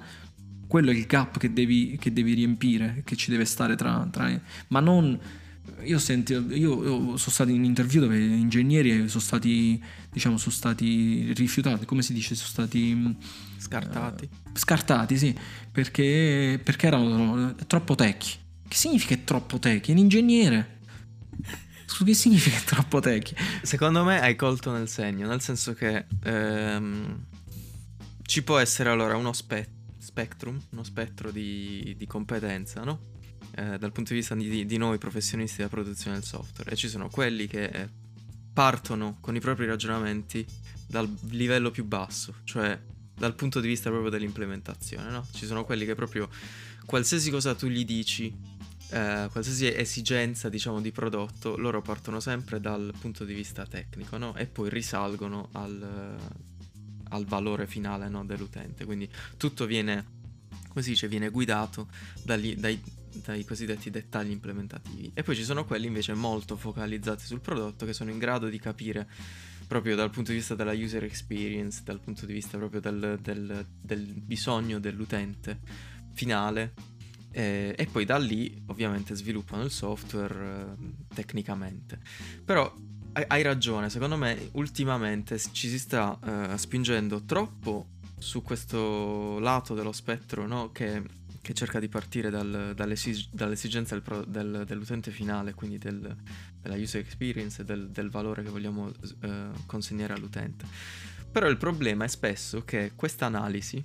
quello 0.67 0.91
è 0.91 0.93
il 0.93 1.05
gap 1.05 1.37
che 1.37 1.53
devi, 1.53 1.97
che 1.99 2.11
devi 2.11 2.33
riempire 2.33 3.01
che 3.05 3.15
ci 3.15 3.29
deve 3.29 3.45
stare 3.45 3.75
tra, 3.75 4.07
tra 4.11 4.29
ma 4.67 4.79
non 4.79 5.19
io, 5.83 5.99
senti, 5.99 6.33
io, 6.33 6.47
io, 6.49 7.17
sono 7.17 7.17
stato 7.17 7.51
in 7.51 7.63
interview 7.63 8.01
dove 8.01 8.17
ingegneri 8.17 9.07
sono 9.07 9.21
stati 9.21 9.81
diciamo 10.11 10.37
sono 10.37 10.51
stati 10.51 11.31
rifiutati 11.33 11.85
come 11.85 12.01
si 12.01 12.11
dice 12.11 12.35
sono 12.35 12.49
stati 12.49 13.15
scartati. 13.57 14.25
uh, 14.25 14.49
scartati 14.57 15.17
sì 15.17 15.33
perché, 15.71 16.59
perché 16.61 16.87
erano 16.87 17.55
troppo 17.67 17.95
tecchi 17.95 18.31
che 18.67 18.75
significa 18.75 19.15
troppo 19.23 19.57
tecchi? 19.59 19.91
un 19.91 19.99
ingegnere 19.99 20.79
che 22.05 22.13
significa 22.13 22.59
troppo 22.65 22.99
techy? 22.99 23.35
Secondo 23.61 24.03
me 24.03 24.21
hai 24.21 24.35
colto 24.35 24.71
nel 24.71 24.87
segno, 24.87 25.27
nel 25.27 25.41
senso 25.41 25.73
che 25.73 26.05
ehm, 26.23 27.25
ci 28.21 28.43
può 28.43 28.57
essere 28.57 28.89
allora 28.89 29.15
uno 29.15 29.33
spe- 29.33 29.69
spectrum, 29.97 30.59
uno 30.71 30.83
spettro 30.83 31.31
di, 31.31 31.95
di 31.97 32.07
competenza, 32.07 32.83
no? 32.83 33.07
Eh, 33.55 33.77
dal 33.77 33.91
punto 33.91 34.13
di 34.13 34.19
vista 34.19 34.35
di, 34.35 34.65
di, 34.65 34.77
noi 34.77 34.97
professionisti 34.97 35.57
della 35.57 35.69
produzione 35.69 36.17
del 36.17 36.25
software. 36.25 36.71
E 36.71 36.75
ci 36.75 36.87
sono 36.87 37.09
quelli 37.09 37.47
che 37.47 37.89
partono 38.53 39.17
con 39.19 39.35
i 39.35 39.39
propri 39.39 39.65
ragionamenti 39.65 40.45
dal 40.87 41.11
livello 41.29 41.71
più 41.71 41.85
basso, 41.85 42.35
cioè 42.43 42.79
dal 43.15 43.35
punto 43.35 43.59
di 43.59 43.67
vista 43.67 43.89
proprio 43.89 44.09
dell'implementazione, 44.09 45.09
no? 45.09 45.25
Ci 45.31 45.45
sono 45.45 45.65
quelli 45.65 45.85
che 45.85 45.95
proprio 45.95 46.29
qualsiasi 46.85 47.29
cosa 47.29 47.53
tu 47.53 47.67
gli 47.67 47.85
dici 47.85 48.33
eh, 48.91 49.27
qualsiasi 49.31 49.73
esigenza 49.73 50.49
diciamo 50.49 50.81
di 50.81 50.91
prodotto 50.91 51.55
loro 51.57 51.81
partono 51.81 52.19
sempre 52.19 52.59
dal 52.59 52.93
punto 52.99 53.23
di 53.23 53.33
vista 53.33 53.65
tecnico 53.65 54.17
no? 54.17 54.35
e 54.35 54.47
poi 54.47 54.69
risalgono 54.69 55.49
al, 55.51 56.17
al 57.09 57.25
valore 57.25 57.67
finale 57.67 58.09
no? 58.09 58.25
dell'utente 58.25 58.85
quindi 58.85 59.07
tutto 59.37 59.65
viene 59.65 60.17
come 60.69 60.81
si 60.81 60.89
dice 60.89 61.07
viene 61.07 61.29
guidato 61.29 61.87
dagli, 62.23 62.55
dai, 62.55 62.81
dai 63.23 63.45
cosiddetti 63.45 63.91
dettagli 63.91 64.31
implementativi 64.31 65.11
e 65.13 65.21
poi 65.21 65.35
ci 65.35 65.43
sono 65.43 65.65
quelli 65.65 65.85
invece 65.85 66.13
molto 66.15 66.55
focalizzati 66.55 67.25
sul 67.25 67.41
prodotto 67.41 67.85
che 67.85 67.93
sono 67.93 68.09
in 68.09 68.17
grado 68.17 68.49
di 68.49 68.59
capire 68.59 69.07
proprio 69.67 69.95
dal 69.95 70.09
punto 70.09 70.31
di 70.31 70.37
vista 70.37 70.55
della 70.55 70.73
user 70.73 71.03
experience 71.03 71.81
dal 71.83 71.99
punto 71.99 72.25
di 72.25 72.33
vista 72.33 72.57
proprio 72.57 72.81
del, 72.81 73.19
del, 73.21 73.67
del 73.79 74.01
bisogno 74.01 74.79
dell'utente 74.79 75.59
finale 76.13 76.97
e, 77.31 77.75
e, 77.77 77.85
poi 77.85 78.05
da 78.05 78.17
lì 78.17 78.63
ovviamente 78.67 79.15
sviluppano 79.15 79.63
il 79.63 79.71
software 79.71 80.75
eh, 80.79 81.13
tecnicamente. 81.13 81.99
Però 82.43 82.73
hai, 83.13 83.23
hai, 83.27 83.41
ragione, 83.41 83.89
secondo 83.89 84.17
me 84.17 84.49
ultimamente 84.53 85.37
ci 85.39 85.69
si 85.69 85.79
sta 85.79 86.17
eh, 86.23 86.57
spingendo 86.57 87.23
troppo 87.23 87.97
su 88.17 88.41
questo 88.41 89.39
lato 89.39 89.73
dello 89.73 89.91
spettro 89.91 90.45
no? 90.45 90.71
che, 90.71 91.01
che, 91.41 91.53
cerca 91.53 91.79
di 91.79 91.87
partire 91.87 92.29
dal, 92.29 92.73
dall'esig- 92.75 93.29
dall'esigenza 93.31 93.93
del 93.93 94.03
pro- 94.03 94.25
del, 94.25 94.63
dell'utente 94.65 95.11
finale, 95.11 95.53
quindi 95.53 95.77
del, 95.77 96.15
della 96.61 96.75
user 96.75 97.01
experience 97.01 97.61
e 97.61 97.65
del, 97.65 97.89
del 97.89 98.09
valore 98.09 98.43
che 98.43 98.49
vogliamo 98.49 98.91
eh, 99.21 99.47
consegnare 99.65 100.13
all'utente. 100.13 100.65
Però 101.31 101.47
il 101.47 101.57
problema 101.57 102.05
è 102.05 102.07
spesso 102.07 102.63
che 102.65 102.93
questa 102.95 103.27
analisi 103.27 103.83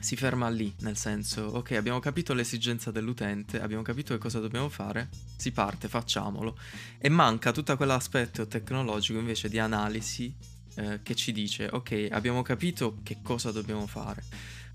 si 0.00 0.16
ferma 0.16 0.48
lì, 0.48 0.72
nel 0.80 0.96
senso, 0.96 1.42
ok, 1.42 1.72
abbiamo 1.72 1.98
capito 2.00 2.34
l'esigenza 2.34 2.90
dell'utente, 2.90 3.60
abbiamo 3.60 3.82
capito 3.82 4.12
che 4.14 4.20
cosa 4.20 4.38
dobbiamo 4.38 4.68
fare, 4.68 5.08
si 5.36 5.52
parte, 5.52 5.88
facciamolo. 5.88 6.56
E 6.98 7.08
manca 7.08 7.52
tutto 7.52 7.76
quell'aspetto 7.76 8.46
tecnologico 8.46 9.18
invece 9.18 9.48
di 9.48 9.58
analisi 9.58 10.34
eh, 10.76 11.00
che 11.02 11.14
ci 11.14 11.32
dice, 11.32 11.68
ok, 11.70 12.08
abbiamo 12.10 12.42
capito 12.42 12.98
che 13.02 13.18
cosa 13.22 13.50
dobbiamo 13.50 13.86
fare, 13.86 14.22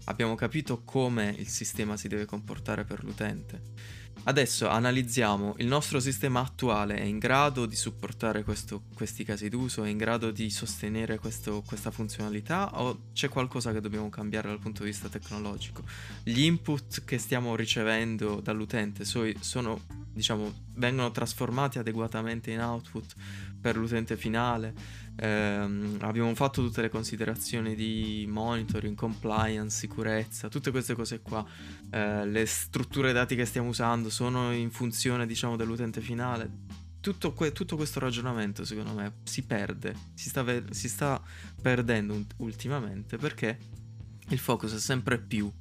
abbiamo 0.05 0.35
capito 0.35 0.83
come 0.83 1.33
il 1.37 1.47
sistema 1.47 1.97
si 1.97 2.07
deve 2.07 2.25
comportare 2.25 2.83
per 2.83 3.03
l'utente 3.03 3.99
Adesso 4.23 4.67
analizziamo 4.67 5.55
il 5.57 5.65
nostro 5.65 5.99
sistema 5.99 6.41
attuale 6.41 6.95
è 6.95 7.01
in 7.01 7.17
grado 7.17 7.65
di 7.65 7.75
supportare 7.75 8.43
questo, 8.43 8.83
questi 8.93 9.23
casi 9.23 9.49
d'uso, 9.49 9.83
è 9.83 9.89
in 9.89 9.97
grado 9.97 10.29
di 10.29 10.51
sostenere 10.51 11.17
questo, 11.17 11.63
questa 11.65 11.89
funzionalità 11.89 12.79
o 12.79 13.07
c'è 13.13 13.29
qualcosa 13.29 13.73
che 13.73 13.81
dobbiamo 13.81 14.09
cambiare 14.09 14.49
dal 14.49 14.59
punto 14.59 14.83
di 14.83 14.89
vista 14.89 15.09
tecnologico? 15.09 15.83
Gli 16.23 16.41
input 16.43 17.03
che 17.03 17.17
stiamo 17.17 17.55
ricevendo 17.55 18.39
dall'utente 18.41 19.05
sono, 19.05 19.81
diciamo, 20.13 20.53
vengono 20.75 21.09
trasformati 21.09 21.79
adeguatamente 21.79 22.51
in 22.51 22.61
output 22.61 23.15
per 23.59 23.75
l'utente 23.75 24.17
finale? 24.17 25.00
Eh, 25.15 25.97
abbiamo 25.99 26.33
fatto 26.35 26.63
tutte 26.63 26.81
le 26.81 26.89
considerazioni 26.89 27.75
di 27.75 28.25
monitoring, 28.27 28.95
compliance, 28.95 29.77
sicurezza, 29.77 30.47
tutte 30.49 30.71
queste 30.71 30.93
cose 30.93 31.21
qua. 31.21 31.45
Eh, 31.89 32.25
le 32.25 32.45
strutture 32.45 33.13
dati 33.13 33.35
che 33.35 33.45
stiamo 33.45 33.69
usando 33.69 34.09
sono 34.09 34.51
in 34.51 34.71
funzione, 34.71 35.25
diciamo, 35.25 35.55
dell'utente 35.55 36.01
finale. 36.01 36.49
Tutto, 36.99 37.33
que- 37.33 37.51
tutto 37.51 37.75
questo 37.75 37.99
ragionamento, 37.99 38.63
secondo 38.63 38.93
me, 38.93 39.13
si 39.23 39.43
perde, 39.43 39.95
si 40.13 40.29
sta, 40.29 40.43
ve- 40.43 40.65
si 40.69 40.87
sta 40.87 41.21
perdendo 41.61 42.19
ultimamente 42.37 43.17
perché 43.17 43.57
il 44.29 44.37
focus 44.39 44.75
è 44.75 44.79
sempre 44.79 45.19
più 45.19 45.51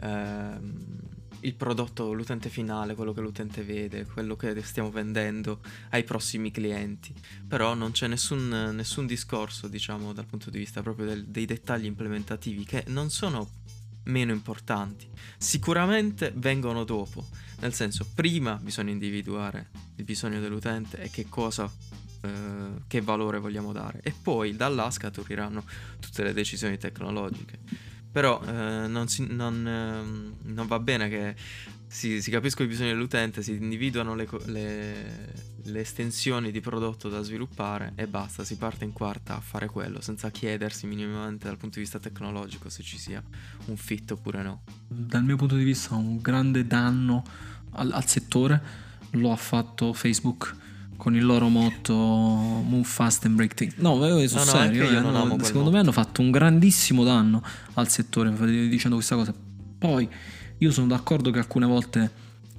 ehm, 0.00 1.09
il 1.40 1.54
prodotto, 1.54 2.12
l'utente 2.12 2.48
finale, 2.48 2.94
quello 2.94 3.12
che 3.12 3.20
l'utente 3.20 3.62
vede, 3.62 4.06
quello 4.06 4.36
che 4.36 4.62
stiamo 4.62 4.90
vendendo 4.90 5.60
ai 5.90 6.04
prossimi 6.04 6.50
clienti. 6.50 7.14
Però 7.46 7.74
non 7.74 7.92
c'è 7.92 8.06
nessun, 8.06 8.48
nessun 8.72 9.06
discorso, 9.06 9.68
diciamo, 9.68 10.12
dal 10.12 10.26
punto 10.26 10.50
di 10.50 10.58
vista 10.58 10.82
proprio 10.82 11.06
del, 11.06 11.26
dei 11.26 11.46
dettagli 11.46 11.86
implementativi 11.86 12.64
che 12.64 12.84
non 12.88 13.10
sono 13.10 13.58
meno 14.04 14.32
importanti. 14.32 15.08
Sicuramente 15.36 16.32
vengono 16.36 16.84
dopo, 16.84 17.26
nel 17.60 17.74
senso 17.74 18.06
prima 18.14 18.56
bisogna 18.56 18.90
individuare 18.90 19.70
il 19.96 20.04
bisogno 20.04 20.40
dell'utente 20.40 21.02
e 21.02 21.10
che 21.10 21.28
cosa 21.28 21.70
eh, 22.22 22.82
che 22.86 23.00
valore 23.00 23.38
vogliamo 23.38 23.72
dare 23.72 24.00
e 24.02 24.12
poi 24.12 24.54
da 24.54 24.68
là 24.68 24.90
scaturiranno 24.90 25.64
tutte 25.98 26.22
le 26.22 26.32
decisioni 26.32 26.76
tecnologiche. 26.76 27.89
Però 28.12 28.42
eh, 28.44 28.86
non, 28.88 29.08
si, 29.08 29.26
non, 29.28 29.66
eh, 29.66 30.48
non, 30.50 30.66
va 30.66 30.78
bene 30.80 31.08
che 31.08 31.34
si, 31.86 32.20
si, 32.20 32.30
capiscono 32.30 32.66
i 32.66 32.70
bisogni 32.70 32.90
dell'utente, 32.90 33.42
si 33.42 33.52
individuano 33.52 34.14
le, 34.14 34.28
le, 34.46 35.32
le, 35.62 35.80
estensioni 35.80 36.50
di 36.50 36.60
prodotto 36.60 37.08
da 37.08 37.22
sviluppare 37.22 37.92
e 37.94 38.08
basta, 38.08 38.42
si 38.42 38.56
parte 38.56 38.84
in 38.84 38.92
quarta 38.92 39.36
a 39.36 39.40
fare 39.40 39.66
quello, 39.66 40.00
senza 40.00 40.30
chiedersi 40.30 40.86
minimamente 40.86 41.46
dal 41.46 41.56
punto 41.56 41.76
di 41.76 41.82
vista 41.82 42.00
tecnologico 42.00 42.68
se 42.68 42.82
ci 42.82 42.98
sia 42.98 43.22
un 43.66 43.76
fit 43.76 44.10
oppure 44.10 44.42
no. 44.42 44.62
Dal 44.88 45.22
mio 45.22 45.36
punto 45.36 45.54
di 45.54 45.64
vista 45.64 45.94
un 45.94 46.20
grande 46.20 46.66
danno 46.66 47.22
al, 47.72 47.92
al 47.92 48.06
settore 48.06 48.88
lo 49.10 49.30
ha 49.30 49.36
fatto 49.36 49.92
Facebook 49.92 50.54
con 51.00 51.16
il 51.16 51.24
loro 51.24 51.48
motto 51.48 51.94
Move 51.94 52.84
fast 52.84 53.24
and 53.24 53.34
break 53.34 53.54
things. 53.54 53.74
No, 53.76 53.94
io 54.06 54.28
sono 54.28 54.44
no, 54.44 54.52
no, 54.52 54.58
serio, 54.58 54.86
eh, 54.86 55.00
no, 55.00 55.38
secondo 55.42 55.70
me 55.70 55.78
hanno 55.78 55.92
fatto 55.92 56.20
un 56.20 56.30
grandissimo 56.30 57.04
danno 57.04 57.42
al 57.74 57.88
settore 57.88 58.30
dicendo 58.68 58.96
questa 58.96 59.16
cosa. 59.16 59.32
Poi 59.78 60.06
io 60.58 60.70
sono 60.70 60.88
d'accordo 60.88 61.30
che 61.30 61.38
alcune 61.38 61.64
volte 61.64 62.10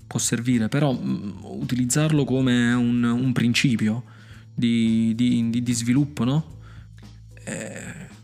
può 0.08 0.20
servire, 0.20 0.70
però 0.70 0.92
mm, 0.92 1.44
utilizzarlo 1.44 2.26
come 2.26 2.74
un, 2.74 3.04
un 3.04 3.32
principio 3.32 4.06
di, 4.56 5.14
di, 5.16 5.52
di, 5.52 5.62
di, 5.62 5.74
sviluppo, 5.74 6.24
no? 6.24 6.58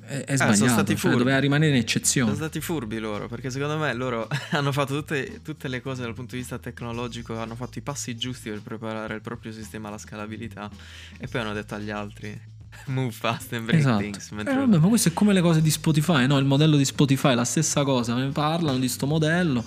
È, 0.07 0.23
è, 0.23 0.23
è 0.23 0.31
Eh, 0.33 0.37
sono 0.37 0.53
sbagliato, 0.53 0.73
stati 0.73 0.91
cioè, 0.93 0.97
furbi. 0.99 1.17
doveva 1.17 1.39
rimanere 1.39 1.71
Sono 1.71 1.81
eccezione. 1.83 2.35
stati 2.35 2.61
furbi 2.61 2.97
loro, 2.99 3.27
perché 3.27 3.49
secondo 3.49 3.77
me 3.77 3.93
loro 3.93 4.27
hanno 4.51 4.71
fatto 4.71 4.95
tutte, 4.95 5.41
tutte 5.43 5.67
le 5.67 5.81
cose 5.81 6.01
dal 6.03 6.13
punto 6.13 6.31
di 6.35 6.37
vista 6.41 6.57
tecnologico, 6.57 7.37
hanno 7.37 7.55
fatto 7.55 7.77
i 7.77 7.81
passi 7.81 8.15
giusti 8.15 8.49
per 8.49 8.61
preparare 8.61 9.15
il 9.15 9.21
proprio 9.21 9.51
sistema 9.51 9.89
alla 9.89 9.97
scalabilità 9.97 10.69
e 11.17 11.27
poi 11.27 11.41
hanno 11.41 11.53
detto 11.53 11.75
agli 11.75 11.89
altri 11.89 12.39
move 12.85 13.11
fast 13.11 13.51
and 13.53 13.65
break 13.65 13.79
Esatto. 13.79 13.99
things. 13.99 14.31
Eh, 14.31 14.43
vabbè, 14.43 14.77
ma 14.77 14.87
questo 14.87 15.09
è 15.09 15.13
come 15.13 15.33
le 15.33 15.41
cose 15.41 15.61
di 15.61 15.69
Spotify, 15.69 16.25
no? 16.27 16.37
Il 16.37 16.45
modello 16.45 16.77
di 16.77 16.85
Spotify, 16.85 17.35
la 17.35 17.43
stessa 17.43 17.83
cosa, 17.83 18.13
ne 18.15 18.27
parlano 18.29 18.77
di 18.77 18.87
sto 18.87 19.05
modello, 19.07 19.63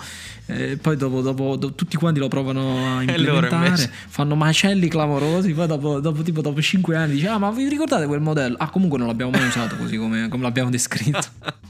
e 0.46 0.76
poi 0.80 0.96
dopo, 0.96 1.20
dopo- 1.20 1.56
do- 1.56 1.74
tutti 1.74 1.96
quanti 1.96 2.18
lo 2.20 2.28
provano 2.28 2.96
a 2.96 3.02
implementare, 3.04 3.66
invece- 3.68 3.90
fanno 4.08 4.34
macelli 4.36 4.88
clamorosi, 4.88 5.52
poi 5.52 5.66
dopo, 5.66 6.00
dopo, 6.00 6.22
tipo, 6.22 6.40
dopo 6.40 6.60
5 6.62 6.96
anni 6.96 7.12
dice, 7.14 7.28
ah 7.28 7.38
ma 7.38 7.50
vi 7.50 7.68
ricordate 7.68 8.06
quel 8.06 8.20
modello? 8.20 8.56
Ah 8.58 8.70
comunque 8.70 8.98
non 8.98 9.06
l'abbiamo 9.06 9.30
mai 9.32 9.46
usato 9.46 9.76
così 9.76 9.96
come, 9.96 10.28
come 10.28 10.42
l'abbiamo 10.42 10.70
descritto. 10.70 11.26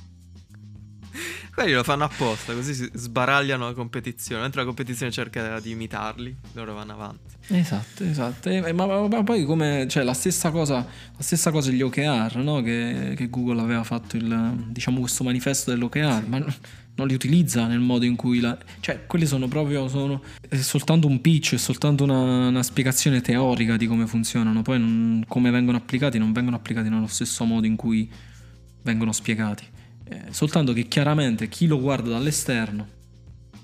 Quelli 1.55 1.73
lo 1.73 1.83
fanno 1.83 2.05
apposta, 2.05 2.55
così 2.55 2.73
si 2.75 2.89
sbaragliano 2.93 3.67
la 3.67 3.73
competizione. 3.75 4.43
Mentre 4.43 4.61
la 4.61 4.67
competizione 4.67 5.11
cerca 5.13 5.61
di 5.61 5.71
imitarli, 5.71 6.35
loro 6.53 6.75
vanno 6.75 6.93
avanti. 6.93 7.35
Esatto, 7.49 8.05
esatto. 8.05 8.49
E- 8.49 8.73
ma, 8.73 8.87
ma- 8.87 9.09
ma 9.09 9.23
poi 9.25 9.45
come, 9.45 9.87
cioè, 9.89 10.03
la 10.05 10.15
stessa 10.15 10.51
cosa, 10.51 10.77
la 10.77 11.23
stessa 11.23 11.51
cosa 11.51 11.71
gli 11.71 11.83
OKR, 11.83 12.37
no? 12.37 12.63
Che, 12.63 13.15
che 13.17 13.29
Google 13.29 13.61
aveva 13.61 13.85
fatto 13.85 14.17
il, 14.17 14.65
diciamo, 14.69 15.01
questo 15.01 15.25
manifesto 15.25 15.71
dell'OKR, 15.71 16.25
ma 16.27 16.39
n- 16.39 16.55
non 16.95 17.07
li 17.09 17.15
utilizza 17.15 17.67
nel 17.67 17.81
modo 17.81 18.05
in 18.05 18.15
cui 18.17 18.41
la, 18.41 18.57
cioè, 18.81 19.05
quelli 19.07 19.27
sono 19.27 19.49
proprio, 19.49 19.89
sono 19.89 20.23
è 20.49 20.57
soltanto 20.57 21.07
un 21.09 21.21
pitch, 21.21 21.55
è 21.55 21.59
soltanto 21.59 22.05
una, 22.05 22.49
una 22.49 22.63
spiegazione 22.63 23.21
teorica 23.21 23.77
di 23.77 23.87
come 23.87 24.07
funzionano, 24.07 24.63
poi 24.63 24.79
non- 24.79 25.25
come 25.27 25.51
vengono 25.51 25.77
applicati, 25.79 26.19
non 26.19 26.33
vengono 26.33 26.57
applicati 26.57 26.89
nello 26.89 27.07
stesso 27.07 27.45
modo 27.45 27.67
in 27.67 27.77
cui 27.77 28.11
vengono 28.83 29.13
spiegati. 29.13 29.65
Eh, 30.11 30.33
soltanto 30.33 30.73
che 30.73 30.89
chiaramente 30.89 31.49
chi 31.49 31.67
lo 31.67 31.79
guarda 31.81 32.11
dall'esterno 32.11 32.99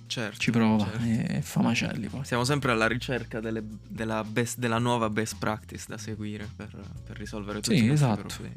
Certo. 0.06 0.38
ci 0.38 0.50
prova 0.52 0.84
certo. 0.84 1.32
e 1.32 1.42
fa 1.42 1.60
macelli 1.60 2.06
poi. 2.06 2.24
Siamo 2.24 2.44
sempre 2.44 2.70
alla 2.70 2.86
ricerca 2.86 3.40
delle- 3.40 3.64
della, 3.88 4.22
best- 4.22 4.58
della 4.58 4.78
nuova 4.78 5.10
best 5.10 5.36
practice 5.38 5.84
da 5.88 5.98
seguire 5.98 6.48
per, 6.54 6.70
per 7.04 7.16
risolvere 7.18 7.60
tutti 7.60 7.76
Sì, 7.76 7.84
i 7.84 7.90
esatto. 7.90 8.26
problemi. 8.28 8.54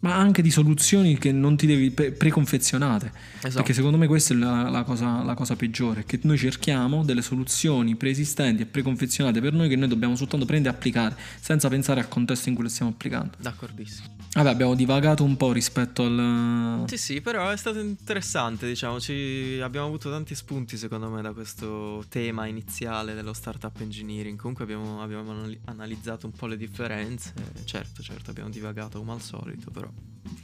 Ma 0.00 0.16
anche 0.16 0.42
di 0.42 0.50
soluzioni 0.50 1.18
che 1.18 1.32
non 1.32 1.56
ti 1.56 1.66
devi 1.66 1.90
pre- 1.90 2.12
preconfezionate. 2.12 3.12
Esatto. 3.38 3.54
Perché 3.56 3.72
secondo 3.72 3.96
me 3.96 4.06
questa 4.06 4.34
è 4.34 4.36
la, 4.36 4.68
la 4.68 4.82
cosa, 4.82 5.22
la 5.22 5.34
cosa 5.34 5.56
peggiore, 5.56 6.04
che 6.04 6.18
noi 6.22 6.38
cerchiamo 6.38 7.04
delle 7.04 7.22
soluzioni 7.22 7.96
preesistenti 7.96 8.62
e 8.62 8.66
preconfezionate 8.66 9.40
per 9.40 9.52
noi 9.52 9.68
che 9.68 9.76
noi 9.76 9.88
dobbiamo 9.88 10.16
soltanto 10.16 10.46
prendere 10.46 10.74
e 10.74 10.76
applicare, 10.76 11.16
senza 11.40 11.68
pensare 11.68 12.00
al 12.00 12.08
contesto 12.08 12.48
in 12.48 12.54
cui 12.54 12.64
le 12.64 12.70
stiamo 12.70 12.90
applicando. 12.90 13.32
D'accordissimo. 13.38 14.18
Vabbè, 14.32 14.48
abbiamo 14.48 14.76
divagato 14.76 15.24
un 15.24 15.36
po' 15.36 15.52
rispetto 15.52 16.04
al... 16.04 16.84
Sì, 16.86 16.96
sì, 16.96 17.20
però 17.20 17.50
è 17.50 17.56
stato 17.56 17.80
interessante, 17.80 18.66
diciamo, 18.66 19.00
ci- 19.00 19.58
abbiamo 19.60 19.86
avuto 19.86 20.08
tanti 20.08 20.36
spunti 20.36 20.76
secondo 20.76 21.08
me 21.10 21.20
da 21.20 21.32
questo 21.32 22.04
tema 22.08 22.46
iniziale 22.46 23.14
dello 23.14 23.32
startup 23.32 23.80
engineering. 23.80 24.38
Comunque 24.38 24.62
abbiamo, 24.62 25.02
abbiamo 25.02 25.32
anali- 25.32 25.58
analizzato 25.64 26.26
un 26.26 26.32
po' 26.32 26.46
le 26.46 26.56
differenze. 26.56 27.32
Certo, 27.64 28.02
certo, 28.02 28.30
abbiamo 28.30 28.50
divagato 28.50 28.98
come 29.00 29.12
al 29.12 29.20
solito, 29.20 29.70
però 29.72 29.89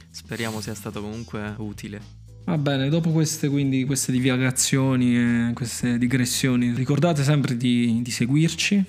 speriamo 0.09 0.61
sia 0.61 0.73
stato 0.73 1.01
comunque 1.01 1.53
utile. 1.57 2.01
Va 2.45 2.57
bene, 2.57 2.87
dopo 2.87 3.11
queste, 3.11 3.49
quindi, 3.49 3.83
queste 3.83 4.11
divagazioni 4.11 5.17
e 5.17 5.51
queste 5.53 5.97
digressioni, 5.97 6.73
ricordate 6.73 7.23
sempre 7.23 7.57
di, 7.57 7.99
di 8.01 8.11
seguirci. 8.11 8.83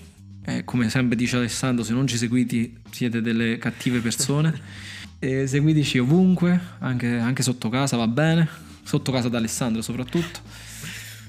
E 0.45 0.65
come 0.65 0.89
sempre 0.89 1.17
dice 1.17 1.37
Alessandro, 1.37 1.85
se 1.85 1.93
non 1.93 2.07
ci 2.07 2.17
seguite 2.17 2.73
siete 2.91 3.21
delle 3.21 3.59
cattive 3.59 4.01
persone. 4.01 4.59
e 5.19 5.47
seguiteci 5.47 5.99
ovunque, 5.99 6.59
anche, 6.79 7.19
anche 7.19 7.43
sotto 7.43 7.69
casa 7.69 7.97
va 7.97 8.07
bene. 8.07 8.49
Sotto 8.85 9.13
casa 9.13 9.29
da 9.29 9.39
Alessandro 9.39 9.83
soprattutto. 9.83 10.41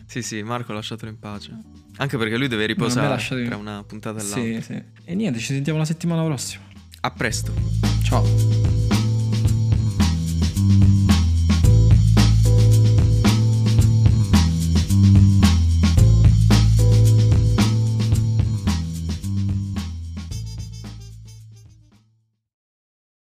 Sì, 0.06 0.22
sì, 0.22 0.42
Marco 0.42 0.72
lasciatelo 0.72 1.12
in 1.12 1.20
pace. 1.20 1.56
Anche 1.98 2.18
perché 2.18 2.38
lui 2.38 2.48
deve 2.48 2.66
riposare 2.66 3.46
tra 3.46 3.58
una 3.58 3.84
puntata 3.84 4.20
e 4.20 4.24
l'altra. 4.24 4.42
Sì, 4.42 4.62
sì. 4.62 4.84
E 5.04 5.16
niente, 5.16 5.40
ci 5.40 5.54
sentiamo 5.54 5.78
la 5.78 5.86
settimana 5.86 6.24
prossima. 6.24 6.64
A 7.02 7.12
presto. 7.12 7.54
Ciao. 8.04 8.69